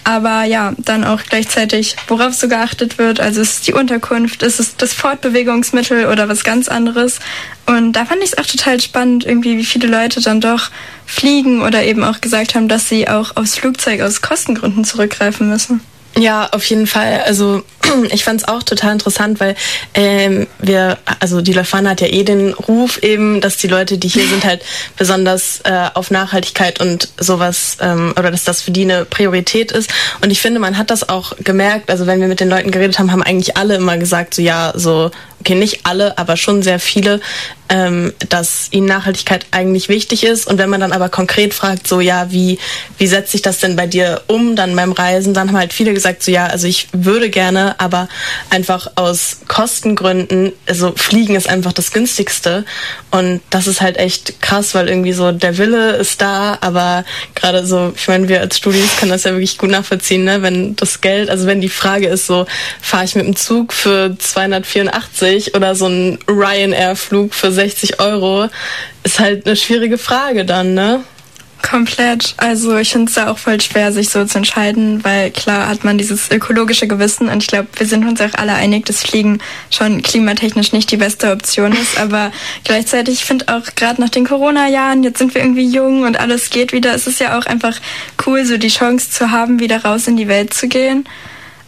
Aber 0.04 0.44
ja, 0.44 0.74
dann 0.78 1.04
auch 1.04 1.22
gleichzeitig, 1.24 1.96
worauf 2.08 2.34
so 2.34 2.48
geachtet 2.48 2.98
wird. 2.98 3.20
Also 3.20 3.42
ist 3.42 3.54
es 3.54 3.62
die 3.62 3.74
Unterkunft, 3.74 4.44
ist 4.44 4.60
es 4.60 4.78
das 4.78 4.94
Fortbewegungsmittel 4.94 6.08
oder 6.08 6.30
was 6.30 6.44
ganz 6.44 6.68
anderes. 6.68 7.20
Und 7.66 7.94
da 7.94 8.06
fand 8.06 8.24
ich 8.24 8.34
es 8.34 8.38
auch 8.38 8.46
total 8.46 8.80
spannend, 8.80 9.26
irgendwie, 9.26 9.58
wie 9.58 9.66
viele 9.66 9.88
Leute 9.88 10.22
dann 10.22 10.42
doch 10.42 10.70
fliegen 11.06 11.62
oder 11.62 11.84
eben 11.84 12.04
auch 12.04 12.22
gesagt 12.22 12.56
haben, 12.56 12.68
dass 12.68 12.90
sie 12.90 13.08
auch 13.08 13.36
aufs 13.36 13.58
Flugzeug 13.58 14.02
aus 14.02 14.22
Kostengründen 14.22 14.86
zurückgreifen 14.86 15.50
müssen. 15.50 15.82
Ja, 16.18 16.48
auf 16.52 16.64
jeden 16.66 16.88
Fall. 16.88 17.22
Also 17.26 17.64
ich 18.12 18.24
fand 18.24 18.42
es 18.42 18.48
auch 18.48 18.64
total 18.64 18.94
interessant, 18.94 19.40
weil 19.42 19.56
ähm, 19.94 20.48
wir, 20.60 20.98
also 21.20 21.42
die 21.42 21.52
Lefana 21.52 21.92
hat 21.92 22.02
ja 22.02 22.08
eh 22.08 22.24
den 22.24 22.54
Ruf 22.54 23.04
eben, 23.04 23.42
dass 23.42 23.58
die 23.58 23.68
Leute, 23.68 23.98
die 23.98 24.08
hier 24.08 24.26
sind, 24.26 24.46
halt 24.46 24.64
besonders 24.98 25.60
äh, 25.66 25.90
auf 25.94 26.12
Nachhaltigkeit 26.12 26.80
und 26.80 27.10
sowas 27.18 27.78
ähm, 27.82 28.14
oder 28.18 28.32
dass 28.32 28.46
das 28.46 28.62
für 28.62 28.72
die 28.72 28.84
eine 28.84 29.04
Priorität 29.04 29.74
ist. 29.74 29.94
Und 30.22 30.32
ich 30.32 30.42
finde, 30.42 30.62
man 30.62 30.78
hat 30.78 30.90
das 30.90 31.10
auch 31.10 31.34
gemerkt. 31.44 31.90
Also 31.90 32.08
wenn 32.08 32.22
wir 32.22 32.30
mit 32.30 32.40
den 32.40 32.50
Leuten 32.50 32.72
geredet 32.72 32.98
haben, 32.98 33.12
haben 33.12 33.24
eigentlich 33.24 33.58
alle 33.58 33.76
immer 33.76 33.98
gesagt, 33.98 34.36
so 34.36 34.42
ja, 34.42 34.72
so 34.76 35.12
okay, 35.40 35.56
nicht 35.56 35.82
alle, 35.86 36.18
aber 36.18 36.38
schon 36.38 36.64
sehr 36.64 36.80
viele, 36.80 37.22
ähm, 37.68 38.14
dass 38.30 38.68
ihnen 38.72 38.86
Nachhaltigkeit 38.86 39.46
eigentlich 39.52 39.90
wichtig 39.90 40.24
ist. 40.24 40.48
Und 40.48 40.58
wenn 40.58 40.70
man 40.70 40.82
dann 40.82 40.92
aber 40.92 41.10
konkret 41.10 41.54
fragt, 41.54 41.88
so 41.88 42.00
ja, 42.00 42.32
wie, 42.32 42.60
wie 42.98 43.08
setzt 43.08 43.32
sich 43.32 43.42
das 43.42 43.60
denn 43.60 43.76
bei 43.76 43.88
dir 43.88 44.22
um 44.28 44.56
dann 44.56 44.76
beim 44.76 44.92
Reisen, 44.92 45.34
dann 45.34 45.50
haben 45.50 45.58
halt 45.58 45.74
viele 45.74 45.94
gesagt, 45.94 46.22
so 46.24 46.32
ja, 46.32 46.46
also 46.46 46.68
ich 46.68 46.88
würde 46.94 47.30
gerne, 47.30 47.80
aber 47.80 48.08
einfach 48.50 48.92
aus 48.96 49.40
Kostengründen, 49.48 50.52
also 50.68 50.94
Fliegen 50.96 51.36
ist 51.36 51.50
einfach 51.50 51.74
das 51.74 51.92
günstigste. 51.92 52.66
Und 53.12 53.42
das 53.50 53.68
ist 53.68 53.82
halt 53.82 53.98
echt 53.98 54.42
krass, 54.42 54.76
weil 54.76 54.90
irgendwie 54.90 55.14
so 55.14 55.32
der 55.32 55.58
Wille 55.58 55.96
ist 55.96 56.22
da, 56.22 56.58
aber 56.62 57.04
gerade 57.34 57.66
so, 57.66 57.94
ich 57.96 58.08
meine, 58.08 58.28
wir 58.28 58.42
als 58.42 58.58
Studis 58.58 58.98
können 58.98 59.12
das 59.12 59.24
ja 59.24 59.32
wirklich 59.32 59.58
gut 59.58 59.72
nachvollziehen, 59.72 60.24
ne? 60.24 60.42
wenn 60.42 60.76
das 60.76 61.02
Geld, 61.02 61.30
also 61.30 61.48
wenn 61.48 61.62
die 61.62 61.70
Frage 61.70 62.08
ist 62.08 62.28
so, 62.28 62.46
fahre 62.82 63.06
ich 63.06 63.16
mit 63.16 63.26
dem 63.26 63.36
Zug 63.36 63.74
für 63.74 64.16
284 64.18 65.25
oder 65.56 65.76
so 65.76 65.88
ein 65.88 66.20
Ryanair-Flug 66.28 67.34
für 67.34 67.52
60 67.52 68.00
Euro, 68.00 68.48
ist 69.04 69.20
halt 69.20 69.46
eine 69.46 69.56
schwierige 69.56 69.98
Frage 69.98 70.46
dann, 70.46 70.74
ne? 70.74 71.04
Komplett. 71.62 72.36
Also 72.38 72.78
ich 72.78 72.92
finde 72.92 73.10
es 73.10 73.16
da 73.16 73.32
auch 73.32 73.40
voll 73.40 73.60
schwer, 73.60 73.92
sich 73.92 74.10
so 74.10 74.24
zu 74.26 74.38
entscheiden, 74.38 75.04
weil 75.04 75.32
klar 75.32 75.68
hat 75.68 75.84
man 75.84 75.98
dieses 75.98 76.30
ökologische 76.30 76.88
Gewissen 76.88 77.28
und 77.28 77.42
ich 77.42 77.48
glaube, 77.48 77.70
wir 77.76 77.88
sind 77.88 78.06
uns 78.06 78.22
auch 78.22 78.34
alle 78.36 78.54
einig, 78.54 78.86
dass 78.86 79.02
Fliegen 79.02 79.40
schon 79.72 80.04
klimatechnisch 80.04 80.74
nicht 80.74 80.92
die 80.92 80.98
beste 80.98 81.32
Option 81.32 81.72
ist. 81.72 81.98
Aber 81.98 82.32
gleichzeitig, 82.66 83.16
ich 83.16 83.26
finde 83.26 83.48
auch 83.48 83.64
gerade 83.76 84.00
nach 84.00 84.10
den 84.10 84.28
Corona-Jahren, 84.28 85.02
jetzt 85.04 85.18
sind 85.18 85.34
wir 85.34 85.42
irgendwie 85.42 85.68
jung 85.68 86.04
und 86.04 86.20
alles 86.20 86.52
geht 86.52 86.72
wieder, 86.72 86.94
es 86.94 87.08
ist 87.08 87.20
ja 87.20 87.38
auch 87.40 87.48
einfach 87.48 87.80
cool, 88.28 88.46
so 88.46 88.58
die 88.58 88.68
Chance 88.68 89.10
zu 89.10 89.32
haben, 89.32 89.60
wieder 89.60 89.84
raus 89.84 90.08
in 90.08 90.18
die 90.18 90.28
Welt 90.28 90.54
zu 90.54 90.68
gehen. 90.68 91.06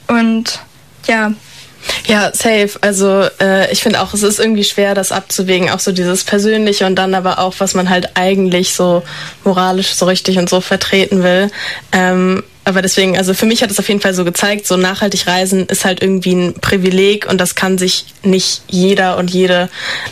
Und 0.08 0.60
ja, 1.08 1.34
ja, 2.06 2.32
safe. 2.34 2.72
Also 2.82 3.26
äh, 3.40 3.72
ich 3.72 3.84
finde 3.84 4.02
auch, 4.02 4.14
es 4.14 4.24
ist 4.24 4.40
irgendwie 4.40 4.64
schwer, 4.64 4.96
das 4.96 5.12
abzuwägen. 5.12 5.70
Auch 5.70 5.80
so 5.80 5.92
dieses 5.92 6.24
Persönliche 6.24 6.86
und 6.86 6.96
dann 6.96 7.14
aber 7.16 7.40
auch, 7.40 7.56
was 7.60 7.74
man 7.74 7.90
halt 7.90 8.12
eigentlich 8.16 8.74
so 8.74 9.04
moralisch 9.44 9.94
so 9.94 10.06
richtig 10.06 10.38
und 10.38 10.50
so 10.50 10.62
vertreten 10.62 11.24
will. 11.24 11.52
Ähm, 11.92 12.44
aber 12.64 12.82
deswegen, 12.82 13.18
also 13.18 13.34
für 13.34 13.46
mich 13.46 13.64
hat 13.64 13.72
es 13.72 13.80
auf 13.80 13.88
jeden 13.88 14.02
Fall 14.02 14.14
so 14.14 14.26
gezeigt, 14.26 14.68
so 14.68 14.76
nachhaltig 14.76 15.26
reisen 15.26 15.68
ist 15.68 15.86
halt 15.86 16.02
irgendwie 16.02 16.34
ein 16.34 16.54
Privileg 16.56 17.26
und 17.30 17.40
das 17.40 17.56
kann 17.56 17.78
sich 17.78 18.08
nicht 18.24 18.62
jeder 18.68 19.18
und 19.18 19.32
jede 19.32 19.70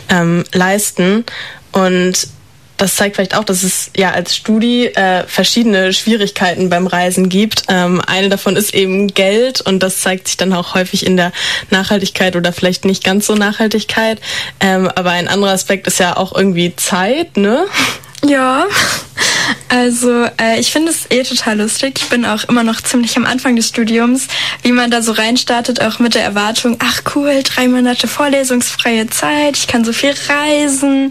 ähm, 0.08 0.44
leisten. 0.52 1.24
Und 1.72 2.28
das 2.76 2.96
zeigt 2.96 3.16
vielleicht 3.16 3.36
auch, 3.36 3.44
dass 3.44 3.62
es 3.62 3.90
ja 3.96 4.10
als 4.10 4.36
Studie 4.36 4.86
äh, 4.86 5.24
verschiedene 5.26 5.92
Schwierigkeiten 5.92 6.68
beim 6.68 6.86
Reisen 6.86 7.28
gibt. 7.28 7.64
Ähm, 7.68 8.00
eine 8.06 8.28
davon 8.28 8.56
ist 8.56 8.74
eben 8.74 9.08
Geld 9.08 9.60
und 9.60 9.82
das 9.82 10.00
zeigt 10.00 10.28
sich 10.28 10.36
dann 10.36 10.52
auch 10.52 10.74
häufig 10.74 11.06
in 11.06 11.16
der 11.16 11.32
Nachhaltigkeit 11.70 12.36
oder 12.36 12.52
vielleicht 12.52 12.84
nicht 12.84 13.04
ganz 13.04 13.26
so 13.26 13.34
Nachhaltigkeit. 13.34 14.20
Ähm, 14.60 14.88
aber 14.94 15.10
ein 15.10 15.28
anderer 15.28 15.52
Aspekt 15.52 15.86
ist 15.86 16.00
ja 16.00 16.16
auch 16.16 16.34
irgendwie 16.34 16.74
Zeit, 16.76 17.36
ne? 17.36 17.66
Ja, 18.28 18.66
also 19.68 20.24
äh, 20.40 20.58
ich 20.58 20.72
finde 20.72 20.90
es 20.90 21.08
eh 21.10 21.22
total 21.22 21.58
lustig. 21.58 21.98
Ich 21.98 22.08
bin 22.08 22.24
auch 22.24 22.44
immer 22.44 22.64
noch 22.64 22.80
ziemlich 22.80 23.16
am 23.16 23.24
Anfang 23.24 23.54
des 23.54 23.68
Studiums, 23.68 24.26
wie 24.62 24.72
man 24.72 24.90
da 24.90 25.00
so 25.00 25.12
reinstartet, 25.12 25.80
auch 25.80 26.00
mit 26.00 26.14
der 26.14 26.24
Erwartung, 26.24 26.76
ach 26.80 27.02
cool, 27.14 27.42
drei 27.44 27.68
Monate 27.68 28.08
vorlesungsfreie 28.08 29.06
Zeit, 29.08 29.56
ich 29.56 29.68
kann 29.68 29.84
so 29.84 29.92
viel 29.92 30.14
reisen, 30.28 31.10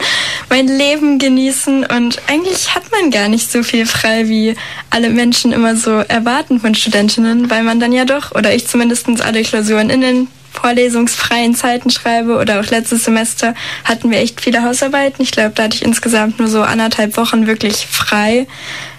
mein 0.49 0.67
Leben 0.67 1.19
genießen. 1.19 1.85
Und 1.85 2.21
eigentlich 2.27 2.75
hat 2.75 2.91
man 2.91 3.11
gar 3.11 3.29
nicht 3.29 3.49
so 3.49 3.63
viel 3.63 3.85
frei, 3.85 4.27
wie 4.27 4.55
alle 4.89 5.09
Menschen 5.09 5.53
immer 5.53 5.75
so 5.75 5.91
erwarten 5.91 6.59
von 6.59 6.75
Studentinnen, 6.75 7.49
weil 7.49 7.63
man 7.63 7.79
dann 7.79 7.93
ja 7.93 8.03
doch, 8.03 8.33
oder 8.33 8.53
ich 8.53 8.67
zumindest 8.67 9.05
alle 9.21 9.43
Klausuren 9.43 9.89
in 9.89 10.01
den 10.01 10.27
vorlesungsfreien 10.55 11.55
Zeiten 11.55 11.89
schreibe 11.89 12.37
oder 12.37 12.59
auch 12.59 12.65
letztes 12.65 13.05
Semester 13.05 13.53
hatten 13.83 14.09
wir 14.11 14.19
echt 14.19 14.41
viele 14.41 14.63
Hausarbeiten. 14.63 15.21
Ich 15.21 15.31
glaube, 15.31 15.51
da 15.55 15.63
hatte 15.63 15.75
ich 15.75 15.85
insgesamt 15.85 16.39
nur 16.39 16.47
so 16.47 16.61
anderthalb 16.61 17.17
Wochen 17.17 17.47
wirklich 17.47 17.85
frei. 17.85 18.47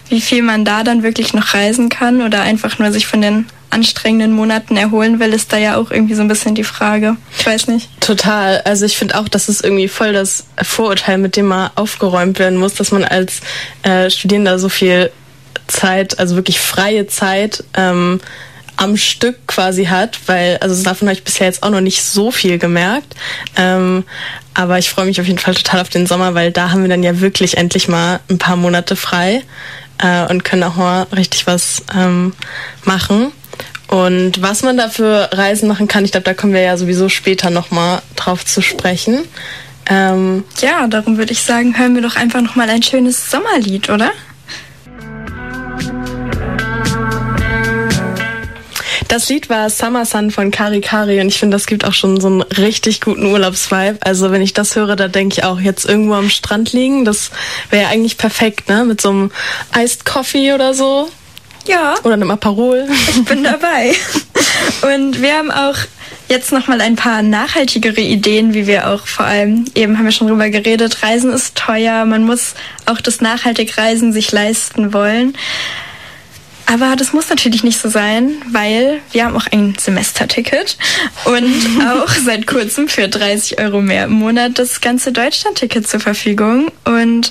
Wie 0.08 0.20
viel 0.20 0.42
man 0.42 0.64
da 0.64 0.84
dann 0.84 1.02
wirklich 1.02 1.34
noch 1.34 1.54
reisen 1.54 1.88
kann 1.88 2.22
oder 2.22 2.42
einfach 2.42 2.78
nur 2.78 2.92
sich 2.92 3.06
von 3.06 3.20
den 3.20 3.46
anstrengenden 3.70 4.32
Monaten 4.32 4.76
erholen 4.76 5.18
will, 5.18 5.32
ist 5.32 5.52
da 5.52 5.58
ja 5.58 5.76
auch 5.76 5.90
irgendwie 5.90 6.14
so 6.14 6.22
ein 6.22 6.28
bisschen 6.28 6.54
die 6.54 6.64
Frage. 6.64 7.16
Ich 7.36 7.44
weiß 7.44 7.66
nicht. 7.66 7.88
Total. 8.00 8.62
Also 8.64 8.86
ich 8.86 8.96
finde 8.96 9.18
auch, 9.18 9.28
das 9.28 9.48
ist 9.48 9.64
irgendwie 9.64 9.88
voll 9.88 10.12
das 10.12 10.46
Vorurteil, 10.62 11.18
mit 11.18 11.36
dem 11.36 11.46
mal 11.46 11.72
aufgeräumt 11.74 12.38
werden 12.38 12.58
muss, 12.58 12.74
dass 12.74 12.92
man 12.92 13.04
als 13.04 13.40
äh, 13.82 14.08
Studierender 14.08 14.58
so 14.58 14.68
viel 14.68 15.10
Zeit, 15.66 16.18
also 16.18 16.36
wirklich 16.36 16.60
freie 16.60 17.06
Zeit, 17.06 17.64
ähm, 17.74 18.20
am 18.76 18.96
Stück 18.96 19.46
quasi 19.46 19.86
hat, 19.86 20.18
weil, 20.26 20.58
also 20.58 20.82
davon 20.82 21.08
habe 21.08 21.16
ich 21.16 21.24
bisher 21.24 21.46
jetzt 21.46 21.62
auch 21.62 21.70
noch 21.70 21.80
nicht 21.80 22.02
so 22.02 22.30
viel 22.30 22.58
gemerkt. 22.58 23.14
Ähm, 23.56 24.04
aber 24.54 24.78
ich 24.78 24.90
freue 24.90 25.06
mich 25.06 25.20
auf 25.20 25.26
jeden 25.26 25.38
Fall 25.38 25.54
total 25.54 25.80
auf 25.80 25.88
den 25.88 26.06
Sommer, 26.06 26.34
weil 26.34 26.50
da 26.50 26.70
haben 26.70 26.82
wir 26.82 26.88
dann 26.88 27.02
ja 27.02 27.20
wirklich 27.20 27.56
endlich 27.56 27.88
mal 27.88 28.20
ein 28.30 28.38
paar 28.38 28.56
Monate 28.56 28.96
frei 28.96 29.42
äh, 29.98 30.26
und 30.30 30.44
können 30.44 30.62
auch 30.62 30.76
mal 30.76 31.06
richtig 31.14 31.46
was 31.46 31.82
ähm, 31.94 32.32
machen. 32.84 33.32
Und 33.88 34.42
was 34.42 34.62
man 34.62 34.76
da 34.76 34.88
für 34.88 35.30
Reisen 35.32 35.68
machen 35.68 35.88
kann, 35.88 36.04
ich 36.04 36.10
glaube, 36.10 36.24
da 36.24 36.34
kommen 36.34 36.52
wir 36.52 36.60
ja 36.60 36.76
sowieso 36.76 37.08
später 37.08 37.50
nochmal 37.50 38.02
drauf 38.16 38.44
zu 38.44 38.60
sprechen. 38.60 39.20
Ähm, 39.88 40.44
ja, 40.60 40.86
darum 40.88 41.16
würde 41.16 41.32
ich 41.32 41.42
sagen, 41.42 41.78
hören 41.78 41.94
wir 41.94 42.02
doch 42.02 42.16
einfach 42.16 42.40
nochmal 42.40 42.68
ein 42.68 42.82
schönes 42.82 43.30
Sommerlied, 43.30 43.88
oder? 43.88 44.10
Das 49.16 49.30
Lied 49.30 49.48
war 49.48 49.70
Summer 49.70 50.04
Sun 50.04 50.30
von 50.30 50.50
Kari 50.50 50.82
Kari 50.82 51.22
und 51.22 51.28
ich 51.28 51.38
finde, 51.38 51.54
das 51.54 51.66
gibt 51.66 51.86
auch 51.86 51.94
schon 51.94 52.20
so 52.20 52.26
einen 52.26 52.42
richtig 52.42 53.00
guten 53.00 53.24
Urlaubsvibe. 53.24 53.96
Also 54.02 54.30
wenn 54.30 54.42
ich 54.42 54.52
das 54.52 54.76
höre, 54.76 54.94
da 54.94 55.08
denke 55.08 55.38
ich 55.38 55.44
auch 55.44 55.58
jetzt 55.58 55.86
irgendwo 55.86 56.12
am 56.12 56.28
Strand 56.28 56.74
liegen. 56.74 57.06
Das 57.06 57.30
wäre 57.70 57.84
ja 57.84 57.88
eigentlich 57.88 58.18
perfekt, 58.18 58.68
ne? 58.68 58.84
Mit 58.84 59.00
so 59.00 59.08
einem 59.08 59.30
Iced 59.74 60.04
Coffee 60.04 60.52
oder 60.52 60.74
so. 60.74 61.08
Ja. 61.66 61.94
Oder 62.04 62.12
einem 62.12 62.30
Aperol. 62.30 62.86
Ich 63.08 63.24
bin 63.24 63.42
dabei. 63.42 63.94
Und 64.82 65.22
wir 65.22 65.32
haben 65.32 65.50
auch 65.50 65.78
jetzt 66.28 66.52
nochmal 66.52 66.82
ein 66.82 66.96
paar 66.96 67.22
nachhaltigere 67.22 68.02
Ideen, 68.02 68.52
wie 68.52 68.66
wir 68.66 68.90
auch 68.90 69.06
vor 69.06 69.24
allem, 69.24 69.64
eben 69.74 69.96
haben 69.96 70.04
wir 70.04 70.12
schon 70.12 70.28
drüber 70.28 70.50
geredet, 70.50 71.02
Reisen 71.02 71.32
ist 71.32 71.56
teuer, 71.56 72.04
man 72.04 72.24
muss 72.24 72.52
auch 72.84 73.00
das 73.00 73.22
nachhaltig 73.22 73.78
Reisen 73.78 74.12
sich 74.12 74.30
leisten 74.30 74.92
wollen. 74.92 75.38
Aber 76.66 76.96
das 76.96 77.12
muss 77.12 77.28
natürlich 77.28 77.62
nicht 77.62 77.80
so 77.80 77.88
sein, 77.88 78.32
weil 78.50 79.00
wir 79.12 79.24
haben 79.24 79.36
auch 79.36 79.46
ein 79.52 79.76
Semesterticket 79.78 80.76
und 81.24 81.80
auch 81.88 82.08
seit 82.08 82.46
kurzem 82.46 82.88
für 82.88 83.08
30 83.08 83.60
Euro 83.60 83.80
mehr 83.80 84.04
im 84.04 84.12
Monat 84.12 84.58
das 84.58 84.80
ganze 84.80 85.12
Deutschlandticket 85.12 85.88
zur 85.88 86.00
Verfügung. 86.00 86.72
Und 86.84 87.30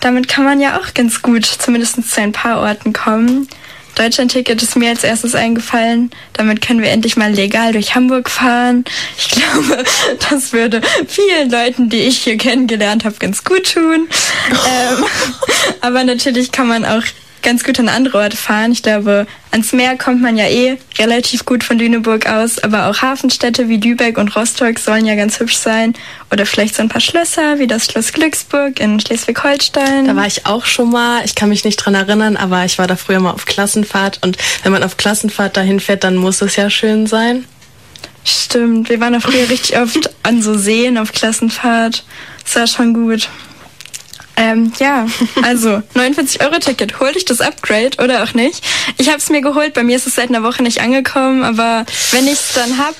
damit 0.00 0.26
kann 0.26 0.44
man 0.44 0.60
ja 0.60 0.80
auch 0.80 0.94
ganz 0.94 1.22
gut 1.22 1.46
zumindest 1.46 2.02
zu 2.10 2.20
ein 2.20 2.32
paar 2.32 2.60
Orten 2.60 2.92
kommen. 2.92 3.48
Deutschlandticket 3.94 4.62
ist 4.62 4.74
mir 4.76 4.88
als 4.88 5.04
erstes 5.04 5.34
eingefallen. 5.34 6.10
Damit 6.32 6.60
können 6.60 6.82
wir 6.82 6.90
endlich 6.90 7.16
mal 7.16 7.30
legal 7.30 7.72
durch 7.72 7.94
Hamburg 7.94 8.30
fahren. 8.30 8.84
Ich 9.18 9.28
glaube, 9.28 9.84
das 10.30 10.52
würde 10.52 10.80
vielen 11.06 11.50
Leuten, 11.50 11.88
die 11.88 11.98
ich 11.98 12.18
hier 12.18 12.36
kennengelernt 12.36 13.04
habe, 13.04 13.16
ganz 13.18 13.44
gut 13.44 13.72
tun. 13.74 14.08
ähm, 14.50 15.04
aber 15.82 16.04
natürlich 16.04 16.52
kann 16.52 16.68
man 16.68 16.84
auch 16.84 17.02
ganz 17.42 17.64
gut 17.64 17.78
an 17.78 17.88
andere 17.88 18.18
Orte 18.18 18.36
fahren. 18.36 18.72
Ich 18.72 18.82
glaube, 18.82 19.26
ans 19.50 19.72
Meer 19.72 19.96
kommt 19.98 20.22
man 20.22 20.36
ja 20.36 20.46
eh 20.46 20.78
relativ 20.98 21.44
gut 21.44 21.64
von 21.64 21.78
Lüneburg 21.78 22.26
aus, 22.26 22.58
aber 22.58 22.86
auch 22.86 23.02
Hafenstädte 23.02 23.68
wie 23.68 23.76
Lübeck 23.76 24.18
und 24.18 24.34
Rostock 24.34 24.78
sollen 24.78 25.04
ja 25.04 25.14
ganz 25.14 25.38
hübsch 25.40 25.56
sein. 25.56 25.94
Oder 26.30 26.46
vielleicht 26.46 26.76
so 26.76 26.82
ein 26.82 26.88
paar 26.88 27.00
Schlösser 27.00 27.58
wie 27.58 27.66
das 27.66 27.86
Schloss 27.86 28.12
Glücksburg 28.12 28.80
in 28.80 29.00
Schleswig-Holstein. 29.00 30.06
Da 30.06 30.16
war 30.16 30.26
ich 30.26 30.46
auch 30.46 30.64
schon 30.64 30.90
mal. 30.90 31.24
Ich 31.24 31.34
kann 31.34 31.48
mich 31.48 31.64
nicht 31.64 31.76
dran 31.76 31.94
erinnern, 31.94 32.36
aber 32.36 32.64
ich 32.64 32.78
war 32.78 32.86
da 32.86 32.96
früher 32.96 33.20
mal 33.20 33.32
auf 33.32 33.44
Klassenfahrt. 33.44 34.20
Und 34.22 34.38
wenn 34.62 34.72
man 34.72 34.82
auf 34.82 34.96
Klassenfahrt 34.96 35.56
dahin 35.56 35.80
fährt, 35.80 36.04
dann 36.04 36.16
muss 36.16 36.40
es 36.40 36.56
ja 36.56 36.70
schön 36.70 37.06
sein. 37.06 37.44
Stimmt, 38.24 38.88
wir 38.88 39.00
waren 39.00 39.14
da 39.14 39.20
früher 39.20 39.48
richtig 39.48 39.76
oft 39.78 40.10
an 40.22 40.42
so 40.42 40.54
Seen 40.56 40.96
auf 40.96 41.12
Klassenfahrt. 41.12 42.04
Das 42.44 42.56
war 42.56 42.66
schon 42.66 42.94
gut. 42.94 43.28
Ähm, 44.36 44.72
ja, 44.78 45.06
also 45.42 45.82
49-Euro-Ticket. 45.94 47.00
Hol 47.00 47.12
dich 47.12 47.24
das 47.24 47.40
Upgrade 47.40 48.02
oder 48.02 48.22
auch 48.22 48.34
nicht. 48.34 48.64
Ich 48.98 49.08
habe 49.08 49.18
es 49.18 49.28
mir 49.30 49.40
geholt. 49.40 49.74
Bei 49.74 49.82
mir 49.82 49.96
ist 49.96 50.06
es 50.06 50.14
seit 50.14 50.28
einer 50.28 50.42
Woche 50.42 50.62
nicht 50.62 50.80
angekommen, 50.80 51.42
aber 51.42 51.84
wenn 52.12 52.26
ich 52.26 52.34
es 52.34 52.52
dann 52.54 52.78
hab, 52.78 52.94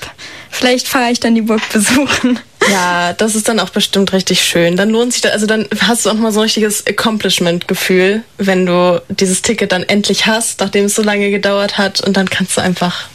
vielleicht 0.51 0.87
fahre 0.87 1.11
ich 1.11 1.19
dann 1.19 1.35
die 1.35 1.41
Burg 1.41 1.61
besuchen. 1.71 2.39
Ja, 2.71 3.13
das 3.13 3.35
ist 3.35 3.49
dann 3.49 3.59
auch 3.59 3.69
bestimmt 3.69 4.13
richtig 4.13 4.41
schön. 4.41 4.77
Dann 4.77 4.89
lohnt 4.89 5.13
sich 5.13 5.21
das, 5.21 5.33
also 5.33 5.45
dann 5.45 5.67
hast 5.81 6.05
du 6.05 6.09
auch 6.09 6.13
mal 6.15 6.31
so 6.31 6.39
ein 6.39 6.43
richtiges 6.43 6.85
Accomplishment-Gefühl, 6.87 8.23
wenn 8.37 8.65
du 8.65 9.01
dieses 9.09 9.41
Ticket 9.41 9.71
dann 9.71 9.83
endlich 9.83 10.27
hast, 10.27 10.59
nachdem 10.59 10.85
es 10.85 10.95
so 10.95 11.01
lange 11.01 11.29
gedauert 11.29 11.77
hat 11.77 12.01
und 12.01 12.15
dann 12.15 12.29
kannst 12.29 12.55
du 12.57 12.61
einfach 12.61 13.07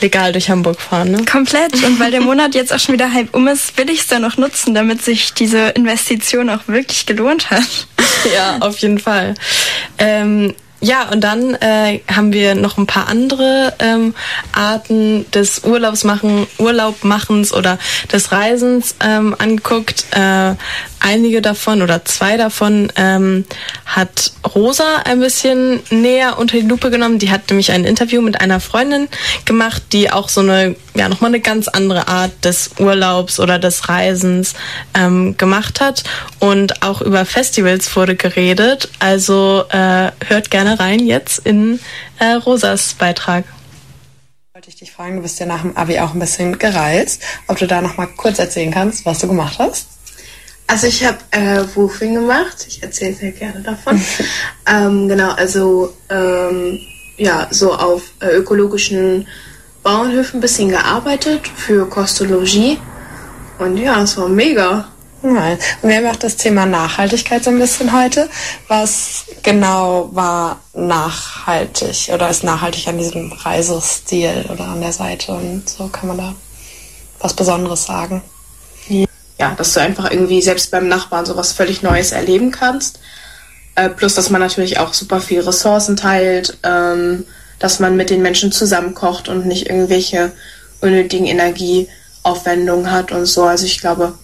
legal 0.00 0.32
durch 0.32 0.50
Hamburg 0.50 0.80
fahren. 0.80 1.10
Ne? 1.10 1.24
Komplett. 1.24 1.74
Und 1.84 1.98
weil 2.00 2.10
der 2.10 2.20
Monat 2.22 2.54
jetzt 2.54 2.72
auch 2.72 2.78
schon 2.78 2.94
wieder 2.94 3.12
halb 3.12 3.34
um 3.34 3.48
ist, 3.48 3.76
will 3.78 3.90
ich 3.90 4.00
es 4.00 4.06
dann 4.06 4.22
noch 4.22 4.36
nutzen, 4.36 4.74
damit 4.74 5.02
sich 5.02 5.34
diese 5.34 5.68
Investition 5.70 6.50
auch 6.50 6.66
wirklich 6.66 7.06
gelohnt 7.06 7.50
hat. 7.50 7.86
Ja, 8.34 8.58
auf 8.60 8.78
jeden 8.78 8.98
Fall. 8.98 9.34
Ähm, 9.98 10.54
ja, 10.84 11.08
und 11.10 11.22
dann 11.22 11.54
äh, 11.54 12.00
haben 12.14 12.32
wir 12.34 12.54
noch 12.54 12.76
ein 12.76 12.86
paar 12.86 13.08
andere 13.08 13.72
ähm, 13.78 14.14
Arten 14.52 15.24
des 15.30 15.64
Urlaubsmachen, 15.64 16.46
Urlaubmachens 16.58 17.54
oder 17.54 17.78
des 18.12 18.32
Reisens 18.32 18.94
ähm, 19.00 19.34
angeguckt. 19.38 20.04
Äh, 20.10 20.54
einige 21.00 21.40
davon 21.40 21.80
oder 21.80 22.04
zwei 22.04 22.36
davon 22.36 22.92
ähm, 22.96 23.44
hat 23.86 24.32
Rosa 24.54 25.02
ein 25.04 25.20
bisschen 25.20 25.80
näher 25.90 26.38
unter 26.38 26.58
die 26.58 26.66
Lupe 26.66 26.90
genommen. 26.90 27.18
Die 27.18 27.30
hat 27.30 27.48
nämlich 27.48 27.72
ein 27.72 27.84
Interview 27.84 28.20
mit 28.20 28.40
einer 28.40 28.60
Freundin 28.60 29.08
gemacht, 29.44 29.82
die 29.92 30.10
auch 30.10 30.28
so 30.28 30.40
eine, 30.40 30.76
ja, 30.94 31.08
nochmal 31.08 31.30
eine 31.30 31.40
ganz 31.40 31.68
andere 31.68 32.08
Art 32.08 32.32
des 32.44 32.70
Urlaubs 32.78 33.40
oder 33.40 33.58
des 33.58 33.88
Reisens 33.88 34.54
ähm, 34.94 35.36
gemacht 35.36 35.80
hat. 35.80 36.04
Und 36.40 36.82
auch 36.82 37.00
über 37.00 37.24
Festivals 37.24 37.94
wurde 37.96 38.16
geredet. 38.16 38.88
Also 38.98 39.64
äh, 39.70 40.10
hört 40.26 40.50
gerne 40.50 40.73
rein 40.74 41.00
jetzt 41.00 41.40
in 41.46 41.80
äh, 42.18 42.34
Rosas 42.34 42.94
Beitrag 42.94 43.44
wollte 44.64 44.68
ich 44.68 44.76
dich 44.76 44.92
fragen, 44.92 45.16
du 45.16 45.22
bist 45.22 45.38
ja 45.40 45.46
nach 45.46 45.60
dem 45.60 45.76
Abi 45.76 45.98
auch 45.98 46.14
ein 46.14 46.20
bisschen 46.20 46.58
gereist, 46.58 47.20
ob 47.48 47.58
du 47.58 47.66
da 47.66 47.82
noch 47.82 47.98
mal 47.98 48.06
kurz 48.06 48.38
erzählen 48.38 48.70
kannst, 48.70 49.04
was 49.04 49.18
du 49.18 49.26
gemacht 49.26 49.58
hast. 49.58 49.88
Also 50.66 50.86
ich 50.86 51.04
habe 51.04 51.18
äh, 51.32 51.64
Woofing 51.74 52.14
gemacht. 52.14 52.64
Ich 52.66 52.82
erzähle 52.82 53.14
sehr 53.14 53.32
gerne 53.32 53.60
davon. 53.60 54.00
ähm, 54.66 55.08
genau, 55.08 55.32
also 55.32 55.92
ähm, 56.08 56.80
ja, 57.18 57.48
so 57.50 57.74
auf 57.74 58.04
äh, 58.20 58.28
ökologischen 58.36 59.26
Bauernhöfen 59.82 60.38
ein 60.38 60.40
bisschen 60.40 60.70
gearbeitet 60.70 61.46
für 61.48 61.86
Kostologie. 61.88 62.78
Und 63.58 63.76
ja, 63.76 64.02
es 64.02 64.16
war 64.16 64.28
mega. 64.28 64.88
Nein. 65.26 65.58
Und 65.80 65.88
wir 65.88 65.96
haben 65.96 66.06
auch 66.06 66.16
das 66.16 66.36
Thema 66.36 66.66
Nachhaltigkeit 66.66 67.42
so 67.42 67.50
ein 67.50 67.58
bisschen 67.58 67.92
heute. 67.98 68.28
Was 68.68 69.24
genau 69.42 70.10
war 70.12 70.60
nachhaltig 70.74 72.10
oder 72.12 72.28
ist 72.28 72.44
nachhaltig 72.44 72.86
an 72.88 72.98
diesem 72.98 73.32
Reisestil 73.32 74.44
oder 74.52 74.64
an 74.64 74.80
der 74.80 74.92
Seite? 74.92 75.32
Und 75.32 75.68
so 75.68 75.88
kann 75.88 76.08
man 76.08 76.18
da 76.18 76.34
was 77.20 77.34
Besonderes 77.34 77.84
sagen 77.84 78.22
ja, 79.38 79.54
dass 79.56 79.74
du 79.74 79.80
einfach 79.80 80.10
irgendwie 80.10 80.42
selbst 80.42 80.70
beim 80.70 80.88
Nachbarn 80.88 81.26
sowas 81.26 81.52
völlig 81.52 81.82
Neues 81.82 82.12
erleben 82.12 82.50
kannst. 82.50 83.00
Äh, 83.74 83.90
plus, 83.90 84.14
dass 84.14 84.30
man 84.30 84.40
natürlich 84.40 84.78
auch 84.78 84.94
super 84.94 85.20
viel 85.20 85.40
Ressourcen 85.40 85.96
teilt, 85.96 86.58
ähm, 86.62 87.26
dass 87.58 87.80
man 87.80 87.96
mit 87.96 88.10
den 88.10 88.22
Menschen 88.22 88.52
zusammenkocht 88.52 89.28
und 89.28 89.46
nicht 89.46 89.68
irgendwelche 89.68 90.32
unnötigen 90.80 91.26
Energieaufwendungen 91.26 92.90
hat 92.90 93.10
und 93.10 93.26
so. 93.26 93.44
Also 93.44 93.66
ich 93.66 93.80
glaube, 93.80 94.14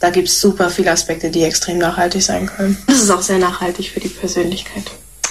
da 0.00 0.10
gibt 0.10 0.28
es 0.28 0.40
super 0.40 0.70
viele 0.70 0.92
Aspekte, 0.92 1.30
die 1.30 1.42
extrem 1.42 1.78
nachhaltig 1.78 2.22
sein 2.22 2.46
können. 2.46 2.76
Das 2.86 2.98
ist 2.98 3.10
auch 3.10 3.22
sehr 3.22 3.38
nachhaltig 3.38 3.90
für 3.90 4.00
die 4.00 4.08
Persönlichkeit. 4.08 4.84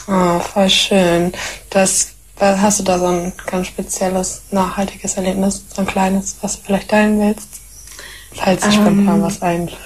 Oh, 0.08 0.39
voll 0.39 0.69
schön. 0.69 1.34
Das, 1.69 2.10
hast 2.39 2.80
du 2.80 2.84
da 2.84 2.99
so 2.99 3.08
ein 3.08 3.34
ganz 3.45 3.67
spezielles, 3.67 4.41
nachhaltiges 4.51 5.15
Erlebnis, 5.15 5.63
so 5.73 5.82
ein 5.82 5.88
kleines, 5.88 6.36
was 6.41 6.58
du 6.58 6.65
vielleicht 6.65 6.89
teilen 6.89 7.19
willst? 7.19 7.47
Falls 8.34 8.62
dir 8.62 8.71
spontan 8.71 9.08
ähm, 9.08 9.21
was 9.21 9.41
einfällt. 9.41 9.77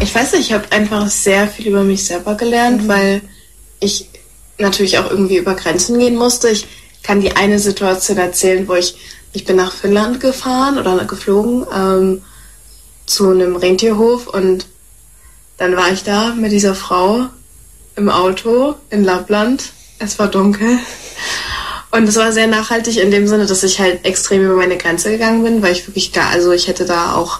Ich 0.00 0.14
weiß 0.14 0.32
nicht, 0.32 0.50
ich 0.50 0.52
habe 0.52 0.70
einfach 0.72 1.08
sehr 1.08 1.48
viel 1.48 1.68
über 1.68 1.82
mich 1.82 2.04
selber 2.04 2.34
gelernt, 2.34 2.82
mhm. 2.82 2.88
weil 2.88 3.22
ich 3.80 4.10
natürlich 4.58 4.98
auch 4.98 5.10
irgendwie 5.10 5.38
über 5.38 5.54
Grenzen 5.54 5.98
gehen 5.98 6.16
musste. 6.16 6.48
Ich 6.48 6.66
kann 7.02 7.20
die 7.20 7.36
eine 7.36 7.58
Situation 7.58 8.18
erzählen, 8.18 8.68
wo 8.68 8.74
ich, 8.74 8.96
ich 9.32 9.44
bin 9.44 9.56
nach 9.56 9.72
Finnland 9.72 10.20
gefahren 10.20 10.78
oder 10.78 11.04
geflogen 11.04 11.66
ähm, 11.74 12.22
zu 13.06 13.30
einem 13.30 13.56
Rentierhof 13.56 14.26
und 14.26 14.66
dann 15.56 15.76
war 15.76 15.92
ich 15.92 16.02
da 16.02 16.34
mit 16.34 16.52
dieser 16.52 16.74
Frau 16.74 17.26
im 17.96 18.08
Auto 18.08 18.74
in 18.90 19.04
Lappland. 19.04 19.72
Es 19.98 20.18
war 20.18 20.28
dunkel. 20.28 20.78
Und 21.90 22.08
es 22.08 22.16
war 22.16 22.32
sehr 22.32 22.48
nachhaltig 22.48 22.96
in 22.96 23.12
dem 23.12 23.28
Sinne, 23.28 23.46
dass 23.46 23.62
ich 23.62 23.78
halt 23.78 24.04
extrem 24.04 24.44
über 24.44 24.56
meine 24.56 24.76
Grenze 24.76 25.12
gegangen 25.12 25.44
bin, 25.44 25.62
weil 25.62 25.72
ich 25.72 25.86
wirklich 25.86 26.10
da, 26.10 26.28
also 26.28 26.50
ich 26.50 26.66
hätte 26.66 26.86
da 26.86 27.14
auch 27.14 27.38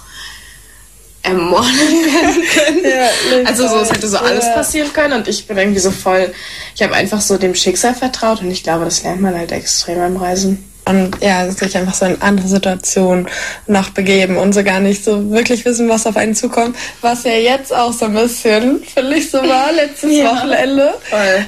ermordet 1.25 1.73
werden 1.81 2.43
können. 2.55 2.85
ja, 2.85 3.09
also 3.47 3.67
so, 3.67 3.79
es 3.79 3.91
hätte 3.91 4.07
so 4.07 4.19
alles 4.19 4.45
passieren 4.55 4.93
können 4.93 5.15
und 5.15 5.27
ich 5.27 5.47
bin 5.49 5.57
irgendwie 5.57 5.81
so 5.81 5.91
voll, 5.91 6.33
ich 6.75 6.83
habe 6.83 6.95
einfach 6.95 7.21
so 7.21 7.37
dem 7.37 7.55
Schicksal 7.55 7.95
vertraut 7.95 8.43
und 8.43 8.51
ich 8.51 8.63
glaube, 8.63 8.85
das 8.85 9.03
lernt 9.03 9.23
man 9.23 9.37
halt 9.37 9.51
extrem 9.51 9.99
beim 9.99 10.17
Reisen. 10.17 10.65
Und 10.87 11.17
ja, 11.23 11.51
sich 11.51 11.77
einfach 11.77 11.95
so 11.95 12.05
in 12.05 12.21
andere 12.21 12.47
Situationen 12.47 13.27
noch 13.67 13.91
begeben 13.91 14.37
und 14.37 14.53
so 14.53 14.63
gar 14.63 14.81
nicht 14.81 15.03
so 15.03 15.31
wirklich 15.31 15.65
wissen, 15.65 15.89
was 15.89 16.07
auf 16.07 16.17
einen 16.17 16.35
zukommt. 16.35 16.77
Was 17.01 17.25
ja 17.25 17.33
jetzt 17.33 17.75
auch 17.75 17.93
so 17.93 18.05
ein 18.05 18.15
bisschen, 18.15 18.83
finde 18.83 19.17
ich, 19.17 19.31
so 19.31 19.39
war, 19.39 19.73
letztes 19.77 20.13
ja, 20.13 20.31
Wochenende. 20.31 20.95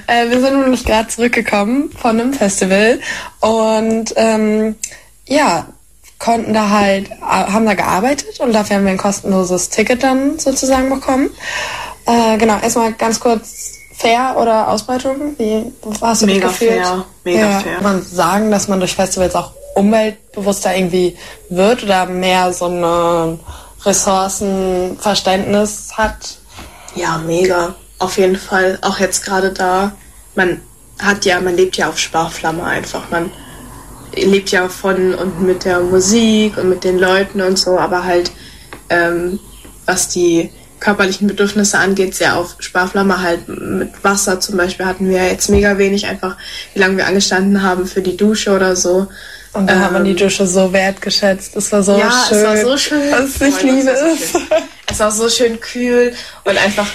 Äh, 0.07 0.31
wir 0.31 0.40
sind 0.40 0.61
nämlich 0.61 0.85
gerade 0.85 1.09
zurückgekommen 1.09 1.90
von 1.90 2.18
einem 2.18 2.33
Festival 2.33 2.99
und 3.40 4.14
ähm, 4.16 4.77
ja, 5.27 5.66
konnten 6.18 6.55
da 6.55 6.70
halt, 6.70 7.11
haben 7.20 7.66
da 7.66 7.75
gearbeitet 7.75 8.40
und 8.40 8.53
dafür 8.53 8.77
haben 8.77 8.85
wir 8.85 8.92
ein 8.92 8.96
kostenloses 8.96 9.68
Ticket 9.68 10.03
dann 10.03 10.38
sozusagen 10.38 10.88
bekommen. 10.88 11.31
Äh, 12.07 12.38
genau, 12.38 12.59
erstmal 12.61 12.92
ganz 12.92 13.20
kurz 13.20 13.65
fair 13.96 14.37
oder 14.38 14.68
Ausbeutung? 14.68 15.35
Wie 15.38 15.72
hast 16.00 16.22
du 16.22 16.26
Mega 16.26 16.48
dich 16.48 16.59
gefühlt? 16.59 16.85
fair, 16.85 17.04
mega 17.24 17.50
ja, 17.50 17.61
fair. 17.61 17.74
Kann 17.76 17.82
man 17.82 18.02
sagen, 18.02 18.50
dass 18.50 18.68
man 18.68 18.78
durch 18.78 18.94
Festivals 18.94 19.35
auch 19.35 19.52
umweltbewusster 19.74 20.74
irgendwie 20.74 21.16
wird 21.48 21.85
oder 21.85 22.06
mehr 22.06 22.52
so 22.52 22.66
ein 22.66 23.40
Ressourcenverständnis 23.85 25.92
hat? 25.94 26.38
Ja, 26.94 27.18
mega. 27.18 27.74
Auf 27.98 28.18
jeden 28.18 28.37
Fall. 28.37 28.78
Auch 28.82 28.98
jetzt 28.98 29.24
gerade 29.24 29.52
da. 29.52 29.92
Man 30.35 30.61
hat 30.98 31.24
ja, 31.24 31.40
man 31.40 31.56
lebt 31.56 31.76
ja 31.76 31.88
auf 31.88 31.98
Sparflamme 31.98 32.64
einfach. 32.64 33.11
Man 33.11 33.30
lebt 34.14 34.50
ja 34.50 34.68
von 34.68 35.14
und 35.14 35.42
mit 35.42 35.64
der 35.64 35.80
Musik 35.80 36.56
und 36.56 36.70
mit 36.70 36.85
den 36.85 36.98
Leuten 36.98 37.40
und 37.40 37.59
so, 37.59 37.78
aber 37.78 38.04
halt 38.04 38.30
ähm, 38.88 39.38
was 39.85 40.09
die 40.09 40.50
körperlichen 40.80 41.26
Bedürfnisse 41.26 41.78
angeht, 41.78 42.14
sehr 42.14 42.36
auf 42.36 42.56
Sparflamme 42.58 43.20
halt 43.22 43.48
mit 43.48 43.92
Wasser 44.02 44.40
zum 44.40 44.56
Beispiel 44.56 44.86
hatten 44.86 45.08
wir 45.08 45.26
jetzt 45.26 45.48
mega 45.48 45.78
wenig, 45.78 46.06
einfach 46.06 46.36
wie 46.74 46.80
lange 46.80 46.96
wir 46.98 47.06
angestanden 47.06 47.62
haben 47.62 47.86
für 47.86 48.02
die 48.02 48.16
Dusche 48.16 48.54
oder 48.54 48.76
so. 48.76 49.08
Und 49.52 49.68
da 49.68 49.74
ähm, 49.74 49.80
hat 49.80 49.92
man 49.92 50.04
die 50.04 50.10
ähm, 50.10 50.16
Dusche 50.18 50.46
so 50.46 50.72
wertgeschätzt. 50.72 51.56
Es 51.56 51.72
war 51.72 51.82
so 51.82 51.96
ja, 51.96 52.10
schön. 52.28 52.42
Ja, 52.42 52.54
es 52.54 52.64
war 52.64 52.70
so 52.70 52.76
schön. 52.76 53.12
Was 53.12 53.40
ich 53.40 53.62
liebe 53.62 53.90
es. 53.90 54.34
Es 54.88 55.00
war 55.00 55.10
so 55.10 55.28
schön 55.28 55.60
kühl 55.60 56.14
und 56.44 56.56
einfach 56.58 56.86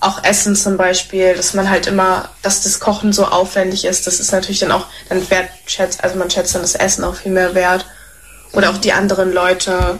auch 0.00 0.22
Essen 0.24 0.54
zum 0.54 0.76
Beispiel, 0.76 1.34
dass 1.34 1.54
man 1.54 1.68
halt 1.68 1.86
immer, 1.86 2.28
dass 2.42 2.62
das 2.62 2.78
Kochen 2.80 3.12
so 3.12 3.26
aufwendig 3.26 3.84
ist, 3.84 4.06
das 4.06 4.20
ist 4.20 4.32
natürlich 4.32 4.60
dann 4.60 4.72
auch, 4.72 4.86
dann 5.08 5.28
wertschätzt, 5.28 6.04
also 6.04 6.16
man 6.16 6.30
schätzt 6.30 6.54
dann 6.54 6.62
das 6.62 6.74
Essen 6.74 7.04
auch 7.04 7.16
viel 7.16 7.32
mehr 7.32 7.54
wert. 7.54 7.86
Oder 8.52 8.70
auch 8.70 8.78
die 8.78 8.92
anderen 8.92 9.32
Leute. 9.32 9.98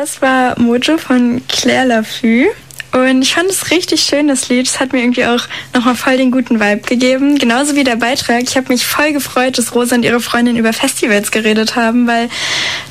Das 0.00 0.22
war 0.22 0.58
Mojo 0.58 0.96
von 0.96 1.42
Claire 1.46 1.84
Lafü. 1.84 2.46
Und 2.92 3.20
ich 3.20 3.34
fand 3.34 3.50
es 3.50 3.70
richtig 3.70 4.00
schön, 4.00 4.28
das 4.28 4.48
Lied. 4.48 4.66
Es 4.66 4.80
hat 4.80 4.94
mir 4.94 5.02
irgendwie 5.02 5.26
auch 5.26 5.42
nochmal 5.74 5.94
voll 5.94 6.16
den 6.16 6.30
guten 6.30 6.58
Vibe 6.58 6.80
gegeben. 6.88 7.36
Genauso 7.36 7.76
wie 7.76 7.84
der 7.84 7.96
Beitrag. 7.96 8.44
Ich 8.44 8.56
habe 8.56 8.68
mich 8.70 8.86
voll 8.86 9.12
gefreut, 9.12 9.58
dass 9.58 9.74
Rosa 9.74 9.96
und 9.96 10.02
ihre 10.02 10.20
Freundin 10.20 10.56
über 10.56 10.72
Festivals 10.72 11.30
geredet 11.30 11.76
haben, 11.76 12.06
weil 12.06 12.30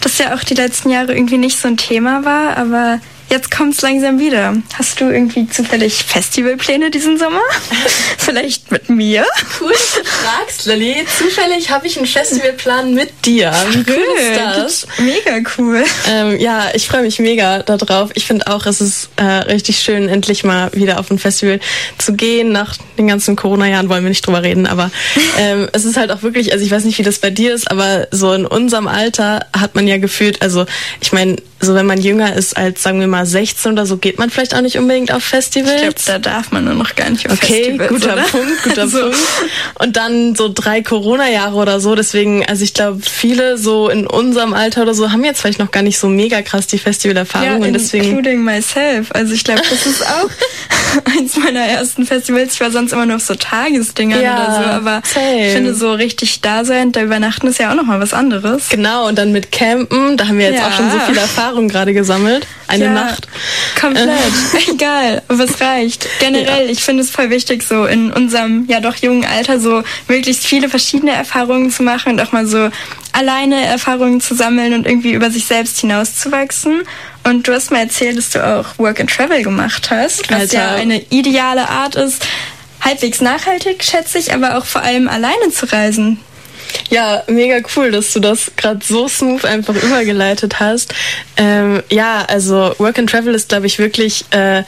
das 0.01 0.19
ja 0.19 0.35
auch 0.35 0.43
die 0.43 0.53
letzten 0.53 0.91
Jahre 0.91 1.15
irgendwie 1.15 1.39
nicht 1.39 1.57
so 1.57 1.67
ein 1.67 1.77
Thema 1.77 2.25
war. 2.25 2.57
Aber 2.57 2.99
Jetzt 3.29 3.51
kommt 3.51 3.75
es 3.75 3.81
langsam 3.81 4.17
wieder. 4.17 4.55
Hast 4.73 4.99
du 4.99 5.05
irgendwie 5.05 5.47
zufällig 5.47 6.03
Festivalpläne 6.03 6.89
diesen 6.89 7.19
Sommer? 7.19 7.41
Vielleicht 8.17 8.71
mit 8.71 8.89
mir? 8.89 9.23
Cool, 9.61 9.71
dass 9.71 9.93
du 9.93 10.03
fragst, 10.03 10.65
Lilly. 10.65 11.05
Zufällig 11.15 11.69
habe 11.69 11.85
ich 11.85 11.97
einen 11.97 12.07
Festivalplan 12.07 12.95
mit 12.95 13.11
dir. 13.25 13.53
Wie 13.71 13.85
cool 13.87 14.05
ist 14.19 14.39
das? 14.39 14.87
Mega 14.97 15.47
cool. 15.57 15.83
Ähm, 16.07 16.39
ja, 16.39 16.69
ich 16.73 16.87
freue 16.87 17.03
mich 17.03 17.19
mega 17.19 17.61
darauf. 17.61 18.09
Ich 18.15 18.25
finde 18.25 18.47
auch, 18.47 18.65
es 18.65 18.81
ist 18.81 19.09
äh, 19.17 19.23
richtig 19.23 19.77
schön, 19.77 20.09
endlich 20.09 20.43
mal 20.43 20.71
wieder 20.73 20.99
auf 20.99 21.11
ein 21.11 21.19
Festival 21.19 21.59
zu 21.99 22.13
gehen. 22.13 22.51
Nach 22.51 22.77
den 22.97 23.07
ganzen 23.07 23.35
Corona-Jahren 23.35 23.89
wollen 23.89 24.03
wir 24.03 24.09
nicht 24.09 24.25
drüber 24.25 24.41
reden, 24.41 24.65
aber 24.65 24.89
ähm, 25.37 25.69
es 25.71 25.85
ist 25.85 25.97
halt 25.97 26.11
auch 26.11 26.23
wirklich, 26.23 26.51
also 26.51 26.65
ich 26.65 26.71
weiß 26.71 26.83
nicht, 26.83 26.97
wie 26.97 27.03
das 27.03 27.19
bei 27.19 27.29
dir 27.29 27.53
ist, 27.53 27.69
aber 27.69 28.07
so 28.09 28.33
in 28.33 28.47
unserem 28.47 28.87
Alter 28.87 29.45
hat 29.55 29.75
man 29.75 29.87
ja 29.87 29.97
gefühlt, 29.97 30.41
also 30.41 30.65
ich 30.99 31.11
meine, 31.11 31.35
so 31.61 31.75
wenn 31.75 31.85
man 31.85 32.01
jünger 32.01 32.35
ist 32.35 32.55
als, 32.57 32.81
sagen 32.81 32.99
wir 32.99 33.07
mal, 33.07 33.18
16 33.25 33.71
oder 33.73 33.85
so, 33.85 33.97
geht 33.97 34.19
man 34.19 34.29
vielleicht 34.29 34.55
auch 34.55 34.61
nicht 34.61 34.77
unbedingt 34.77 35.11
auf 35.11 35.23
Festivals. 35.23 35.75
Ich 35.75 35.81
glaube, 35.81 35.95
da 36.05 36.19
darf 36.19 36.51
man 36.51 36.65
nur 36.65 36.73
noch 36.73 36.95
gar 36.95 37.09
nicht 37.09 37.27
auf 37.29 37.33
okay, 37.37 37.77
Festivals. 37.77 37.91
Okay, 37.91 37.99
guter 37.99 38.13
oder? 38.13 38.23
Punkt, 38.23 38.63
guter 38.63 38.87
so. 38.89 38.99
Punkt. 39.01 39.17
Und 39.79 39.97
dann 39.97 40.35
so 40.35 40.49
drei 40.53 40.81
Corona-Jahre 40.81 41.55
oder 41.55 41.79
so. 41.79 41.95
Deswegen, 41.95 42.45
also 42.45 42.63
ich 42.63 42.73
glaube, 42.73 43.01
viele 43.01 43.57
so 43.57 43.89
in 43.89 44.07
unserem 44.07 44.53
Alter 44.53 44.81
oder 44.83 44.93
so 44.93 45.11
haben 45.11 45.23
jetzt 45.25 45.41
vielleicht 45.41 45.59
noch 45.59 45.71
gar 45.71 45.83
nicht 45.83 45.99
so 45.99 46.07
mega 46.07 46.41
krass 46.41 46.67
die 46.67 46.77
Festivalerfahrung. 46.77 47.61
Ja, 47.61 47.67
und 47.67 47.73
deswegen. 47.73 48.05
Including 48.05 48.43
myself. 48.43 49.11
Also 49.13 49.33
ich 49.33 49.43
glaube, 49.43 49.61
das 49.69 49.85
ist 49.85 50.05
auch 50.05 50.29
eins 51.17 51.37
meiner 51.37 51.61
ersten 51.61 52.05
Festivals. 52.05 52.53
Ich 52.53 52.61
war 52.61 52.71
sonst 52.71 52.91
immer 52.93 53.05
nur 53.05 53.17
auf 53.17 53.21
so 53.23 53.35
Tagesdingern 53.35 54.21
Ja, 54.21 54.33
oder 54.35 54.55
so. 54.55 54.69
Aber 54.69 55.01
same. 55.05 55.47
ich 55.47 55.53
finde, 55.53 55.73
so 55.75 55.93
richtig 55.93 56.41
da 56.41 56.65
sein, 56.65 56.91
da 56.91 57.01
übernachten 57.01 57.47
ist 57.47 57.59
ja 57.59 57.71
auch 57.71 57.75
nochmal 57.75 57.99
was 57.99 58.13
anderes. 58.13 58.69
Genau, 58.69 59.07
und 59.07 59.17
dann 59.17 59.31
mit 59.31 59.51
Campen, 59.51 60.17
da 60.17 60.27
haben 60.27 60.37
wir 60.37 60.45
jetzt 60.49 60.59
Ja. 60.59 60.67
auch 60.67 60.73
schon 60.73 60.89
so 60.91 60.99
viel 60.99 61.17
Erfahrung 61.17 61.67
gerade 61.67 61.93
gesammelt. 61.93 62.45
Eine 62.67 62.85
Ja, 62.85 62.91
Nacht. 62.93 63.08
Komplett. 63.79 64.09
Egal, 64.67 65.21
aber 65.27 65.43
es 65.43 65.59
reicht. 65.61 66.07
Generell, 66.19 66.69
ich 66.69 66.83
finde 66.83 67.03
es 67.03 67.09
voll 67.09 67.29
wichtig, 67.29 67.63
so 67.63 67.85
in 67.85 68.11
unserem 68.11 68.65
ja 68.67 68.79
doch 68.79 68.95
jungen 68.95 69.25
Alter 69.25 69.59
so 69.59 69.83
möglichst 70.07 70.45
viele 70.45 70.69
verschiedene 70.69 71.11
Erfahrungen 71.11 71.71
zu 71.71 71.83
machen 71.83 72.13
und 72.13 72.21
auch 72.21 72.31
mal 72.31 72.45
so 72.45 72.69
alleine 73.11 73.65
Erfahrungen 73.65 74.21
zu 74.21 74.35
sammeln 74.35 74.73
und 74.73 74.85
irgendwie 74.85 75.13
über 75.13 75.31
sich 75.31 75.45
selbst 75.45 75.79
hinauszuwachsen. 75.79 76.83
Und 77.23 77.47
du 77.47 77.53
hast 77.53 77.71
mal 77.71 77.79
erzählt, 77.79 78.17
dass 78.17 78.29
du 78.31 78.45
auch 78.45 78.77
Work 78.77 78.99
and 78.99 79.09
Travel 79.09 79.43
gemacht 79.43 79.89
hast, 79.91 80.29
was 80.31 80.41
Alter. 80.41 80.53
ja 80.53 80.75
eine 80.75 81.01
ideale 81.09 81.69
Art 81.69 81.95
ist, 81.95 82.25
halbwegs 82.81 83.21
nachhaltig, 83.21 83.83
schätze 83.83 84.17
ich, 84.19 84.33
aber 84.33 84.57
auch 84.57 84.65
vor 84.65 84.81
allem 84.81 85.07
alleine 85.07 85.51
zu 85.51 85.71
reisen. 85.71 86.19
Ja, 86.89 87.23
mega 87.27 87.57
cool, 87.75 87.91
dass 87.91 88.13
du 88.13 88.19
das 88.19 88.51
gerade 88.55 88.79
so 88.85 89.07
smooth 89.07 89.45
einfach 89.45 89.75
übergeleitet 89.75 90.59
hast. 90.59 90.93
Ähm, 91.37 91.83
ja, 91.89 92.25
also 92.27 92.73
Work 92.77 92.99
and 92.99 93.09
Travel 93.09 93.35
ist, 93.35 93.49
glaube 93.49 93.67
ich, 93.67 93.79
wirklich 93.79 94.25
äh, 94.31 94.63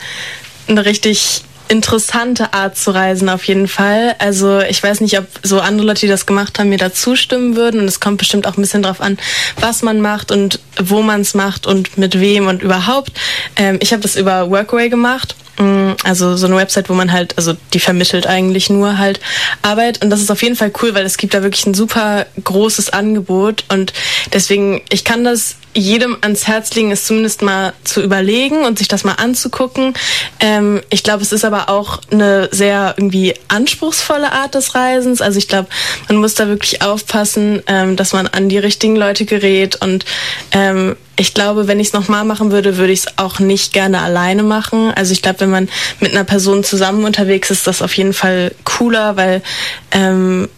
eine 0.68 0.84
richtig 0.84 1.42
interessante 1.68 2.52
Art 2.52 2.76
zu 2.76 2.90
reisen 2.90 3.30
auf 3.30 3.44
jeden 3.44 3.66
Fall. 3.66 4.14
Also 4.18 4.60
ich 4.60 4.82
weiß 4.82 5.00
nicht, 5.00 5.18
ob 5.18 5.26
so 5.42 5.58
andere 5.58 5.86
Leute, 5.86 6.00
die 6.00 6.08
das 6.08 6.26
gemacht 6.26 6.58
haben, 6.58 6.68
mir 6.68 6.78
da 6.78 6.92
zustimmen 6.92 7.56
würden. 7.56 7.80
Und 7.80 7.88
es 7.88 7.98
kommt 7.98 8.18
bestimmt 8.18 8.46
auch 8.46 8.56
ein 8.56 8.60
bisschen 8.60 8.82
drauf 8.82 9.00
an, 9.00 9.18
was 9.58 9.82
man 9.82 10.00
macht 10.00 10.30
und 10.30 10.60
wo 10.78 11.00
man 11.00 11.22
es 11.22 11.34
macht 11.34 11.66
und 11.66 11.96
mit 11.96 12.20
wem 12.20 12.46
und 12.46 12.62
überhaupt. 12.62 13.12
Ähm, 13.56 13.78
ich 13.80 13.92
habe 13.92 14.02
das 14.02 14.16
über 14.16 14.50
Workaway 14.50 14.90
gemacht. 14.90 15.34
Mm, 15.58 15.92
Also 16.04 16.36
so 16.36 16.46
eine 16.46 16.56
Website, 16.56 16.88
wo 16.88 16.94
man 16.94 17.12
halt, 17.12 17.36
also 17.36 17.54
die 17.72 17.80
vermittelt 17.80 18.26
eigentlich 18.26 18.70
nur 18.70 18.98
halt 18.98 19.20
Arbeit. 19.62 20.02
Und 20.02 20.10
das 20.10 20.20
ist 20.20 20.30
auf 20.30 20.42
jeden 20.42 20.56
Fall 20.56 20.72
cool, 20.82 20.94
weil 20.94 21.04
es 21.04 21.16
gibt 21.16 21.34
da 21.34 21.42
wirklich 21.42 21.66
ein 21.66 21.74
super 21.74 22.26
großes 22.42 22.90
Angebot. 22.90 23.64
Und 23.68 23.92
deswegen, 24.32 24.82
ich 24.90 25.04
kann 25.04 25.24
das 25.24 25.56
jedem 25.74 26.18
ans 26.20 26.46
Herz 26.46 26.74
legen, 26.74 26.90
es 26.90 27.06
zumindest 27.06 27.40
mal 27.40 27.72
zu 27.84 28.02
überlegen 28.02 28.64
und 28.64 28.78
sich 28.78 28.88
das 28.88 29.04
mal 29.04 29.14
anzugucken. 29.14 29.94
Ähm, 30.40 30.82
ich 30.90 31.02
glaube, 31.02 31.22
es 31.22 31.32
ist 31.32 31.44
aber 31.44 31.70
auch 31.70 32.00
eine 32.10 32.48
sehr 32.52 32.94
irgendwie 32.98 33.34
anspruchsvolle 33.48 34.32
Art 34.32 34.54
des 34.54 34.74
Reisens. 34.74 35.22
Also 35.22 35.38
ich 35.38 35.48
glaube, 35.48 35.68
man 36.08 36.18
muss 36.18 36.34
da 36.34 36.48
wirklich 36.48 36.82
aufpassen, 36.82 37.62
ähm, 37.66 37.96
dass 37.96 38.12
man 38.12 38.26
an 38.26 38.48
die 38.48 38.58
richtigen 38.58 38.96
Leute 38.96 39.24
gerät. 39.24 39.76
Und 39.80 40.04
ähm, 40.52 40.96
ich 41.16 41.34
glaube, 41.34 41.68
wenn 41.68 41.80
ich 41.80 41.88
es 41.88 41.92
nochmal 41.92 42.24
machen 42.24 42.50
würde, 42.52 42.76
würde 42.78 42.92
ich 42.92 43.00
es 43.00 43.18
auch 43.18 43.38
nicht 43.38 43.72
gerne 43.72 44.00
alleine 44.00 44.42
machen. 44.42 44.92
Also 44.94 45.12
ich 45.12 45.22
glaube, 45.22 45.40
wenn 45.40 45.50
man 45.50 45.68
mit 46.00 46.12
einer 46.12 46.24
Person 46.24 46.64
zusammen 46.64 47.04
unterwegs 47.04 47.50
ist, 47.50 47.58
ist 47.58 47.66
das 47.66 47.82
auf 47.82 47.96
jeden 47.96 48.12
Fall 48.12 48.54
cooler, 48.64 49.16
weil 49.16 49.42
ähm, 49.90 50.48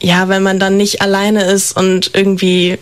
ja, 0.00 0.28
wenn 0.28 0.42
man 0.42 0.58
dann 0.58 0.76
nicht 0.76 1.02
alleine 1.02 1.44
ist 1.44 1.76
und 1.76 2.10
irgendwie 2.14 2.78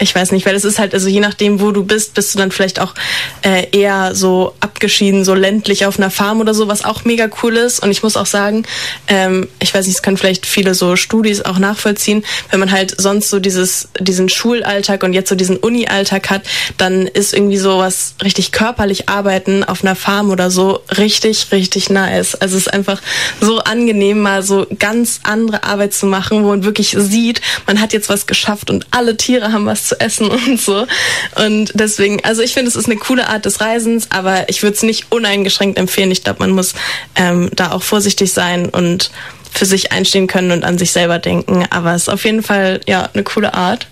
ich 0.00 0.14
weiß 0.14 0.32
nicht, 0.32 0.46
weil 0.46 0.54
es 0.54 0.64
ist 0.64 0.78
halt, 0.78 0.94
also 0.94 1.08
je 1.08 1.20
nachdem, 1.20 1.60
wo 1.60 1.72
du 1.72 1.84
bist, 1.84 2.14
bist 2.14 2.34
du 2.34 2.38
dann 2.38 2.50
vielleicht 2.50 2.80
auch 2.80 2.94
äh, 3.42 3.66
eher 3.70 4.14
so 4.14 4.54
abgeschieden, 4.60 5.24
so 5.24 5.34
ländlich 5.34 5.84
auf 5.84 5.98
einer 5.98 6.10
Farm 6.10 6.40
oder 6.40 6.54
so, 6.54 6.68
was 6.68 6.84
auch 6.84 7.04
mega 7.04 7.28
cool 7.42 7.56
ist. 7.56 7.80
Und 7.80 7.90
ich 7.90 8.02
muss 8.02 8.16
auch 8.16 8.26
sagen, 8.26 8.64
ähm, 9.08 9.48
ich 9.60 9.74
weiß 9.74 9.86
nicht, 9.86 9.96
es 9.96 10.02
können 10.02 10.16
vielleicht 10.16 10.46
viele 10.46 10.74
so 10.74 10.96
Studis 10.96 11.42
auch 11.42 11.58
nachvollziehen, 11.58 12.24
wenn 12.50 12.60
man 12.60 12.72
halt 12.72 12.98
sonst 12.98 13.28
so 13.28 13.40
dieses, 13.40 13.88
diesen 13.98 14.30
Schulalltag 14.30 15.02
und 15.02 15.12
jetzt 15.12 15.28
so 15.28 15.34
diesen 15.34 15.58
Uni-Alltag 15.58 16.30
hat, 16.30 16.42
dann 16.78 17.06
ist 17.06 17.34
irgendwie 17.34 17.58
so 17.58 17.78
was 17.78 18.14
richtig 18.24 18.52
körperlich 18.52 19.10
arbeiten 19.10 19.64
auf 19.64 19.84
einer 19.84 19.96
Farm 19.96 20.30
oder 20.30 20.50
so 20.50 20.80
richtig, 20.96 21.48
richtig 21.52 21.90
nice. 21.90 22.34
Also 22.34 22.56
es 22.56 22.66
ist 22.66 22.72
einfach 22.72 23.02
so 23.40 23.58
angenehm, 23.58 24.20
mal 24.20 24.42
so 24.42 24.66
ganz 24.78 25.20
andere 25.24 25.64
Arbeit 25.64 25.92
zu 25.92 26.06
machen, 26.06 26.42
wo 26.42 26.48
man 26.48 26.64
wirklich 26.64 26.96
sieht, 26.98 27.42
man 27.66 27.82
hat 27.82 27.92
jetzt 27.92 28.08
was 28.08 28.26
geschafft 28.26 28.70
und 28.70 28.86
alle 28.90 29.18
Tiere 29.18 29.52
haben 29.52 29.66
was 29.66 29.89
zu 29.90 30.00
essen 30.00 30.28
und 30.46 30.60
so. 30.60 30.86
Und 31.36 31.72
deswegen, 31.74 32.24
also 32.24 32.42
ich 32.42 32.54
finde, 32.54 32.68
es 32.68 32.76
ist 32.76 32.86
eine 32.86 32.96
coole 32.96 33.28
Art 33.28 33.44
des 33.44 33.60
Reisens, 33.60 34.08
aber 34.10 34.48
ich 34.48 34.62
würde 34.62 34.76
es 34.76 34.82
nicht 34.82 35.06
uneingeschränkt 35.10 35.78
empfehlen. 35.78 36.10
Ich 36.10 36.24
glaube, 36.24 36.40
man 36.40 36.50
muss 36.50 36.74
ähm, 37.16 37.50
da 37.54 37.72
auch 37.72 37.82
vorsichtig 37.82 38.32
sein 38.32 38.68
und 38.68 39.10
für 39.52 39.66
sich 39.66 39.92
einstehen 39.92 40.28
können 40.28 40.52
und 40.52 40.64
an 40.64 40.78
sich 40.78 40.92
selber 40.92 41.18
denken. 41.18 41.66
Aber 41.70 41.94
es 41.94 42.02
ist 42.02 42.08
auf 42.08 42.24
jeden 42.24 42.42
Fall 42.42 42.80
ja 42.86 43.08
eine 43.12 43.24
coole 43.24 43.52
Art. 43.52 43.88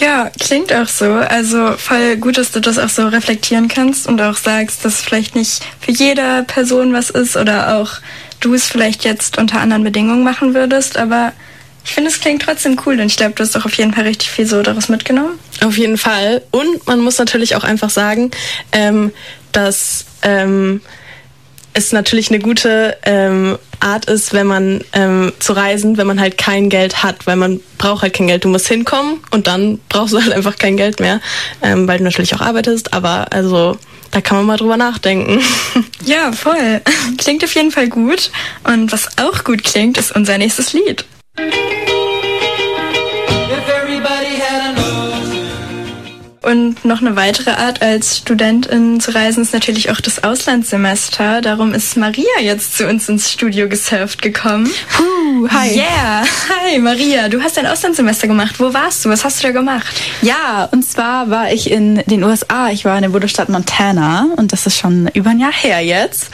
Ja, 0.00 0.30
klingt 0.40 0.72
auch 0.72 0.88
so. 0.88 1.12
Also 1.12 1.74
voll 1.76 2.16
gut, 2.16 2.38
dass 2.38 2.50
du 2.50 2.60
das 2.60 2.78
auch 2.78 2.88
so 2.88 3.06
reflektieren 3.06 3.68
kannst 3.68 4.08
und 4.08 4.20
auch 4.20 4.36
sagst, 4.36 4.84
dass 4.84 5.02
vielleicht 5.02 5.36
nicht 5.36 5.62
für 5.80 5.92
jede 5.92 6.44
Person 6.46 6.92
was 6.92 7.10
ist 7.10 7.36
oder 7.36 7.76
auch 7.76 7.92
du 8.40 8.54
es 8.54 8.66
vielleicht 8.66 9.04
jetzt 9.04 9.38
unter 9.38 9.60
anderen 9.60 9.84
Bedingungen 9.84 10.24
machen 10.24 10.54
würdest, 10.54 10.96
aber 10.96 11.32
ich 11.84 11.92
finde, 11.92 12.10
es 12.10 12.20
klingt 12.20 12.42
trotzdem 12.42 12.80
cool 12.86 12.98
und 12.98 13.06
ich 13.06 13.16
glaube, 13.16 13.34
du 13.34 13.42
hast 13.42 13.56
auch 13.56 13.66
auf 13.66 13.74
jeden 13.74 13.92
Fall 13.92 14.04
richtig 14.04 14.30
viel 14.30 14.46
so 14.46 14.62
daraus 14.62 14.88
mitgenommen. 14.88 15.38
Auf 15.62 15.76
jeden 15.76 15.98
Fall. 15.98 16.42
Und 16.50 16.86
man 16.86 17.00
muss 17.00 17.18
natürlich 17.18 17.56
auch 17.56 17.64
einfach 17.64 17.90
sagen, 17.90 18.30
ähm, 18.72 19.12
dass 19.52 20.06
ähm, 20.22 20.80
es 21.74 21.92
natürlich 21.92 22.30
eine 22.30 22.38
gute 22.38 22.96
ähm, 23.02 23.58
Art 23.80 24.06
ist, 24.06 24.32
wenn 24.32 24.46
man 24.46 24.82
ähm, 24.94 25.32
zu 25.40 25.52
reisen, 25.52 25.98
wenn 25.98 26.06
man 26.06 26.20
halt 26.20 26.38
kein 26.38 26.70
Geld 26.70 27.02
hat, 27.02 27.26
weil 27.26 27.36
man 27.36 27.60
braucht 27.76 28.02
halt 28.02 28.14
kein 28.14 28.28
Geld. 28.28 28.44
Du 28.44 28.48
musst 28.48 28.68
hinkommen 28.68 29.20
und 29.30 29.46
dann 29.46 29.78
brauchst 29.88 30.14
du 30.14 30.20
halt 30.22 30.32
einfach 30.32 30.56
kein 30.56 30.76
Geld 30.76 31.00
mehr, 31.00 31.20
ähm, 31.62 31.86
weil 31.86 31.98
du 31.98 32.04
natürlich 32.04 32.34
auch 32.34 32.40
arbeitest. 32.40 32.94
Aber 32.94 33.32
also 33.32 33.76
da 34.10 34.20
kann 34.20 34.38
man 34.38 34.46
mal 34.46 34.56
drüber 34.56 34.78
nachdenken. 34.78 35.40
Ja, 36.06 36.32
voll. 36.32 36.82
Klingt 37.16 37.42
auf 37.42 37.54
jeden 37.54 37.70
Fall 37.70 37.88
gut. 37.88 38.30
Und 38.62 38.92
was 38.92 39.16
auch 39.16 39.42
gut 39.42 39.64
klingt, 39.64 39.96
ist 39.96 40.14
unser 40.14 40.36
nächstes 40.36 40.74
Lied. 40.74 41.06
Und 46.44 46.84
noch 46.84 47.00
eine 47.00 47.16
weitere 47.16 47.52
Art 47.52 47.80
als 47.80 48.18
Studentin 48.18 49.00
zu 49.00 49.14
reisen 49.14 49.42
ist 49.42 49.54
natürlich 49.54 49.90
auch 49.90 50.00
das 50.00 50.24
Auslandssemester. 50.24 51.40
Darum 51.40 51.72
ist 51.72 51.96
Maria 51.96 52.24
jetzt 52.42 52.76
zu 52.76 52.86
uns 52.86 53.08
ins 53.08 53.32
Studio 53.32 53.66
gesurft 53.66 54.20
gekommen. 54.20 54.70
Puh, 54.94 55.48
hi. 55.48 55.74
Yeah, 55.74 56.24
hi 56.50 56.78
Maria. 56.78 57.30
Du 57.30 57.40
hast 57.42 57.58
ein 57.58 57.66
Auslandssemester 57.66 58.28
gemacht. 58.28 58.60
Wo 58.60 58.74
warst 58.74 59.04
du? 59.04 59.08
Was 59.08 59.24
hast 59.24 59.42
du 59.42 59.46
da 59.46 59.52
gemacht? 59.52 60.02
Ja, 60.20 60.68
und 60.70 60.84
zwar 60.84 61.30
war 61.30 61.50
ich 61.50 61.70
in 61.70 62.02
den 62.06 62.22
USA. 62.22 62.68
Ich 62.68 62.84
war 62.84 62.96
in 62.96 63.02
der 63.02 63.08
Bundesstaat 63.08 63.48
Montana 63.48 64.28
und 64.36 64.52
das 64.52 64.66
ist 64.66 64.78
schon 64.78 65.08
über 65.14 65.30
ein 65.30 65.40
Jahr 65.40 65.52
her 65.52 65.80
jetzt. 65.80 66.28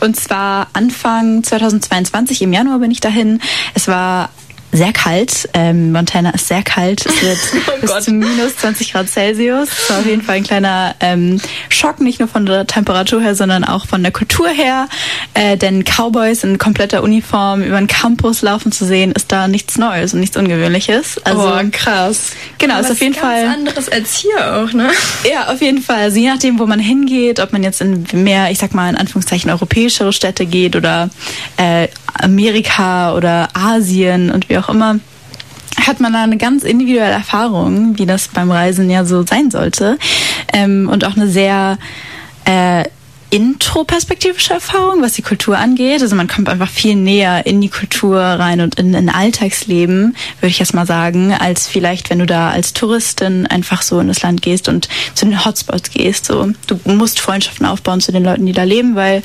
Und 0.00 0.16
zwar 0.16 0.66
Anfang 0.72 1.44
2022, 1.44 2.42
im 2.42 2.52
Januar 2.52 2.80
bin 2.80 2.90
ich 2.90 2.98
dahin. 2.98 3.40
Es 3.74 3.86
war 3.86 4.30
sehr 4.72 4.92
kalt. 4.92 5.48
Ähm, 5.52 5.92
Montana 5.92 6.30
ist 6.30 6.48
sehr 6.48 6.62
kalt. 6.62 7.04
Es 7.04 7.22
wird 7.22 7.38
oh 7.68 7.80
bis 7.80 7.90
Gott. 7.90 8.02
zu 8.02 8.10
minus 8.10 8.56
20 8.56 8.92
Grad 8.92 9.08
Celsius. 9.08 9.68
Das 9.68 9.90
war 9.90 9.98
auf 9.98 10.06
jeden 10.06 10.22
Fall 10.22 10.36
ein 10.36 10.44
kleiner 10.44 10.94
ähm, 11.00 11.40
Schock, 11.68 12.00
nicht 12.00 12.18
nur 12.18 12.28
von 12.28 12.46
der 12.46 12.66
Temperatur 12.66 13.20
her, 13.20 13.34
sondern 13.34 13.64
auch 13.64 13.86
von 13.86 14.02
der 14.02 14.12
Kultur 14.12 14.48
her. 14.48 14.88
Äh, 15.34 15.58
denn 15.58 15.84
Cowboys 15.84 16.42
in 16.42 16.56
kompletter 16.56 17.02
Uniform 17.02 17.62
über 17.62 17.76
den 17.76 17.86
Campus 17.86 18.40
laufen 18.40 18.72
zu 18.72 18.86
sehen, 18.86 19.12
ist 19.12 19.30
da 19.30 19.46
nichts 19.46 19.76
Neues 19.76 20.14
und 20.14 20.20
nichts 20.20 20.36
Ungewöhnliches. 20.38 21.20
Also 21.24 21.48
oh, 21.48 21.68
krass. 21.70 22.32
Genau, 22.58 22.80
ist 22.80 22.90
auf 22.90 23.00
jeden 23.00 23.14
Fall 23.14 23.46
anderes 23.46 23.90
als 23.90 24.16
hier 24.16 24.54
auch, 24.56 24.72
ne? 24.72 24.90
Ja, 25.30 25.52
auf 25.52 25.60
jeden 25.60 25.82
Fall. 25.82 26.02
Also 26.02 26.18
je 26.18 26.30
nachdem, 26.30 26.58
wo 26.58 26.66
man 26.66 26.80
hingeht, 26.80 27.40
ob 27.40 27.52
man 27.52 27.62
jetzt 27.62 27.82
in 27.82 28.06
mehr, 28.12 28.50
ich 28.50 28.58
sag 28.58 28.72
mal 28.72 28.88
in 28.88 28.96
Anführungszeichen 28.96 29.50
europäischere 29.50 30.12
Städte 30.12 30.46
geht 30.46 30.76
oder 30.76 31.10
äh, 31.58 31.88
Amerika 32.14 33.14
oder 33.14 33.48
Asien 33.54 34.30
und 34.30 34.48
wie 34.48 34.58
auch 34.58 34.61
immer 34.68 34.98
hat 35.86 36.00
man 36.00 36.12
da 36.12 36.22
eine 36.22 36.36
ganz 36.36 36.64
individuelle 36.64 37.12
Erfahrung, 37.12 37.98
wie 37.98 38.06
das 38.06 38.28
beim 38.28 38.50
Reisen 38.50 38.90
ja 38.90 39.04
so 39.04 39.24
sein 39.24 39.50
sollte. 39.50 39.98
Ähm, 40.52 40.88
und 40.88 41.04
auch 41.04 41.16
eine 41.16 41.28
sehr 41.28 41.78
äh, 42.44 42.84
introperspektivische 43.32 44.52
Erfahrung, 44.52 45.00
was 45.00 45.14
die 45.14 45.22
Kultur 45.22 45.56
angeht. 45.56 46.02
Also 46.02 46.14
man 46.14 46.28
kommt 46.28 46.50
einfach 46.50 46.68
viel 46.68 46.96
näher 46.96 47.46
in 47.46 47.62
die 47.62 47.70
Kultur 47.70 48.20
rein 48.20 48.60
und 48.60 48.74
in 48.74 48.94
ein 48.94 49.08
Alltagsleben, 49.08 50.14
würde 50.40 50.50
ich 50.50 50.58
jetzt 50.58 50.74
mal 50.74 50.86
sagen, 50.86 51.32
als 51.32 51.66
vielleicht, 51.66 52.10
wenn 52.10 52.18
du 52.18 52.26
da 52.26 52.50
als 52.50 52.74
Touristin 52.74 53.46
einfach 53.46 53.80
so 53.80 54.00
in 54.00 54.08
das 54.08 54.20
Land 54.20 54.42
gehst 54.42 54.68
und 54.68 54.90
zu 55.14 55.24
den 55.24 55.46
Hotspots 55.46 55.90
gehst. 55.90 56.26
So, 56.26 56.52
du 56.66 56.78
musst 56.84 57.20
Freundschaften 57.20 57.64
aufbauen 57.64 58.02
zu 58.02 58.12
den 58.12 58.22
Leuten, 58.22 58.44
die 58.44 58.52
da 58.52 58.64
leben, 58.64 58.96
weil 58.96 59.22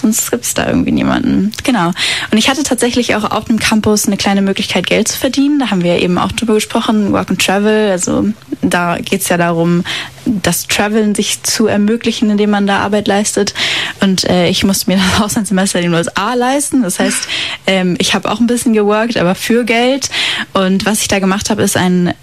sonst 0.00 0.30
gibt 0.30 0.44
es 0.44 0.54
da 0.54 0.66
irgendwie 0.66 0.92
niemanden. 0.92 1.52
Genau. 1.64 1.88
Und 2.30 2.38
ich 2.38 2.48
hatte 2.48 2.62
tatsächlich 2.62 3.14
auch 3.14 3.30
auf 3.30 3.44
dem 3.44 3.58
Campus 3.58 4.06
eine 4.06 4.16
kleine 4.16 4.42
Möglichkeit, 4.42 4.86
Geld 4.86 5.08
zu 5.08 5.18
verdienen. 5.18 5.58
Da 5.58 5.70
haben 5.70 5.82
wir 5.82 6.00
eben 6.00 6.18
auch 6.18 6.32
drüber 6.32 6.54
gesprochen, 6.54 7.12
Work 7.12 7.30
and 7.30 7.44
Travel. 7.44 7.90
Also 7.90 8.28
da 8.62 8.98
geht 8.98 9.22
es 9.22 9.28
ja 9.28 9.36
darum, 9.36 9.84
das 10.24 10.66
Traveln 10.66 11.14
sich 11.14 11.42
zu 11.42 11.66
ermöglichen, 11.66 12.30
indem 12.30 12.50
man 12.50 12.66
da 12.66 12.80
Arbeit 12.80 13.08
leistet. 13.08 13.54
Und 14.00 14.24
äh, 14.24 14.48
ich 14.48 14.64
musste 14.64 14.90
mir 14.90 14.98
das 14.98 15.20
Auslandssemester 15.24 15.78
in 15.78 15.86
den 15.86 15.94
USA 15.94 16.34
leisten. 16.34 16.82
Das 16.82 16.98
heißt, 16.98 17.28
ähm, 17.66 17.96
ich 17.98 18.14
habe 18.14 18.30
auch 18.30 18.40
ein 18.40 18.46
bisschen 18.46 18.72
geworkt, 18.72 19.16
aber 19.16 19.34
für 19.34 19.64
Geld. 19.64 20.10
Und 20.52 20.86
was 20.86 21.02
ich 21.02 21.08
da 21.08 21.18
gemacht 21.18 21.50
habe, 21.50 21.62
ist 21.62 21.76
ein 21.76 22.14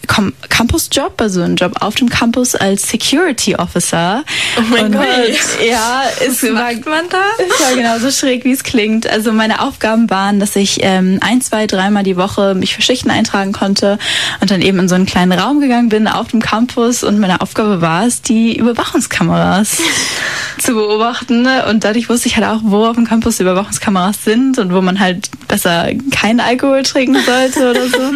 Campus-Job, 0.50 1.20
also 1.20 1.42
ein 1.42 1.56
Job 1.56 1.74
auf 1.82 1.96
dem 1.96 2.10
Campus 2.10 2.56
als 2.56 2.90
Security 2.90 3.56
Officer. 3.56 4.24
Oh 4.58 4.62
mein 4.70 4.86
und, 4.86 4.92
Gott. 4.94 5.06
Ja, 5.68 6.04
es 6.26 6.44
war, 6.44 6.74
man 6.74 7.10
da? 7.10 7.24
War 7.68 7.76
genauso 7.76 8.12
schräg, 8.12 8.46
wie 8.46 8.54
es 8.54 8.64
klingt. 8.64 9.08
Also 9.08 9.34
meine 9.34 9.62
Aufgaben 9.62 10.10
waren, 10.10 10.40
dass 10.40 10.56
ich 10.56 10.80
ähm, 10.84 11.18
ein, 11.22 11.42
zwei, 11.42 11.68
dreimal 11.68 12.04
die 12.04 12.16
Woche 12.16 12.56
mich 12.56 12.74
für 12.74 12.82
Schichten 12.82 13.10
eintragen 13.10 13.52
konnte 13.52 13.98
und 14.40 14.50
dann 14.52 14.62
eben 14.62 14.80
in 14.80 14.88
so 14.88 14.96
einen 14.96 15.06
kleinen 15.06 15.34
Raum 15.34 15.60
gegangen 15.60 15.90
bin 15.90 16.08
auf 16.08 16.30
dem 16.30 16.42
Campus 16.42 17.04
und 17.04 17.20
meine 17.20 17.42
Aufgabe 17.42 17.82
war 17.82 18.06
es, 18.06 18.22
die 18.22 18.58
Überwachungskameras 18.58 19.80
zu 20.60 20.76
beobachten. 20.76 21.46
Und 21.70 21.84
dadurch 21.84 22.08
wusste 22.08 22.30
ich 22.30 22.38
halt 22.38 22.48
auch, 22.48 22.62
wo 22.64 22.86
auf 22.86 22.96
dem 22.96 23.06
Campus 23.06 23.36
die 23.36 23.44
Überwachungskameras 23.44 24.24
sind 24.24 24.60
und 24.60 24.74
wo 24.74 24.82
man 24.82 25.02
halt 25.02 25.30
besser 25.50 25.90
keinen 26.12 26.40
Alkohol 26.40 26.84
trinken 26.84 27.18
sollte 27.26 27.72
oder 27.72 27.90
so. 27.90 28.14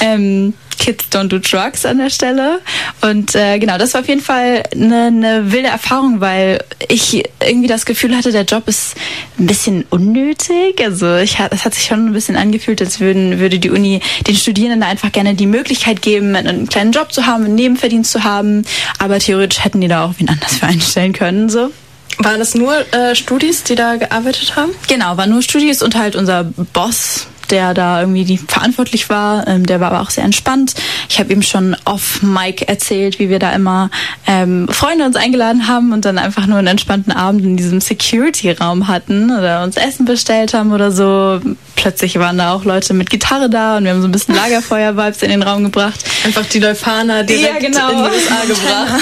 ähm, 0.00 0.54
Kids 0.78 1.06
Don't 1.10 1.28
Do 1.28 1.38
Drugs 1.38 1.84
an 1.84 1.98
der 1.98 2.10
Stelle. 2.10 2.60
Und 3.00 3.34
äh, 3.34 3.58
genau, 3.58 3.78
das 3.78 3.94
war 3.94 4.00
auf 4.00 4.08
jeden 4.08 4.20
Fall 4.20 4.62
eine, 4.72 5.06
eine 5.06 5.52
wilde 5.52 5.68
Erfahrung, 5.68 6.20
weil 6.20 6.64
ich 6.88 7.24
irgendwie 7.44 7.68
das 7.68 7.84
Gefühl 7.84 8.16
hatte, 8.16 8.32
der 8.32 8.44
Job 8.44 8.68
ist 8.68 8.94
ein 9.38 9.46
bisschen 9.46 9.84
unnötig. 9.90 10.82
Also 10.82 11.16
ich 11.16 11.38
es 11.50 11.64
hat 11.64 11.74
sich 11.74 11.84
schon 11.84 12.06
ein 12.06 12.12
bisschen 12.12 12.36
angefühlt, 12.36 12.80
als 12.80 13.00
würden, 13.00 13.38
würde 13.38 13.58
die 13.58 13.70
Uni 13.70 14.00
den 14.26 14.36
Studierenden 14.36 14.82
einfach 14.82 15.12
gerne 15.12 15.34
die 15.34 15.46
Möglichkeit 15.46 16.02
geben, 16.02 16.34
einen 16.34 16.68
kleinen 16.68 16.92
Job 16.92 17.12
zu 17.12 17.26
haben, 17.26 17.44
einen 17.44 17.54
Nebenverdienst 17.54 18.10
zu 18.10 18.24
haben. 18.24 18.64
Aber 18.98 19.18
theoretisch 19.18 19.64
hätten 19.64 19.80
die 19.80 19.88
da 19.88 20.04
auch 20.04 20.14
wen 20.18 20.28
anders 20.28 20.56
für 20.56 20.66
einstellen 20.66 21.12
können. 21.12 21.48
So. 21.48 21.70
Waren 22.18 22.40
das 22.40 22.54
nur 22.54 22.74
äh, 22.92 23.14
Studis, 23.14 23.62
die 23.62 23.76
da 23.76 23.96
gearbeitet 23.96 24.56
haben? 24.56 24.72
Genau, 24.88 25.16
waren 25.16 25.30
nur 25.30 25.42
Studis 25.42 25.82
und 25.82 25.94
halt 25.94 26.16
unser 26.16 26.44
Boss, 26.44 27.28
der 27.50 27.74
da 27.74 28.00
irgendwie 28.00 28.38
verantwortlich 28.38 29.08
war. 29.08 29.46
Ähm, 29.46 29.66
der 29.66 29.80
war 29.80 29.92
aber 29.92 30.00
auch 30.00 30.10
sehr 30.10 30.24
entspannt. 30.24 30.74
Ich 31.08 31.18
habe 31.18 31.32
ihm 31.32 31.42
schon 31.42 31.76
off 31.84 32.22
Mike 32.22 32.68
erzählt, 32.68 33.18
wie 33.18 33.28
wir 33.28 33.38
da 33.38 33.52
immer 33.52 33.90
ähm, 34.26 34.68
Freunde 34.68 35.04
uns 35.04 35.16
eingeladen 35.16 35.68
haben 35.68 35.92
und 35.92 36.04
dann 36.04 36.18
einfach 36.18 36.46
nur 36.46 36.58
einen 36.58 36.68
entspannten 36.68 37.12
Abend 37.12 37.44
in 37.44 37.56
diesem 37.56 37.80
Security-Raum 37.80 38.88
hatten 38.88 39.30
oder 39.36 39.62
uns 39.62 39.76
Essen 39.76 40.04
bestellt 40.04 40.54
haben 40.54 40.72
oder 40.72 40.90
so. 40.90 41.40
Plötzlich 41.76 42.18
waren 42.18 42.38
da 42.38 42.52
auch 42.52 42.64
Leute 42.64 42.94
mit 42.94 43.10
Gitarre 43.10 43.48
da 43.48 43.76
und 43.76 43.84
wir 43.84 43.92
haben 43.92 44.02
so 44.02 44.08
ein 44.08 44.12
bisschen 44.12 44.34
Lagerfeuer-Vibes 44.34 45.22
in 45.22 45.30
den 45.30 45.42
Raum 45.42 45.64
gebracht. 45.64 46.04
Einfach 46.24 46.44
die 46.46 46.58
Leuphana 46.58 47.22
direkt 47.22 47.62
ja, 47.62 47.68
genau. 47.68 47.90
in 47.90 47.96
die 47.96 48.02
USA 48.02 48.44
gebracht. 48.46 49.00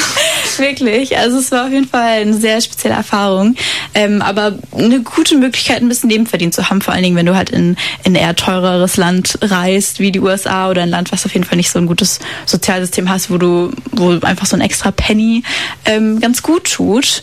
Wirklich. 0.59 1.16
Also 1.16 1.38
es 1.38 1.51
war 1.53 1.66
auf 1.66 1.73
jeden 1.73 1.88
Fall 1.88 2.21
eine 2.21 2.35
sehr 2.35 2.61
spezielle 2.61 2.95
Erfahrung. 2.95 3.55
Ähm, 3.95 4.23
aber 4.23 4.59
eine 4.73 5.01
gute 5.01 5.37
Möglichkeit, 5.37 5.83
ein 5.83 5.88
bisschen 5.88 6.09
Nebenverdienst 6.09 6.57
zu 6.57 6.69
haben, 6.69 6.81
vor 6.81 6.95
allen 6.95 7.03
Dingen, 7.03 7.16
wenn 7.16 7.27
du 7.27 7.35
halt 7.35 7.51
in, 7.51 7.77
in 8.05 8.14
eher 8.14 8.37
teureres 8.37 8.97
Land 8.97 9.38
reist, 9.42 10.01
wie 10.01 10.12
die 10.12 10.21
USA 10.21 10.71
oder 10.71 10.83
ein 10.83 10.90
Land, 10.90 11.12
was 11.12 11.27
auf 11.27 11.33
jeden 11.33 11.45
Fall 11.45 11.57
nicht 11.57 11.71
so 11.71 11.79
ein 11.79 11.87
gutes 11.87 12.19
Sozialsystem 12.47 13.09
hast, 13.09 13.31
wo 13.31 13.38
du, 13.38 13.73
wo 13.92 14.19
einfach 14.21 14.47
so 14.47 14.57
ein 14.57 14.62
extra 14.62 14.90
Penny 14.90 15.42
ähm, 15.85 16.21
ganz 16.21 16.42
gut 16.42 16.73
tut. 16.73 17.23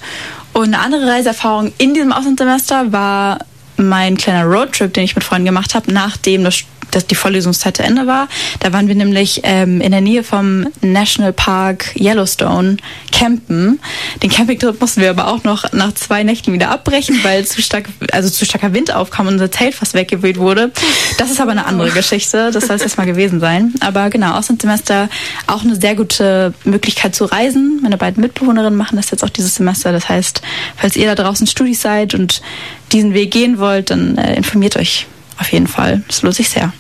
Und 0.54 0.66
eine 0.66 0.80
andere 0.80 1.08
Reiseerfahrung 1.08 1.74
in 1.78 1.94
diesem 1.94 2.12
Auslandssemester 2.12 2.92
war 2.92 3.40
mein 3.78 4.18
kleiner 4.18 4.46
Roadtrip, 4.46 4.94
den 4.94 5.04
ich 5.04 5.16
mit 5.16 5.24
Freunden 5.24 5.46
gemacht 5.46 5.74
habe, 5.74 5.92
nachdem 5.92 6.44
das 6.44 6.64
dass 6.96 7.08
die 7.08 7.16
Vorlesungszeit 7.16 7.78
zu 7.78 7.84
Ende 7.84 8.08
war. 8.08 8.28
Da 8.60 8.74
waren 8.74 8.88
wir 8.88 8.96
nämlich 8.96 9.42
ähm, 9.44 9.82
in 9.82 9.92
der 9.92 10.02
Nähe 10.02 10.24
vom 10.24 10.68
National 10.82 11.34
Park 11.34 11.96
Yellowstone 11.96 12.78
campen. 13.12 13.80
Den 14.22 14.30
Campingtrip 14.30 14.80
mussten 14.80 15.02
wir 15.02 15.10
aber 15.10 15.28
auch 15.28 15.44
noch 15.44 15.72
nach 15.74 15.94
zwei 15.94 16.24
Nächten 16.24 16.54
wieder 16.54 16.70
abbrechen, 16.70 17.20
weil 17.24 17.46
zu 17.46 17.62
stark, 17.62 17.90
also 18.12 18.30
zu 18.30 18.46
starker 18.46 18.74
Wind 18.74 18.94
aufkam 18.94 19.28
und 19.28 19.34
unser 19.34 19.52
Zelt 19.52 19.76
fast 19.76 19.94
weggeweht 19.94 20.38
wurde. 20.38 20.72
Das 21.18 21.32
ist 21.32 21.42
aber 21.42 21.52
eine 21.52 21.66
andere 21.66 21.92
Geschichte. 21.92 22.52
Das 22.52 22.68
soll 22.68 22.76
es 22.76 22.82
erstmal 22.82 23.08
gewesen 23.08 23.40
sein. 23.40 23.74
Aber 23.80 24.10
genau, 24.10 24.34
Auslandssemester 24.38 25.10
auch 25.48 25.64
eine 25.64 25.80
sehr 25.80 25.96
gute 25.96 26.54
Möglichkeit 26.64 27.16
zu 27.16 27.26
reisen. 27.26 27.80
Meine 27.82 27.98
beiden 27.98 28.22
Mitbewohnerinnen 28.22 28.78
machen 28.78 28.96
das 28.96 29.12
jetzt 29.12 29.24
auch 29.24 29.30
dieses 29.30 29.56
Semester. 29.56 29.92
Das 29.92 30.10
heißt, 30.10 30.42
falls 30.76 30.96
ihr 30.96 31.14
da 31.14 31.24
draußen 31.24 31.48
Studis 31.48 31.82
seid 31.82 32.14
und 32.14 32.42
diesen 32.92 33.14
Weg 33.14 33.32
gehen 33.32 33.58
wollt, 33.58 33.90
dann 33.90 34.18
äh, 34.18 34.36
informiert 34.36 34.78
euch 34.78 35.08
auf 35.40 35.52
jeden 35.52 35.68
Fall. 35.68 36.04
Das 36.08 36.22
lohnt 36.22 36.36
sich 36.36 36.50
sehr. 36.50 36.72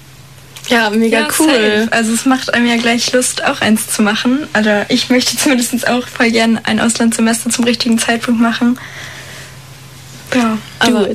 Ja, 0.69 0.89
mega 0.89 1.21
ja, 1.21 1.27
cool. 1.39 1.47
Safe. 1.47 1.87
Also 1.91 2.13
es 2.13 2.25
macht 2.25 2.53
einem 2.53 2.65
ja 2.65 2.77
gleich 2.77 3.11
Lust, 3.11 3.43
auch 3.43 3.61
eins 3.61 3.87
zu 3.87 4.01
machen. 4.01 4.47
Also 4.53 4.69
ich 4.89 5.09
möchte 5.09 5.37
zumindest 5.37 5.87
auch 5.87 6.07
voll 6.07 6.31
gern 6.31 6.59
ein 6.63 6.79
Auslandssemester 6.79 7.49
zum 7.49 7.65
richtigen 7.65 7.97
Zeitpunkt 7.99 8.41
machen. 8.41 8.79
Ja, 10.33 10.57
aber 10.79 11.09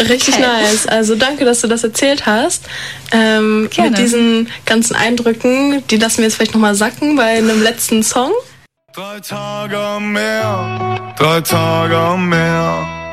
richtig 0.00 0.34
okay. 0.34 0.42
nice. 0.42 0.86
Also 0.86 1.14
danke, 1.14 1.44
dass 1.44 1.60
du 1.60 1.68
das 1.68 1.84
erzählt 1.84 2.26
hast. 2.26 2.64
Ähm, 3.12 3.68
mit 3.76 3.98
diesen 3.98 4.48
ganzen 4.66 4.96
Eindrücken, 4.96 5.86
die 5.88 5.96
lassen 5.96 6.18
wir 6.18 6.24
jetzt 6.24 6.36
vielleicht 6.36 6.54
nochmal 6.54 6.74
sacken 6.74 7.14
bei 7.14 7.38
einem 7.38 7.62
letzten 7.62 8.02
Song. 8.02 8.32
Drei 8.92 9.20
Tage 9.20 9.76
am 9.76 10.12
Meer, 10.12 11.14
drei 11.16 11.40
Tage 11.40 11.96
am 11.96 12.28
Meer. 12.28 13.03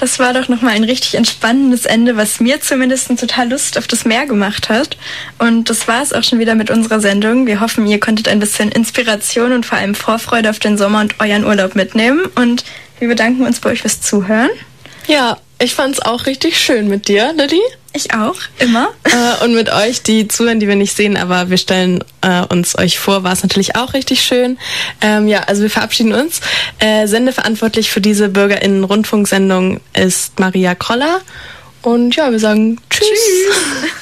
Das 0.00 0.18
war 0.18 0.32
doch 0.32 0.48
nochmal 0.48 0.76
ein 0.76 0.84
richtig 0.84 1.14
entspannendes 1.14 1.84
Ende, 1.84 2.16
was 2.16 2.40
mir 2.40 2.62
zumindest 2.62 3.08
total 3.20 3.50
Lust 3.50 3.76
auf 3.76 3.86
das 3.86 4.06
Meer 4.06 4.24
gemacht 4.24 4.70
hat. 4.70 4.96
Und 5.38 5.68
das 5.68 5.88
war 5.88 6.02
es 6.02 6.14
auch 6.14 6.22
schon 6.22 6.38
wieder 6.38 6.54
mit 6.54 6.70
unserer 6.70 7.00
Sendung. 7.00 7.46
Wir 7.46 7.60
hoffen, 7.60 7.86
ihr 7.86 8.00
konntet 8.00 8.26
ein 8.26 8.40
bisschen 8.40 8.72
Inspiration 8.72 9.52
und 9.52 9.66
vor 9.66 9.76
allem 9.76 9.94
Vorfreude 9.94 10.48
auf 10.48 10.58
den 10.58 10.78
Sommer 10.78 11.02
und 11.02 11.16
euren 11.20 11.44
Urlaub 11.44 11.74
mitnehmen. 11.74 12.24
Und 12.34 12.64
wir 12.98 13.08
bedanken 13.08 13.44
uns 13.44 13.60
bei 13.60 13.72
euch 13.72 13.82
fürs 13.82 14.00
Zuhören. 14.00 14.48
Ja, 15.06 15.36
ich 15.60 15.74
fand 15.74 15.94
es 15.94 16.00
auch 16.00 16.26
richtig 16.26 16.58
schön 16.58 16.88
mit 16.88 17.08
dir, 17.08 17.32
Lilly. 17.34 17.60
Ich 17.92 18.14
auch, 18.14 18.36
immer. 18.60 18.88
Äh, 19.02 19.44
und 19.44 19.54
mit 19.54 19.72
euch, 19.72 20.02
die 20.02 20.28
zuhören, 20.28 20.60
die 20.60 20.68
wir 20.68 20.76
nicht 20.76 20.96
sehen, 20.96 21.16
aber 21.16 21.50
wir 21.50 21.58
stellen 21.58 22.04
äh, 22.20 22.42
uns 22.42 22.78
euch 22.78 23.00
vor, 23.00 23.24
war 23.24 23.32
es 23.32 23.42
natürlich 23.42 23.74
auch 23.74 23.94
richtig 23.94 24.22
schön. 24.22 24.58
Ähm, 25.00 25.26
ja, 25.26 25.40
also 25.40 25.62
wir 25.62 25.70
verabschieden 25.70 26.12
uns. 26.12 26.40
Äh, 26.78 27.08
sendeverantwortlich 27.08 27.90
für 27.90 28.00
diese 28.00 28.28
BürgerInnen-Rundfunksendung 28.28 29.80
ist 29.92 30.38
Maria 30.38 30.76
Kroller. 30.76 31.20
Und 31.82 32.14
ja, 32.14 32.30
wir 32.30 32.38
sagen 32.38 32.80